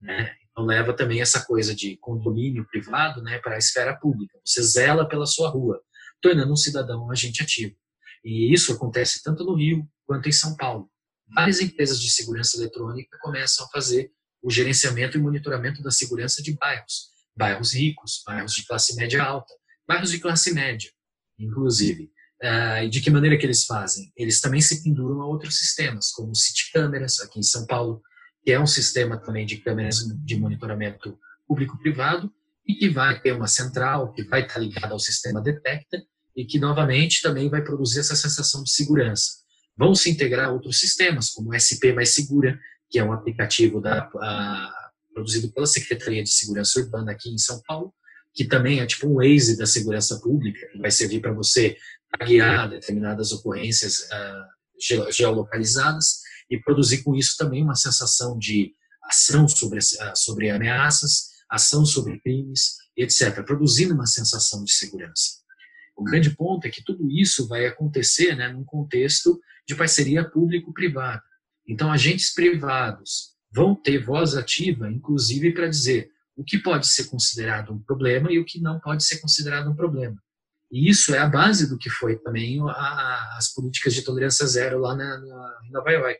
Né? 0.01 0.35
Então 0.49 0.65
leva 0.65 0.93
também 0.93 1.21
essa 1.21 1.45
coisa 1.45 1.75
de 1.75 1.97
condomínio 1.97 2.65
privado 2.67 3.21
né, 3.21 3.39
para 3.39 3.55
a 3.55 3.57
esfera 3.57 3.97
pública. 3.97 4.37
Você 4.45 4.61
zela 4.63 5.07
pela 5.07 5.25
sua 5.25 5.49
rua, 5.49 5.81
tornando 6.21 6.51
um 6.51 6.57
cidadão 6.57 7.05
um 7.05 7.11
agente 7.11 7.41
ativo. 7.41 7.75
E 8.23 8.53
isso 8.53 8.73
acontece 8.73 9.23
tanto 9.23 9.43
no 9.43 9.55
Rio 9.55 9.87
quanto 10.05 10.27
em 10.27 10.31
São 10.31 10.55
Paulo. 10.55 10.89
Várias 11.33 11.61
empresas 11.61 12.01
de 12.01 12.09
segurança 12.09 12.57
eletrônica 12.57 13.17
começam 13.21 13.65
a 13.65 13.69
fazer 13.69 14.11
o 14.41 14.49
gerenciamento 14.49 15.17
e 15.17 15.21
monitoramento 15.21 15.81
da 15.81 15.91
segurança 15.91 16.41
de 16.41 16.53
bairros 16.53 17.09
bairros 17.39 17.73
ricos, 17.73 18.21
bairros 18.25 18.53
de 18.53 18.65
classe 18.65 18.93
média 18.97 19.23
alta, 19.23 19.53
bairros 19.87 20.11
de 20.11 20.19
classe 20.19 20.53
média, 20.53 20.91
inclusive. 21.39 22.11
Uh, 22.43 22.83
e 22.83 22.89
de 22.89 22.99
que 22.99 23.09
maneira 23.09 23.37
que 23.37 23.45
eles 23.45 23.65
fazem? 23.65 24.11
Eles 24.15 24.41
também 24.41 24.59
se 24.59 24.83
penduram 24.83 25.21
a 25.21 25.25
outros 25.25 25.57
sistemas, 25.57 26.11
como 26.11 26.35
City 26.35 26.71
Câmeras, 26.73 27.19
aqui 27.21 27.39
em 27.39 27.43
São 27.43 27.65
Paulo, 27.65 28.01
que 28.43 28.51
é 28.51 28.59
um 28.59 28.67
sistema 28.67 29.17
também 29.17 29.45
de 29.45 29.57
câmeras 29.57 29.99
de 30.23 30.35
monitoramento 30.37 31.17
público-privado, 31.47 32.31
e 32.67 32.75
que 32.75 32.89
vai 32.89 33.19
ter 33.19 33.31
uma 33.31 33.47
central, 33.47 34.11
que 34.13 34.23
vai 34.23 34.45
estar 34.45 34.59
ligada 34.59 34.93
ao 34.93 34.99
sistema 34.99 35.41
Detecta, 35.41 36.01
e 36.35 36.45
que, 36.45 36.59
novamente, 36.59 37.21
também 37.21 37.49
vai 37.49 37.63
produzir 37.63 37.99
essa 37.99 38.15
sensação 38.15 38.63
de 38.63 38.71
segurança. 38.71 39.31
Vão 39.77 39.95
se 39.95 40.09
integrar 40.09 40.53
outros 40.53 40.79
sistemas, 40.79 41.29
como 41.31 41.53
SP 41.55 41.91
Mais 41.91 42.13
Segura, 42.13 42.59
que 42.89 42.99
é 42.99 43.03
um 43.03 43.13
aplicativo 43.13 43.79
da, 43.79 44.09
a, 44.15 44.91
produzido 45.13 45.51
pela 45.51 45.67
Secretaria 45.67 46.23
de 46.23 46.31
Segurança 46.31 46.79
Urbana 46.79 47.11
aqui 47.11 47.29
em 47.29 47.37
São 47.37 47.61
Paulo, 47.67 47.93
que 48.33 48.45
também 48.45 48.79
é 48.79 48.85
tipo 48.85 49.07
um 49.07 49.15
Waze 49.15 49.57
da 49.57 49.65
segurança 49.65 50.19
pública, 50.19 50.67
que 50.71 50.79
vai 50.79 50.91
servir 50.91 51.19
para 51.19 51.33
você 51.33 51.77
guiar 52.25 52.69
determinadas 52.69 53.31
ocorrências 53.31 53.99
uh, 53.99 55.11
geolocalizadas 55.11 56.21
e 56.49 56.59
produzir 56.59 57.03
com 57.03 57.15
isso 57.15 57.35
também 57.37 57.63
uma 57.63 57.75
sensação 57.75 58.37
de 58.37 58.73
ação 59.03 59.47
sobre, 59.47 59.79
sobre 60.15 60.49
ameaças, 60.49 61.29
ação 61.49 61.85
sobre 61.85 62.19
crimes, 62.19 62.77
etc., 62.95 63.43
produzindo 63.43 63.93
uma 63.93 64.05
sensação 64.05 64.63
de 64.63 64.71
segurança. 64.71 65.39
O 65.95 66.03
grande 66.03 66.29
ponto 66.35 66.65
é 66.65 66.69
que 66.69 66.83
tudo 66.83 67.09
isso 67.11 67.47
vai 67.47 67.65
acontecer 67.65 68.35
né, 68.35 68.47
num 68.47 68.63
contexto 68.63 69.39
de 69.67 69.75
parceria 69.75 70.23
público-privada. 70.23 71.21
Então, 71.69 71.91
agentes 71.91 72.33
privados 72.33 73.35
vão 73.53 73.75
ter 73.75 74.03
voz 74.03 74.35
ativa, 74.35 74.91
inclusive 74.91 75.53
para 75.53 75.67
dizer 75.67 76.09
o 76.35 76.43
que 76.43 76.57
pode 76.57 76.87
ser 76.87 77.05
considerado 77.05 77.71
um 77.71 77.79
problema 77.79 78.31
e 78.31 78.39
o 78.39 78.45
que 78.45 78.59
não 78.59 78.79
pode 78.79 79.03
ser 79.03 79.19
considerado 79.19 79.69
um 79.69 79.75
problema. 79.75 80.17
E 80.71 80.89
isso 80.89 81.13
é 81.13 81.19
a 81.19 81.27
base 81.27 81.69
do 81.69 81.77
que 81.77 81.89
foi 81.89 82.17
também 82.17 82.59
a, 82.61 83.37
as 83.37 83.53
políticas 83.53 83.93
de 83.93 84.01
tolerância 84.01 84.47
zero 84.47 84.79
lá 84.79 84.95
na, 84.95 85.19
na, 85.19 85.59
em 85.67 85.71
Nova 85.71 85.91
York. 85.91 86.19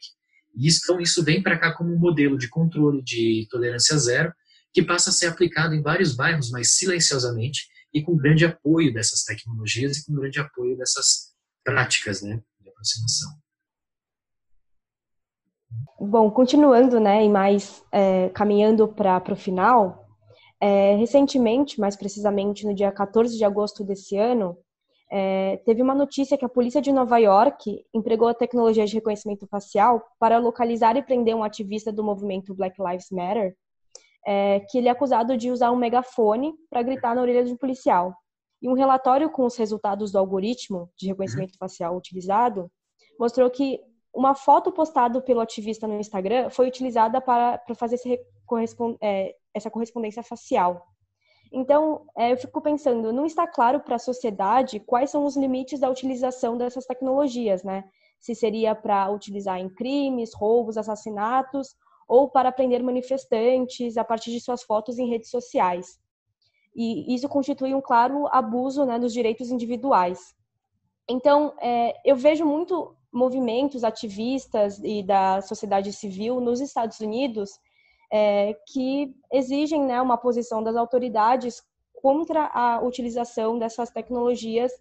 E 0.55 0.67
isso, 0.67 0.81
então, 0.83 0.99
isso 0.99 1.23
vem 1.23 1.41
para 1.41 1.57
cá 1.57 1.73
como 1.73 1.93
um 1.93 1.99
modelo 1.99 2.37
de 2.37 2.47
controle 2.47 3.01
de 3.01 3.47
tolerância 3.49 3.97
zero 3.97 4.31
que 4.71 4.83
passa 4.83 5.09
a 5.09 5.13
ser 5.13 5.27
aplicado 5.27 5.73
em 5.73 5.81
vários 5.81 6.15
bairros, 6.15 6.51
mas 6.51 6.75
silenciosamente, 6.75 7.67
e 7.91 8.03
com 8.03 8.15
grande 8.15 8.45
apoio 8.45 8.93
dessas 8.93 9.23
tecnologias 9.23 9.97
e 9.97 10.05
com 10.05 10.13
grande 10.13 10.39
apoio 10.39 10.77
dessas 10.77 11.31
práticas 11.63 12.21
né, 12.21 12.39
de 12.61 12.69
aproximação. 12.69 13.31
Bom, 15.99 16.31
continuando, 16.31 16.99
né, 16.99 17.23
e 17.23 17.29
mais 17.29 17.83
é, 17.91 18.29
caminhando 18.29 18.87
para 18.87 19.21
o 19.31 19.35
final, 19.35 20.05
é, 20.59 20.95
recentemente, 20.95 21.79
mais 21.79 21.95
precisamente 21.95 22.65
no 22.65 22.73
dia 22.73 22.91
14 22.91 23.37
de 23.37 23.45
agosto 23.45 23.83
desse 23.83 24.17
ano, 24.17 24.57
é, 25.11 25.57
teve 25.65 25.81
uma 25.81 25.95
notícia 25.95 26.37
que 26.37 26.45
a 26.45 26.49
polícia 26.49 26.81
de 26.81 26.91
Nova 26.91 27.17
York 27.17 27.83
empregou 27.93 28.27
a 28.27 28.33
tecnologia 28.33 28.85
de 28.85 28.93
reconhecimento 28.93 29.47
facial 29.47 30.03
para 30.19 30.37
localizar 30.37 30.95
e 30.95 31.01
prender 31.01 31.35
um 31.35 31.43
ativista 31.43 31.91
do 31.91 32.03
movimento 32.03 32.53
Black 32.53 32.75
Lives 32.79 33.07
Matter, 33.11 33.55
é, 34.25 34.59
que 34.69 34.77
ele 34.77 34.87
é 34.87 34.91
acusado 34.91 35.35
de 35.35 35.49
usar 35.49 35.71
um 35.71 35.75
megafone 35.75 36.53
para 36.69 36.83
gritar 36.83 37.15
na 37.15 37.21
orelha 37.21 37.43
de 37.43 37.53
um 37.53 37.57
policial. 37.57 38.13
E 38.61 38.69
um 38.69 38.73
relatório 38.73 39.31
com 39.31 39.45
os 39.45 39.55
resultados 39.55 40.11
do 40.11 40.19
algoritmo 40.19 40.89
de 40.97 41.07
reconhecimento 41.07 41.57
facial 41.57 41.95
utilizado 41.95 42.69
mostrou 43.19 43.49
que 43.49 43.79
uma 44.13 44.33
foto 44.35 44.71
postada 44.71 45.21
pelo 45.21 45.39
ativista 45.39 45.87
no 45.87 45.99
Instagram 45.99 46.49
foi 46.49 46.67
utilizada 46.67 47.21
para, 47.21 47.57
para 47.59 47.75
fazer 47.75 47.95
esse 47.95 48.19
é, 49.01 49.35
essa 49.53 49.69
correspondência 49.69 50.23
facial. 50.23 50.85
Então, 51.51 52.05
é, 52.17 52.31
eu 52.31 52.37
fico 52.37 52.61
pensando, 52.61 53.11
não 53.11 53.25
está 53.25 53.47
claro 53.47 53.79
para 53.79 53.95
a 53.95 53.99
sociedade 53.99 54.79
quais 54.79 55.09
são 55.09 55.25
os 55.25 55.35
limites 55.35 55.79
da 55.79 55.89
utilização 55.89 56.57
dessas 56.57 56.85
tecnologias, 56.85 57.63
né? 57.63 57.83
Se 58.19 58.35
seria 58.35 58.75
para 58.75 59.09
utilizar 59.09 59.59
em 59.59 59.69
crimes, 59.69 60.33
roubos, 60.33 60.77
assassinatos, 60.77 61.75
ou 62.07 62.29
para 62.29 62.51
prender 62.51 62.83
manifestantes 62.83 63.97
a 63.97 64.03
partir 64.03 64.31
de 64.31 64.39
suas 64.39 64.63
fotos 64.63 64.97
em 64.97 65.09
redes 65.09 65.29
sociais. 65.29 65.99
E 66.75 67.13
isso 67.13 67.27
constitui 67.29 67.73
um 67.73 67.81
claro 67.81 68.27
abuso 68.31 68.85
né, 68.85 68.99
dos 68.99 69.13
direitos 69.13 69.49
individuais. 69.51 70.33
Então, 71.07 71.53
é, 71.59 71.95
eu 72.05 72.15
vejo 72.15 72.45
muito 72.45 72.95
movimentos 73.11 73.83
ativistas 73.83 74.79
e 74.83 75.03
da 75.03 75.41
sociedade 75.41 75.91
civil 75.91 76.39
nos 76.39 76.61
Estados 76.61 76.99
Unidos 76.99 77.49
é, 78.11 78.55
que 78.67 79.13
exigem 79.31 79.83
né, 79.85 80.01
uma 80.01 80.17
posição 80.17 80.63
das 80.63 80.75
autoridades 80.75 81.61
contra 81.93 82.47
a 82.47 82.81
utilização 82.81 83.59
dessas 83.59 83.89
tecnologias 83.91 84.71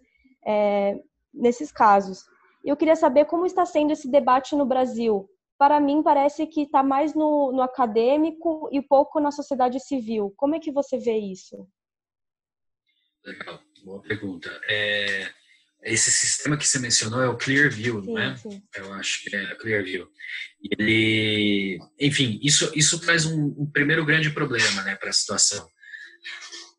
é, 0.45 0.99
nesses 1.33 1.71
casos. 1.71 2.23
Eu 2.63 2.75
queria 2.75 2.95
saber 2.95 3.25
como 3.25 3.45
está 3.45 3.65
sendo 3.65 3.91
esse 3.91 4.09
debate 4.09 4.55
no 4.55 4.65
Brasil. 4.65 5.29
Para 5.57 5.79
mim, 5.79 6.01
parece 6.01 6.47
que 6.47 6.61
está 6.61 6.81
mais 6.81 7.13
no, 7.13 7.51
no 7.51 7.61
acadêmico 7.61 8.69
e 8.71 8.81
pouco 8.81 9.19
na 9.19 9.31
sociedade 9.31 9.79
civil. 9.79 10.33
Como 10.37 10.55
é 10.55 10.59
que 10.59 10.71
você 10.71 10.97
vê 10.97 11.17
isso? 11.17 11.67
Legal, 13.25 13.59
boa 13.83 14.01
pergunta. 14.01 14.49
É, 14.69 15.27
esse 15.83 16.11
sistema 16.11 16.57
que 16.57 16.67
você 16.67 16.79
mencionou 16.79 17.21
é 17.21 17.29
o 17.29 17.37
Clearview, 17.37 18.01
sim, 18.01 18.07
não 18.07 18.17
é? 18.19 18.35
Sim. 18.35 18.61
Eu 18.75 18.93
acho 18.93 19.23
que 19.23 19.35
é 19.35 19.55
Clearview. 19.55 20.07
Ele, 20.77 21.79
enfim, 21.99 22.39
isso 22.43 22.69
isso 22.75 22.99
traz 22.99 23.25
um, 23.25 23.55
um 23.57 23.69
primeiro 23.71 24.05
grande 24.05 24.29
problema, 24.29 24.83
né, 24.83 24.95
para 24.95 25.09
a 25.09 25.13
situação. 25.13 25.67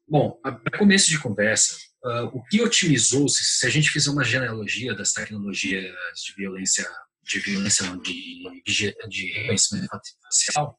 Bom, 0.06 0.32
para 0.42 0.78
começo 0.78 1.08
de 1.08 1.18
conversa, 1.18 1.76
uh, 2.04 2.24
o 2.32 2.42
que 2.44 2.60
otimizou, 2.60 3.28
se, 3.28 3.44
se, 3.44 3.66
a 3.66 3.70
gente 3.70 3.90
fizer 3.90 4.10
uma 4.10 4.24
genealogia 4.24 4.94
das 4.94 5.12
tecnologias 5.12 5.84
de 6.26 6.34
violência, 6.36 6.86
de 7.22 7.38
violência 7.38 7.86
não, 7.86 7.96
de, 7.96 8.62
de, 8.66 8.94
de 9.08 9.32
reconhecimento 9.32 9.88
facial, 10.22 10.76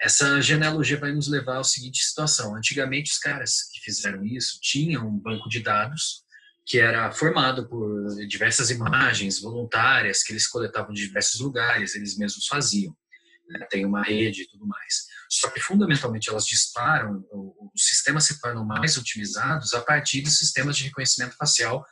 essa 0.00 0.40
genealogia 0.42 0.98
vai 0.98 1.12
nos 1.12 1.28
levar 1.28 1.60
à 1.60 1.64
seguinte 1.64 2.04
situação. 2.04 2.54
Antigamente, 2.54 3.10
os 3.10 3.18
caras 3.18 3.62
que 3.72 3.80
fizeram 3.80 4.24
isso 4.26 4.58
tinham 4.60 5.08
um 5.08 5.18
banco 5.18 5.48
de 5.48 5.60
dados 5.60 6.25
que 6.66 6.80
era 6.80 7.12
formado 7.12 7.68
por 7.68 8.26
diversas 8.26 8.70
imagens 8.70 9.40
voluntárias 9.40 10.24
que 10.24 10.32
eles 10.32 10.48
coletavam 10.48 10.92
de 10.92 11.06
diversos 11.06 11.40
lugares, 11.40 11.94
eles 11.94 12.18
mesmos 12.18 12.46
faziam. 12.48 12.94
Né? 13.48 13.64
Tem 13.70 13.86
uma 13.86 14.02
rede 14.02 14.42
e 14.42 14.48
tudo 14.48 14.66
mais. 14.66 15.06
Só 15.30 15.48
que, 15.50 15.60
fundamentalmente, 15.60 16.28
elas 16.28 16.44
disparam, 16.44 17.24
os 17.72 17.86
sistemas 17.86 18.24
se 18.24 18.40
tornam 18.40 18.64
mais 18.64 18.98
otimizados 18.98 19.74
a 19.74 19.80
partir 19.80 20.22
dos 20.22 20.38
sistemas 20.38 20.76
de 20.76 20.84
reconhecimento 20.84 21.36
facial 21.36 21.84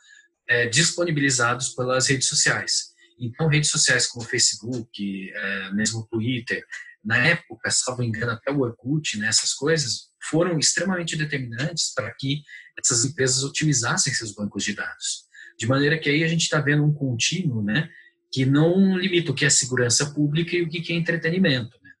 é, 0.47 0.67
disponibilizados 0.67 1.69
pelas 1.69 2.07
redes 2.07 2.27
sociais. 2.27 2.93
Então, 3.17 3.47
redes 3.47 3.69
sociais 3.69 4.07
como 4.07 4.25
Facebook, 4.25 5.31
é, 5.33 5.71
mesmo 5.71 6.05
Twitter, 6.11 6.65
na 7.03 7.17
época, 7.25 7.71
salvo 7.71 8.03
engano, 8.03 8.31
até 8.31 8.51
o 8.51 8.59
Orkut, 8.59 9.17
né, 9.19 9.27
essas 9.27 9.53
coisas, 9.53 10.09
foram 10.29 10.57
extremamente 10.59 11.15
determinantes 11.15 11.93
para 11.93 12.13
que 12.13 12.41
essas 12.79 13.05
empresas 13.05 13.43
otimizassem 13.43 14.13
seus 14.13 14.33
bancos 14.33 14.63
de 14.63 14.73
dados. 14.73 15.25
De 15.57 15.67
maneira 15.67 15.97
que 15.97 16.09
aí 16.09 16.23
a 16.23 16.27
gente 16.27 16.41
está 16.41 16.59
vendo 16.59 16.83
um 16.83 16.93
contínuo, 16.93 17.63
né, 17.63 17.89
que 18.31 18.45
não 18.45 18.97
limita 18.97 19.31
o 19.31 19.33
que 19.33 19.45
é 19.45 19.49
segurança 19.49 20.11
pública 20.11 20.55
e 20.55 20.61
o 20.61 20.69
que 20.69 20.91
é 20.91 20.95
entretenimento. 20.95 21.77
Né? 21.81 21.91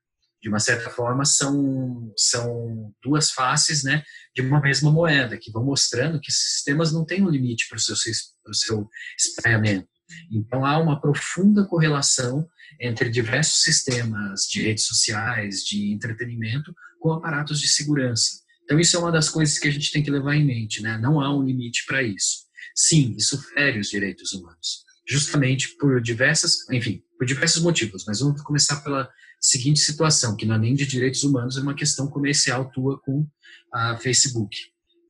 De 0.41 0.49
uma 0.49 0.59
certa 0.59 0.89
forma, 0.89 1.23
são, 1.23 2.11
são 2.17 2.93
duas 3.01 3.31
faces 3.31 3.83
né, 3.83 4.03
de 4.35 4.41
uma 4.41 4.59
mesma 4.59 4.91
moeda, 4.91 5.37
que 5.37 5.51
vão 5.51 5.63
mostrando 5.63 6.19
que 6.19 6.29
esses 6.29 6.55
sistemas 6.55 6.91
não 6.91 7.05
têm 7.05 7.23
um 7.23 7.29
limite 7.29 7.67
para 7.69 7.77
o 7.77 7.79
seu, 7.79 7.95
seu 7.95 8.89
espalhamento. 9.17 9.87
Então, 10.31 10.65
há 10.65 10.77
uma 10.77 10.99
profunda 10.99 11.65
correlação 11.65 12.47
entre 12.79 13.09
diversos 13.09 13.63
sistemas 13.63 14.41
de 14.41 14.61
redes 14.61 14.85
sociais, 14.85 15.63
de 15.63 15.91
entretenimento, 15.91 16.75
com 16.99 17.13
aparatos 17.13 17.59
de 17.59 17.67
segurança. 17.67 18.43
Então, 18.65 18.79
isso 18.79 18.97
é 18.97 18.99
uma 18.99 19.11
das 19.11 19.29
coisas 19.29 19.59
que 19.59 19.67
a 19.67 19.71
gente 19.71 19.91
tem 19.91 20.03
que 20.03 20.09
levar 20.09 20.35
em 20.35 20.43
mente, 20.43 20.81
né? 20.81 20.97
Não 20.97 21.21
há 21.21 21.33
um 21.33 21.43
limite 21.43 21.85
para 21.85 22.01
isso. 22.01 22.45
Sim, 22.75 23.15
isso 23.15 23.41
fere 23.53 23.79
os 23.79 23.89
direitos 23.89 24.33
humanos, 24.33 24.83
justamente 25.07 25.77
por 25.77 26.01
diversas, 26.01 26.67
enfim, 26.71 27.01
por 27.17 27.25
diversos 27.25 27.61
motivos, 27.61 28.03
mas 28.05 28.19
vamos 28.19 28.41
começar 28.41 28.81
pela 28.81 29.09
seguinte 29.39 29.79
situação, 29.79 30.35
que 30.35 30.45
não 30.45 30.55
é 30.55 30.59
nem 30.59 30.73
de 30.73 30.85
direitos 30.85 31.23
humanos, 31.23 31.57
é 31.57 31.61
uma 31.61 31.75
questão 31.75 32.07
comercial 32.07 32.69
tua 32.71 32.99
com 32.99 33.25
a 33.71 33.97
Facebook. 33.97 34.57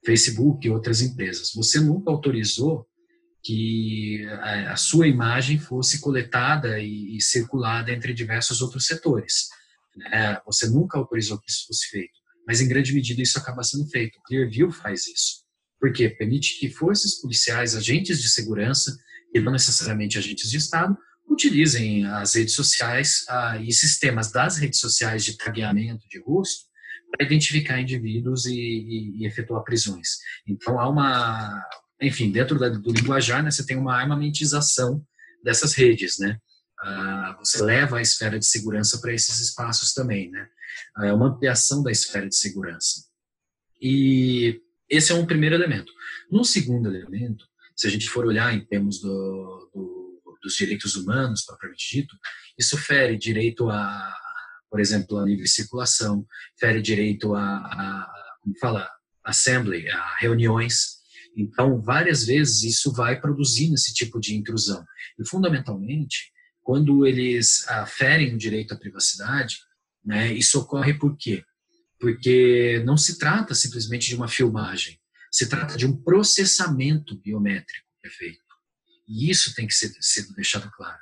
Facebook 0.05 0.67
e 0.67 0.69
outras 0.69 1.01
empresas. 1.01 1.51
Você 1.55 1.79
nunca 1.79 2.11
autorizou 2.11 2.85
que 3.41 4.25
a 4.65 4.75
sua 4.75 5.07
imagem 5.07 5.57
fosse 5.57 5.99
coletada 6.01 6.79
e 6.79 7.19
circulada 7.21 7.91
entre 7.91 8.13
diversos 8.13 8.61
outros 8.61 8.85
setores. 8.85 9.47
Né? 9.95 10.39
Você 10.45 10.67
nunca 10.67 10.97
autorizou 10.97 11.39
que 11.39 11.49
isso 11.49 11.65
fosse 11.67 11.87
feito 11.87 12.24
mas 12.47 12.61
em 12.61 12.67
grande 12.67 12.93
medida 12.93 13.21
isso 13.21 13.37
acaba 13.37 13.63
sendo 13.63 13.87
feito. 13.89 14.17
O 14.17 14.23
Clearview 14.23 14.71
faz 14.71 15.07
isso. 15.07 15.43
Porque 15.79 16.09
permite 16.09 16.59
que 16.59 16.69
forças 16.69 17.19
policiais, 17.21 17.75
agentes 17.75 18.21
de 18.21 18.29
segurança, 18.29 18.95
e 19.33 19.39
não 19.39 19.51
necessariamente 19.51 20.17
agentes 20.17 20.49
de 20.49 20.57
Estado, 20.57 20.97
utilizem 21.29 22.05
as 22.05 22.35
redes 22.35 22.53
sociais 22.53 23.25
ah, 23.27 23.57
e 23.57 23.71
sistemas 23.73 24.31
das 24.31 24.57
redes 24.57 24.79
sociais 24.79 25.25
de 25.25 25.37
tagueamento 25.37 26.07
de 26.07 26.19
rosto 26.19 26.65
para 27.11 27.25
identificar 27.25 27.79
indivíduos 27.79 28.45
e, 28.45 28.53
e, 28.53 29.21
e, 29.21 29.25
efetuar 29.25 29.63
prisões. 29.63 30.17
Então, 30.47 30.79
há 30.79 30.87
uma, 30.89 31.63
enfim, 32.01 32.31
dentro 32.31 32.59
da, 32.59 32.69
do 32.69 32.91
linguajar, 32.91 33.43
né, 33.43 33.51
você 33.51 33.65
tem 33.65 33.77
uma 33.77 33.95
armamentização 33.95 35.03
dessas 35.43 35.73
redes, 35.73 36.17
né? 36.19 36.37
Ah, 36.81 37.35
você 37.39 37.61
leva 37.63 37.97
a 37.97 38.01
esfera 38.01 38.37
de 38.37 38.45
segurança 38.45 38.99
para 38.99 39.13
esses 39.13 39.39
espaços 39.39 39.93
também, 39.93 40.29
né? 40.29 40.47
É 41.03 41.13
uma 41.13 41.27
ampliação 41.27 41.83
da 41.83 41.91
esfera 41.91 42.27
de 42.27 42.35
segurança. 42.35 43.05
E 43.81 44.61
esse 44.89 45.11
é 45.11 45.15
um 45.15 45.25
primeiro 45.25 45.55
elemento. 45.55 45.91
No 46.31 46.43
segundo 46.43 46.89
elemento, 46.89 47.45
se 47.75 47.87
a 47.87 47.89
gente 47.89 48.09
for 48.09 48.25
olhar 48.25 48.53
em 48.53 48.65
termos 48.65 48.99
do, 48.99 49.69
do, 49.73 50.39
dos 50.41 50.55
direitos 50.55 50.95
humanos, 50.95 51.43
propriamente 51.43 51.89
dito, 51.91 52.15
isso 52.57 52.77
fere 52.77 53.17
direito 53.17 53.69
a, 53.69 54.15
por 54.69 54.79
exemplo, 54.79 55.17
a 55.17 55.25
livre 55.25 55.47
circulação, 55.47 56.25
fere 56.57 56.81
direito 56.81 57.33
a, 57.35 57.41
a 57.41 58.11
como 58.41 58.57
fala, 58.59 58.89
assembly, 59.23 59.89
a 59.89 60.15
reuniões. 60.19 60.97
Então, 61.35 61.81
várias 61.81 62.25
vezes 62.25 62.63
isso 62.63 62.93
vai 62.93 63.19
produzindo 63.19 63.73
esse 63.73 63.93
tipo 63.93 64.19
de 64.19 64.35
intrusão. 64.35 64.85
E, 65.19 65.27
fundamentalmente, 65.27 66.31
quando 66.61 67.05
eles 67.05 67.67
ah, 67.67 67.85
ferem 67.85 68.33
o 68.33 68.37
direito 68.37 68.73
à 68.73 68.77
privacidade, 68.77 69.57
né? 70.05 70.31
Isso 70.33 70.59
ocorre 70.59 70.93
por 70.93 71.17
quê? 71.17 71.43
Porque 71.99 72.83
não 72.85 72.97
se 72.97 73.17
trata 73.17 73.55
simplesmente 73.55 74.07
de 74.07 74.15
uma 74.15 74.27
filmagem, 74.27 74.99
se 75.31 75.49
trata 75.49 75.75
de 75.75 75.85
um 75.85 75.95
processamento 75.95 77.19
biométrico 77.19 77.87
que 78.01 78.07
é 78.07 78.11
feito. 78.11 78.45
E 79.07 79.29
isso 79.29 79.53
tem 79.55 79.67
que 79.67 79.73
ser, 79.73 79.91
ser 79.99 80.25
deixado 80.33 80.69
claro. 80.71 80.99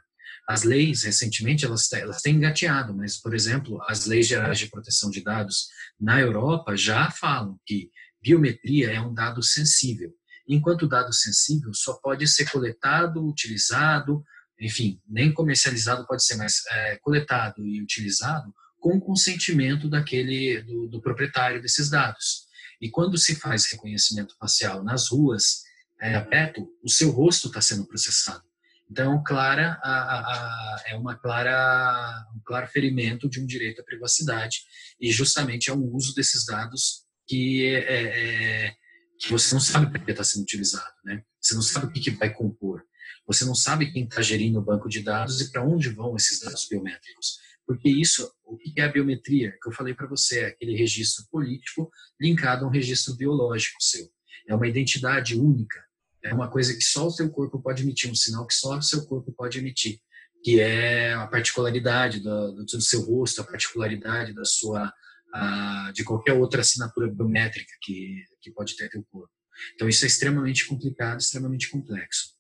As 0.48 0.64
leis, 0.64 1.04
recentemente, 1.04 1.66
elas, 1.66 1.92
elas 1.94 2.22
têm 2.22 2.36
engateado, 2.36 2.94
mas, 2.94 3.18
por 3.18 3.34
exemplo, 3.34 3.82
as 3.88 4.06
leis 4.06 4.28
gerais 4.28 4.60
de 4.60 4.68
proteção 4.68 5.10
de 5.10 5.22
dados 5.22 5.68
na 6.00 6.20
Europa 6.20 6.76
já 6.76 7.10
falam 7.12 7.58
que 7.66 7.90
biometria 8.22 8.92
é 8.92 9.00
um 9.00 9.14
dado 9.14 9.42
sensível. 9.42 10.14
Enquanto 10.48 10.88
dado 10.88 11.14
sensível 11.14 11.74
só 11.74 11.94
pode 11.94 12.28
ser 12.28 12.50
coletado, 12.50 13.26
utilizado, 13.26 14.24
enfim, 14.60 15.02
nem 15.08 15.34
comercializado 15.34 16.06
pode 16.06 16.26
ser, 16.26 16.36
mas 16.36 16.66
é, 16.70 16.98
coletado 16.98 17.66
e 17.66 17.82
utilizado 17.82 18.54
com 18.84 19.00
consentimento 19.00 19.90
daquele 19.90 20.62
do, 20.62 20.90
do 20.90 21.02
proprietário 21.02 21.62
desses 21.62 21.90
dados. 21.90 22.48
E 22.82 22.90
quando 22.90 23.18
se 23.18 23.34
faz 23.34 23.72
reconhecimento 23.72 24.36
facial 24.38 24.84
nas 24.84 25.08
ruas, 25.08 25.64
é, 26.02 26.20
perto, 26.20 26.68
o 26.84 26.90
seu 26.90 27.10
rosto 27.10 27.48
está 27.48 27.62
sendo 27.62 27.88
processado. 27.88 28.44
Então, 28.92 29.24
clara, 29.26 29.80
a, 29.82 29.90
a, 29.90 30.20
a, 30.20 30.84
é 30.88 30.96
uma 30.98 31.16
clara, 31.16 32.28
um 32.36 32.42
claro 32.46 32.68
ferimento 32.68 33.30
de 33.30 33.40
um 33.40 33.46
direito 33.46 33.80
à 33.80 33.86
privacidade 33.86 34.58
e 35.00 35.10
justamente 35.14 35.70
é 35.70 35.74
um 35.74 35.86
uso 35.96 36.14
desses 36.14 36.46
dados 36.46 37.06
que, 37.26 37.66
é, 37.66 37.80
é, 37.80 38.66
é 38.66 38.76
que 39.18 39.32
você 39.32 39.54
não 39.56 39.62
sabe 39.62 39.90
para 39.90 40.04
que 40.04 40.12
está 40.12 40.26
sendo 40.26 40.44
utilizado, 40.44 40.94
né? 41.06 41.24
Você 41.40 41.56
não 41.56 41.62
sabe 41.62 41.86
o 41.86 41.90
que, 41.90 42.02
que 42.02 42.12
vai 42.12 42.34
compor. 42.34 42.84
Você 43.26 43.46
não 43.46 43.56
sabe 43.56 43.94
quem 43.94 44.04
está 44.04 44.22
gerindo 44.22 44.60
o 44.60 44.62
banco 44.62 44.90
de 44.90 45.02
dados 45.02 45.40
e 45.40 45.50
para 45.50 45.64
onde 45.64 45.88
vão 45.88 46.18
esses 46.18 46.42
dados 46.42 46.68
biométricos. 46.68 47.40
Porque 47.66 47.90
isso, 47.90 48.30
o 48.44 48.58
que 48.58 48.74
é 48.78 48.84
a 48.84 48.92
biometria? 48.92 49.52
Que 49.62 49.70
eu 49.70 49.74
falei 49.74 49.94
para 49.94 50.08
você, 50.08 50.42
é 50.42 50.46
aquele 50.48 50.76
registro 50.76 51.26
político 51.32 51.90
linkado 52.20 52.66
a 52.66 52.68
um 52.68 52.72
registro 52.72 53.16
biológico 53.16 53.82
seu. 53.82 54.08
É 54.48 54.56
uma 54.56 54.68
identidade 54.68 55.40
única. 55.40 55.84
É 56.24 56.34
uma 56.34 56.50
coisa 56.50 56.74
que 56.74 56.84
só 56.84 57.08
o 57.08 57.12
seu 57.12 57.30
corpo 57.30 57.62
pode 57.62 57.84
emitir, 57.84 58.10
um 58.10 58.16
sinal 58.16 58.48
que 58.48 58.54
só 58.54 58.78
o 58.78 58.82
seu 58.82 59.06
corpo 59.06 59.32
pode 59.34 59.60
emitir, 59.60 60.00
que 60.44 60.60
é 60.60 61.14
a 61.14 61.28
particularidade 61.28 62.20
do, 62.22 62.64
do 62.64 62.82
seu 62.82 63.02
rosto, 63.02 63.42
a 63.42 63.46
particularidade 63.46 64.34
da 64.34 64.46
sua, 64.46 64.94
a, 65.34 65.92
de 65.94 66.04
qualquer 66.04 66.34
outra 66.34 66.62
assinatura 66.62 67.14
biométrica 67.14 67.72
que, 67.82 68.24
que 68.42 68.52
pode 68.52 68.76
ter 68.78 68.90
teu 68.90 69.04
corpo. 69.12 69.32
Então 69.76 69.88
isso 69.88 70.06
é 70.06 70.08
extremamente 70.08 70.66
complicado, 70.66 71.20
extremamente 71.20 71.70
complexo. 71.70 72.34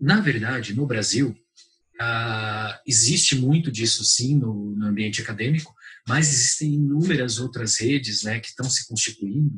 Na 0.00 0.20
verdade, 0.20 0.74
no 0.74 0.86
Brasil, 0.86 1.34
Uh, 2.00 2.74
existe 2.86 3.36
muito 3.36 3.70
disso 3.70 4.04
sim 4.04 4.36
no, 4.36 4.74
no, 4.76 4.86
ambiente 4.86 5.22
acadêmico, 5.22 5.72
mas 6.08 6.28
existem 6.28 6.74
inúmeras 6.74 7.38
outras 7.38 7.78
redes 7.78 8.24
né, 8.24 8.40
que 8.40 8.48
estão 8.48 8.68
se 8.68 8.88
constituindo. 8.88 9.52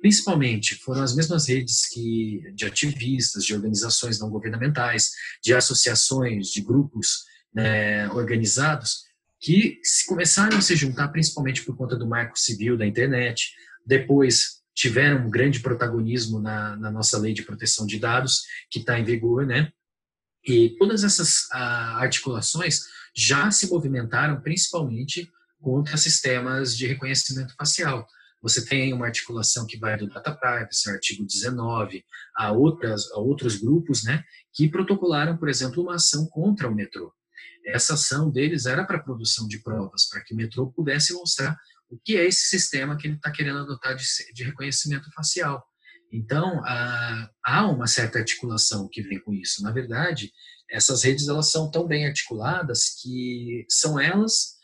Principalmente 0.00 0.76
foram 0.76 1.02
as 1.02 1.14
mesmas 1.14 1.48
redes 1.48 1.86
que 1.86 2.40
de 2.54 2.64
ativistas, 2.64 3.44
de 3.44 3.54
organizações 3.54 4.18
não 4.18 4.30
governamentais, 4.30 5.10
de 5.44 5.52
associações, 5.54 6.48
de 6.48 6.62
grupos 6.62 7.24
né, 7.54 8.08
organizados 8.10 9.02
que 9.38 9.78
começaram 10.06 10.56
a 10.56 10.60
se 10.60 10.74
juntar 10.76 11.08
principalmente 11.08 11.64
por 11.64 11.76
conta 11.76 11.96
do 11.96 12.06
marco 12.06 12.38
civil 12.38 12.78
da 12.78 12.86
internet. 12.86 13.50
Depois 13.84 14.62
tiveram 14.74 15.26
um 15.26 15.30
grande 15.30 15.60
protagonismo 15.60 16.40
na, 16.40 16.76
na 16.76 16.90
nossa 16.90 17.18
lei 17.18 17.34
de 17.34 17.42
proteção 17.42 17.84
de 17.84 17.98
dados 17.98 18.42
que 18.70 18.78
está 18.78 18.98
em 18.98 19.04
vigor, 19.04 19.44
né? 19.44 19.70
E 20.46 20.70
todas 20.78 21.04
essas 21.04 21.48
ah, 21.52 21.98
articulações 21.98 22.80
já 23.14 23.50
se 23.50 23.68
movimentaram 23.68 24.40
principalmente 24.40 25.30
contra 25.60 25.96
sistemas 25.96 26.76
de 26.76 26.86
reconhecimento 26.86 27.54
facial. 27.54 28.06
Você 28.42 28.64
tem 28.64 28.92
uma 28.92 29.06
articulação 29.06 29.66
que 29.66 29.78
vai 29.78 29.96
do 29.96 30.08
Data 30.08 30.34
Privacy, 30.34 30.90
artigo 30.90 31.24
19, 31.24 32.04
a, 32.36 32.50
outras, 32.50 33.10
a 33.12 33.18
outros 33.18 33.56
grupos 33.56 34.02
né, 34.02 34.24
que 34.52 34.68
protocolaram, 34.68 35.36
por 35.36 35.48
exemplo, 35.48 35.82
uma 35.82 35.94
ação 35.94 36.26
contra 36.26 36.68
o 36.68 36.74
metrô. 36.74 37.14
Essa 37.64 37.94
ação 37.94 38.28
deles 38.28 38.66
era 38.66 38.84
para 38.84 38.98
produção 38.98 39.46
de 39.46 39.62
provas, 39.62 40.08
para 40.08 40.20
que 40.24 40.34
o 40.34 40.36
metrô 40.36 40.72
pudesse 40.72 41.12
mostrar 41.12 41.56
o 41.88 41.96
que 41.96 42.16
é 42.16 42.26
esse 42.26 42.48
sistema 42.48 42.96
que 42.96 43.06
ele 43.06 43.14
está 43.14 43.30
querendo 43.30 43.60
adotar 43.60 43.94
de, 43.94 44.04
de 44.34 44.42
reconhecimento 44.42 45.12
facial. 45.12 45.64
Então, 46.12 46.60
há 46.64 47.66
uma 47.66 47.86
certa 47.86 48.18
articulação 48.18 48.88
que 48.90 49.02
vem 49.02 49.18
com 49.20 49.32
isso. 49.32 49.62
Na 49.62 49.72
verdade, 49.72 50.30
essas 50.70 51.02
redes 51.02 51.26
elas 51.28 51.50
são 51.50 51.70
tão 51.70 51.86
bem 51.86 52.06
articuladas 52.06 52.90
que 53.00 53.64
são 53.68 53.98
elas 53.98 54.56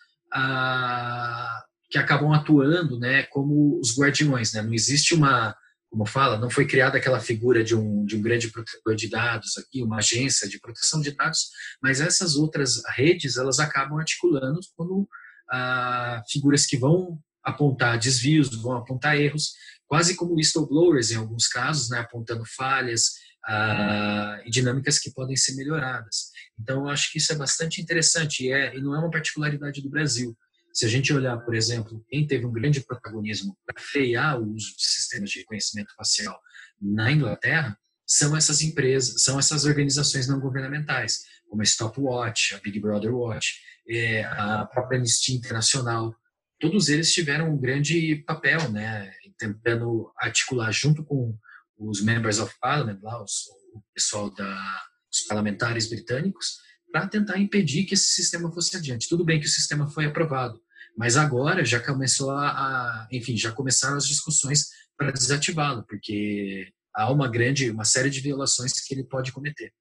que 1.90 1.98
acabam 1.98 2.32
atuando 2.32 2.98
né, 2.98 3.22
como 3.24 3.80
os 3.80 3.98
guardiões. 3.98 4.52
Né? 4.52 4.60
Não 4.60 4.74
existe 4.74 5.14
uma, 5.14 5.56
como 5.90 6.04
fala, 6.04 6.38
não 6.38 6.50
foi 6.50 6.66
criada 6.66 6.98
aquela 6.98 7.20
figura 7.20 7.64
de 7.64 7.74
um, 7.74 8.04
de 8.04 8.16
um 8.16 8.22
grande 8.22 8.50
protetor 8.50 8.94
de 8.94 9.08
dados 9.08 9.56
aqui, 9.56 9.82
uma 9.82 9.98
agência 9.98 10.48
de 10.48 10.60
proteção 10.60 11.00
de 11.00 11.12
dados, 11.12 11.48
mas 11.82 12.00
essas 12.00 12.36
outras 12.36 12.82
redes 12.94 13.38
elas 13.38 13.58
acabam 13.58 13.98
articulando 13.98 14.60
como 14.76 15.08
ah, 15.50 16.22
figuras 16.28 16.66
que 16.66 16.76
vão 16.76 17.18
apontar 17.42 17.98
desvios, 17.98 18.54
vão 18.60 18.76
apontar 18.76 19.16
erros, 19.16 19.52
quase 19.88 20.14
como 20.14 20.34
whistleblowers 20.34 21.10
em 21.10 21.16
alguns 21.16 21.48
casos, 21.48 21.88
né, 21.88 21.98
apontando 21.98 22.44
falhas 22.44 23.14
uh, 23.48 24.40
e 24.44 24.50
dinâmicas 24.50 24.98
que 24.98 25.10
podem 25.10 25.34
ser 25.34 25.54
melhoradas. 25.56 26.30
Então, 26.60 26.82
eu 26.82 26.88
acho 26.88 27.10
que 27.10 27.18
isso 27.18 27.32
é 27.32 27.36
bastante 27.36 27.80
interessante 27.80 28.44
e, 28.44 28.52
é, 28.52 28.76
e 28.76 28.80
não 28.80 28.94
é 28.94 28.98
uma 28.98 29.10
particularidade 29.10 29.80
do 29.80 29.88
Brasil. 29.88 30.36
Se 30.72 30.84
a 30.84 30.88
gente 30.88 31.12
olhar, 31.12 31.38
por 31.38 31.54
exemplo, 31.54 32.04
quem 32.08 32.26
teve 32.26 32.44
um 32.44 32.52
grande 32.52 32.80
protagonismo 32.80 33.56
para 33.66 33.82
frear 33.82 34.38
o 34.38 34.54
uso 34.54 34.76
de 34.76 34.86
sistemas 34.86 35.30
de 35.30 35.40
reconhecimento 35.40 35.94
facial 35.96 36.38
na 36.80 37.10
Inglaterra, 37.10 37.76
são 38.06 38.36
essas 38.36 38.62
empresas, 38.62 39.22
são 39.22 39.38
essas 39.38 39.64
organizações 39.64 40.28
não 40.28 40.38
governamentais, 40.38 41.24
como 41.48 41.62
a 41.62 41.64
Stopwatch, 41.64 42.54
a 42.54 42.58
Big 42.58 42.78
Brother 42.78 43.14
Watch, 43.14 43.60
é, 43.88 44.24
a 44.24 44.66
própria 44.66 44.98
Anistia 44.98 45.36
Internacional, 45.36 46.14
todos 46.58 46.88
eles 46.88 47.12
tiveram 47.12 47.50
um 47.50 47.58
grande 47.58 48.16
papel, 48.26 48.70
né, 48.70 49.10
tentando 49.38 50.12
articular 50.18 50.70
junto 50.72 51.04
com 51.04 51.36
os 51.78 52.02
members 52.02 52.38
of 52.38 52.54
parliament, 52.60 53.00
lá, 53.02 53.22
os, 53.22 53.46
o 53.72 53.82
pessoal 53.94 54.30
da, 54.34 54.82
os 55.12 55.22
parlamentares 55.22 55.88
britânicos, 55.88 56.58
para 56.90 57.06
tentar 57.06 57.38
impedir 57.38 57.84
que 57.84 57.94
esse 57.94 58.08
sistema 58.08 58.52
fosse 58.52 58.76
adiante. 58.76 59.08
Tudo 59.08 59.24
bem 59.24 59.40
que 59.40 59.46
o 59.46 59.50
sistema 59.50 59.88
foi 59.88 60.06
aprovado, 60.06 60.60
mas 60.96 61.16
agora 61.16 61.64
já 61.64 61.80
começou 61.80 62.30
a, 62.30 62.48
a 62.48 63.08
enfim, 63.12 63.36
já 63.36 63.52
começaram 63.52 63.96
as 63.96 64.06
discussões 64.06 64.66
para 64.96 65.12
desativá-lo, 65.12 65.84
porque 65.86 66.72
há 66.94 67.10
uma 67.12 67.28
grande, 67.28 67.70
uma 67.70 67.84
série 67.84 68.10
de 68.10 68.20
violações 68.20 68.72
que 68.72 68.94
ele 68.94 69.04
pode 69.04 69.32
cometer. 69.32 69.72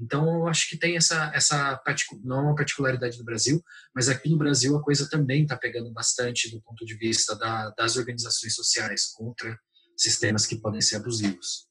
Então, 0.00 0.26
eu 0.34 0.48
acho 0.48 0.68
que 0.68 0.78
tem 0.78 0.96
essa, 0.96 1.30
essa 1.34 1.80
não 2.24 2.38
é 2.38 2.42
uma 2.42 2.54
particularidade 2.54 3.18
do 3.18 3.24
Brasil, 3.24 3.62
mas 3.94 4.08
aqui 4.08 4.28
no 4.28 4.38
Brasil 4.38 4.76
a 4.76 4.82
coisa 4.82 5.08
também 5.08 5.42
está 5.42 5.56
pegando 5.56 5.92
bastante 5.92 6.50
do 6.50 6.60
ponto 6.62 6.84
de 6.84 6.96
vista 6.96 7.36
da, 7.36 7.70
das 7.70 7.96
organizações 7.96 8.54
sociais 8.54 9.06
contra 9.06 9.58
sistemas 9.96 10.46
que 10.46 10.56
podem 10.56 10.80
ser 10.80 10.96
abusivos. 10.96 11.68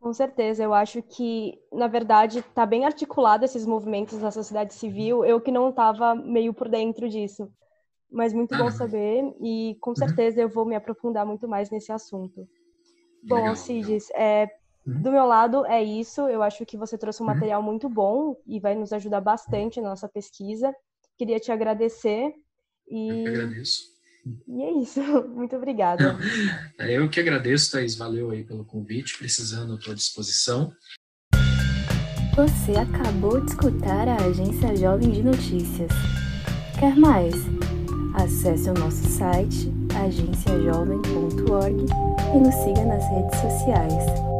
Com 0.00 0.14
certeza, 0.14 0.62
eu 0.62 0.72
acho 0.72 1.02
que, 1.02 1.58
na 1.70 1.86
verdade, 1.86 2.38
está 2.38 2.64
bem 2.64 2.86
articulado 2.86 3.44
esses 3.44 3.66
movimentos 3.66 4.18
da 4.18 4.30
sociedade 4.30 4.72
civil, 4.72 5.24
eu 5.26 5.38
que 5.40 5.50
não 5.50 5.68
estava 5.68 6.14
meio 6.14 6.54
por 6.54 6.70
dentro 6.70 7.06
disso. 7.06 7.52
Mas 8.10 8.32
muito 8.32 8.54
ah, 8.54 8.58
bom 8.58 8.70
saber, 8.70 9.22
e 9.40 9.76
com 9.80 9.90
uhum. 9.90 9.96
certeza 9.96 10.40
eu 10.40 10.48
vou 10.48 10.64
me 10.64 10.74
aprofundar 10.74 11.26
muito 11.26 11.46
mais 11.46 11.70
nesse 11.70 11.92
assunto. 11.92 12.48
Legal, 13.22 13.48
bom, 13.48 13.54
Cidis, 13.54 14.08
é. 14.12 14.48
Do 14.86 15.12
meu 15.12 15.26
lado, 15.26 15.64
é 15.66 15.82
isso. 15.82 16.22
Eu 16.22 16.42
acho 16.42 16.64
que 16.64 16.76
você 16.76 16.96
trouxe 16.96 17.22
um 17.22 17.26
uhum. 17.26 17.34
material 17.34 17.62
muito 17.62 17.88
bom 17.88 18.36
e 18.46 18.58
vai 18.58 18.74
nos 18.74 18.92
ajudar 18.92 19.20
bastante 19.20 19.80
na 19.80 19.90
nossa 19.90 20.08
pesquisa. 20.08 20.74
Queria 21.18 21.38
te 21.38 21.52
agradecer. 21.52 22.32
E... 22.88 23.08
Eu 23.08 23.24
que 23.24 23.28
agradeço. 23.28 24.00
E 24.48 24.62
é 24.62 24.72
isso. 24.72 25.00
Muito 25.28 25.56
obrigada. 25.56 26.16
Eu 26.78 27.08
que 27.08 27.20
agradeço, 27.20 27.72
Thaís. 27.72 27.94
Valeu 27.94 28.30
aí 28.30 28.44
pelo 28.44 28.64
convite. 28.64 29.18
Precisando, 29.18 29.74
estou 29.74 29.92
à 29.92 29.96
disposição. 29.96 30.72
Você 32.36 32.72
acabou 32.72 33.40
de 33.40 33.50
escutar 33.50 34.08
a 34.08 34.16
Agência 34.16 34.74
Jovem 34.76 35.10
de 35.10 35.22
Notícias. 35.22 35.90
Quer 36.78 36.96
mais? 36.96 37.34
Acesse 38.14 38.70
o 38.70 38.74
nosso 38.74 39.04
site 39.08 39.70
agenciajovem.org 39.94 41.76
e 42.34 42.38
nos 42.38 42.54
siga 42.54 42.84
nas 42.84 43.06
redes 43.10 43.40
sociais. 43.40 44.39